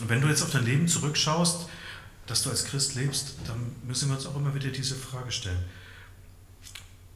Und 0.00 0.08
wenn 0.08 0.20
du 0.20 0.28
jetzt 0.28 0.42
auf 0.42 0.50
dein 0.50 0.64
Leben 0.64 0.86
zurückschaust, 0.86 1.66
dass 2.30 2.42
du 2.42 2.50
als 2.50 2.64
Christ 2.64 2.94
lebst, 2.94 3.34
dann 3.46 3.74
müssen 3.86 4.08
wir 4.08 4.16
uns 4.16 4.26
auch 4.26 4.36
immer 4.36 4.54
wieder 4.54 4.70
diese 4.70 4.94
Frage 4.94 5.32
stellen. 5.32 5.64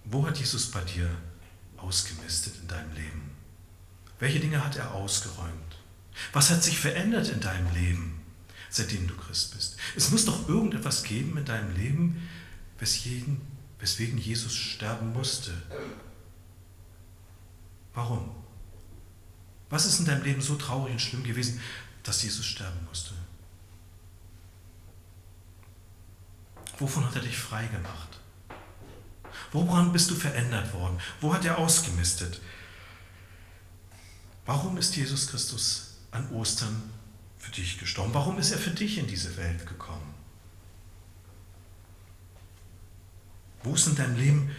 Wo 0.05 0.27
hat 0.27 0.39
Jesus 0.39 0.71
bei 0.71 0.83
dir 0.83 1.09
ausgemistet 1.77 2.55
in 2.61 2.69
deinem 2.69 2.93
Leben? 2.95 3.31
Welche 4.19 4.41
Dinge 4.41 4.65
hat 4.65 4.77
er 4.77 4.93
ausgeräumt? 4.93 5.79
Was 6.33 6.51
hat 6.51 6.63
sich 6.63 6.79
verändert 6.79 7.29
in 7.29 7.41
deinem 7.41 7.73
Leben? 7.75 8.25
seitdem 8.75 9.07
du 9.07 9.15
Christ 9.15 9.55
bist. 9.55 9.77
Es 9.95 10.11
muss 10.11 10.25
doch 10.25 10.49
irgendetwas 10.49 11.05
geben 11.05 11.37
in 11.37 11.45
deinem 11.45 11.75
Leben, 11.77 12.29
weswegen 12.79 14.19
Jesus 14.19 14.53
sterben 14.53 15.13
musste. 15.13 15.53
Warum? 17.95 18.35
Was 19.71 19.87
ist 19.87 20.01
in 20.01 20.07
deinem 20.07 20.25
Leben 20.25 20.43
so 20.43 20.57
traurig 20.57 20.93
und 20.93 21.01
schlimm 21.01 21.23
gewesen, 21.23 21.61
dass 22.03 22.23
Jesus 22.23 22.45
sterben 22.45 22.85
musste? 22.89 23.15
Wovon 26.79 27.07
hat 27.07 27.17
er 27.17 27.23
dich 27.23 27.39
frei 27.39 27.67
gemacht? 27.67 28.21
Woran 29.53 29.93
bist 29.93 30.11
du 30.11 30.15
verändert 30.15 30.73
worden? 30.73 30.99
Wo 31.21 31.33
hat 31.33 31.45
er 31.45 31.59
ausgemistet? 31.59 32.41
Warum 34.47 34.77
ist 34.77 34.97
Jesus 34.97 35.29
Christus 35.29 35.99
an 36.11 36.29
Ostern 36.33 36.91
für 37.39 37.53
dich 37.53 37.79
gestorben? 37.79 38.13
Warum 38.13 38.39
ist 38.39 38.51
er 38.51 38.59
für 38.59 38.71
dich 38.71 38.99
in 38.99 39.07
diese 39.07 39.37
Welt 39.37 39.67
gekommen? 39.67 40.15
Wo 43.63 43.75
ist 43.75 43.87
in 43.87 43.97
deinem 43.97 44.17
Leben 44.17 44.51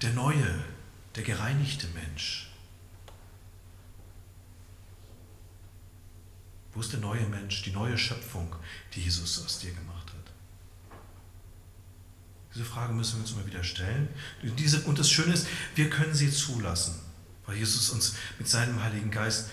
der 0.00 0.12
neue, 0.12 0.64
der 1.14 1.22
gereinigte 1.22 1.86
Mensch? 1.88 2.50
Wo 6.72 6.80
ist 6.80 6.92
der 6.92 7.00
neue 7.00 7.26
Mensch, 7.26 7.62
die 7.62 7.70
neue 7.70 7.98
Schöpfung, 7.98 8.54
die 8.94 9.02
Jesus 9.02 9.44
aus 9.44 9.58
dir 9.60 9.72
gemacht 9.72 9.88
hat? 9.90 9.93
Diese 12.54 12.64
Frage 12.64 12.92
müssen 12.92 13.16
wir 13.16 13.22
uns 13.22 13.32
immer 13.32 13.46
wieder 13.46 13.64
stellen. 13.64 14.08
Und 14.86 14.98
das 14.98 15.10
Schöne 15.10 15.34
ist, 15.34 15.46
wir 15.74 15.90
können 15.90 16.14
sie 16.14 16.30
zulassen, 16.30 16.94
weil 17.46 17.56
Jesus 17.56 17.90
uns 17.90 18.14
mit 18.38 18.48
seinem 18.48 18.82
Heiligen 18.82 19.10
Geist 19.10 19.50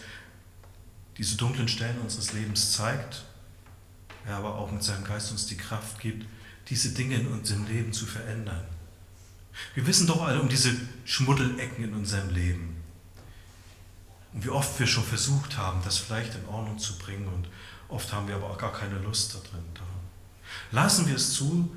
diese 1.17 1.35
dunklen 1.35 1.67
Stellen 1.67 1.99
unseres 1.99 2.33
Lebens 2.33 2.73
zeigt, 2.73 3.25
er 4.25 4.35
aber 4.35 4.55
auch 4.55 4.71
mit 4.71 4.83
seinem 4.83 5.03
Geist 5.03 5.31
uns 5.31 5.47
die 5.47 5.57
Kraft 5.57 5.99
gibt, 5.99 6.25
diese 6.69 6.93
Dinge 6.93 7.15
in 7.15 7.27
unserem 7.27 7.65
Leben 7.65 7.91
zu 7.91 8.05
verändern. 8.05 8.63
Wir 9.73 9.85
wissen 9.87 10.07
doch 10.07 10.21
alle 10.21 10.39
um 10.39 10.47
diese 10.47 10.71
Schmuddelecken 11.05 11.83
in 11.83 11.93
unserem 11.93 12.29
Leben. 12.29 12.75
Und 14.33 14.45
wie 14.45 14.49
oft 14.49 14.79
wir 14.79 14.87
schon 14.87 15.03
versucht 15.03 15.57
haben, 15.57 15.81
das 15.83 15.97
vielleicht 15.97 16.35
in 16.35 16.45
Ordnung 16.45 16.79
zu 16.79 16.97
bringen 16.97 17.27
und 17.27 17.49
oft 17.89 18.13
haben 18.13 18.27
wir 18.27 18.35
aber 18.35 18.51
auch 18.51 18.57
gar 18.57 18.71
keine 18.71 18.99
Lust 18.99 19.33
da 19.33 19.39
drin. 19.39 19.65
Lassen 20.71 21.07
wir 21.07 21.15
es 21.15 21.33
zu, 21.33 21.69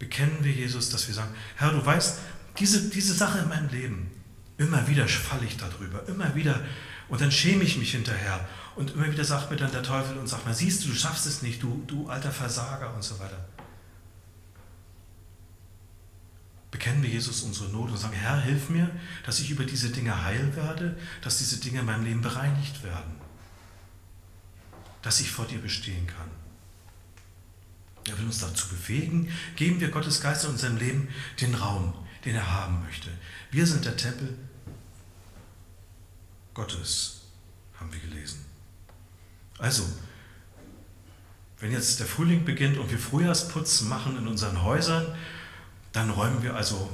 bekennen 0.00 0.42
wir 0.42 0.50
Jesus, 0.50 0.90
dass 0.90 1.06
wir 1.06 1.14
sagen, 1.14 1.32
Herr, 1.54 1.70
du 1.70 1.86
weißt, 1.86 2.18
diese, 2.58 2.90
diese 2.90 3.14
Sache 3.14 3.38
in 3.38 3.48
meinem 3.48 3.68
Leben, 3.68 4.10
immer 4.58 4.88
wieder 4.88 5.06
falle 5.06 5.46
ich 5.46 5.56
darüber, 5.56 6.08
immer 6.08 6.34
wieder 6.34 6.60
und 7.08 7.20
dann 7.20 7.30
schäme 7.30 7.62
ich 7.62 7.76
mich 7.76 7.92
hinterher. 7.92 8.48
Und 8.76 8.92
immer 8.94 9.10
wieder 9.10 9.24
sagt 9.24 9.50
mir 9.50 9.56
dann 9.56 9.70
der 9.70 9.82
Teufel 9.82 10.16
und 10.16 10.26
sagt 10.26 10.46
mir, 10.46 10.54
siehst 10.54 10.84
du, 10.84 10.88
du 10.88 10.94
schaffst 10.94 11.26
es 11.26 11.42
nicht, 11.42 11.62
du, 11.62 11.84
du 11.86 12.08
alter 12.08 12.30
Versager 12.30 12.92
und 12.94 13.04
so 13.04 13.18
weiter. 13.18 13.46
Bekennen 16.70 17.02
wir 17.02 17.10
Jesus 17.10 17.42
unsere 17.42 17.68
Not 17.68 17.90
und 17.90 17.96
sagen, 17.98 18.14
Herr, 18.14 18.40
hilf 18.40 18.70
mir, 18.70 18.90
dass 19.26 19.40
ich 19.40 19.50
über 19.50 19.64
diese 19.64 19.90
Dinge 19.90 20.24
heil 20.24 20.54
werde, 20.56 20.96
dass 21.20 21.38
diese 21.38 21.58
Dinge 21.58 21.80
in 21.80 21.86
meinem 21.86 22.04
Leben 22.04 22.22
bereinigt 22.22 22.82
werden, 22.84 23.16
dass 25.02 25.20
ich 25.20 25.30
vor 25.30 25.46
dir 25.46 25.58
bestehen 25.58 26.06
kann. 26.06 26.39
Er 28.10 28.18
will 28.18 28.26
uns 28.26 28.40
dazu 28.40 28.68
befähigen, 28.68 29.32
geben 29.54 29.80
wir 29.80 29.88
Gottes 29.90 30.20
Geist 30.20 30.44
in 30.44 30.50
unserem 30.50 30.76
Leben 30.76 31.08
den 31.40 31.54
Raum, 31.54 31.94
den 32.24 32.34
er 32.34 32.50
haben 32.50 32.82
möchte. 32.84 33.08
Wir 33.52 33.66
sind 33.66 33.84
der 33.84 33.96
Tempel 33.96 34.36
Gottes, 36.52 37.20
haben 37.78 37.92
wir 37.92 38.00
gelesen. 38.00 38.44
Also, 39.58 39.84
wenn 41.60 41.70
jetzt 41.70 42.00
der 42.00 42.06
Frühling 42.06 42.44
beginnt 42.44 42.78
und 42.78 42.90
wir 42.90 42.98
Frühjahrsputz 42.98 43.82
machen 43.82 44.16
in 44.16 44.26
unseren 44.26 44.62
Häusern, 44.62 45.14
dann 45.92 46.10
räumen 46.10 46.42
wir 46.42 46.56
also 46.56 46.90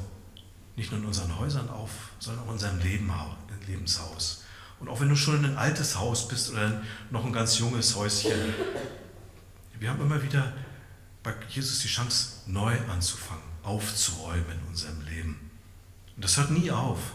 nicht 0.76 0.90
nur 0.90 1.00
in 1.00 1.06
unseren 1.06 1.38
Häusern 1.38 1.70
auf, 1.70 1.90
sondern 2.18 2.42
auch 2.42 2.48
in 2.48 2.52
unserem 2.54 2.78
Leben, 2.80 3.10
Lebenshaus. 3.66 4.44
Und 4.80 4.88
auch 4.88 5.00
wenn 5.00 5.08
du 5.08 5.16
schon 5.16 5.42
ein 5.44 5.56
altes 5.56 5.96
Haus 5.96 6.28
bist 6.28 6.50
oder 6.50 6.82
noch 7.10 7.24
ein 7.24 7.32
ganz 7.32 7.58
junges 7.58 7.96
Häuschen, 7.96 8.32
wir 9.78 9.90
haben 9.90 10.00
immer 10.00 10.22
wieder 10.22 10.52
Jesus 11.48 11.80
die 11.80 11.88
Chance, 11.88 12.42
neu 12.46 12.78
anzufangen, 12.88 13.44
aufzuräumen 13.62 14.50
in 14.50 14.68
unserem 14.68 15.00
Leben. 15.02 15.50
Und 16.14 16.24
das 16.24 16.36
hört 16.36 16.50
nie 16.50 16.70
auf, 16.70 17.12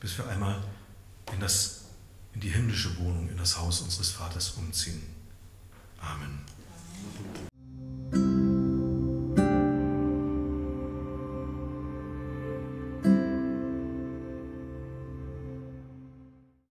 bis 0.00 0.16
wir 0.18 0.28
einmal 0.28 0.62
in, 1.32 1.40
das, 1.40 1.84
in 2.34 2.40
die 2.40 2.50
himmlische 2.50 2.96
Wohnung, 2.98 3.28
in 3.28 3.36
das 3.36 3.58
Haus 3.58 3.80
unseres 3.80 4.10
Vaters 4.10 4.50
umziehen. 4.50 5.02
Amen. 6.00 6.40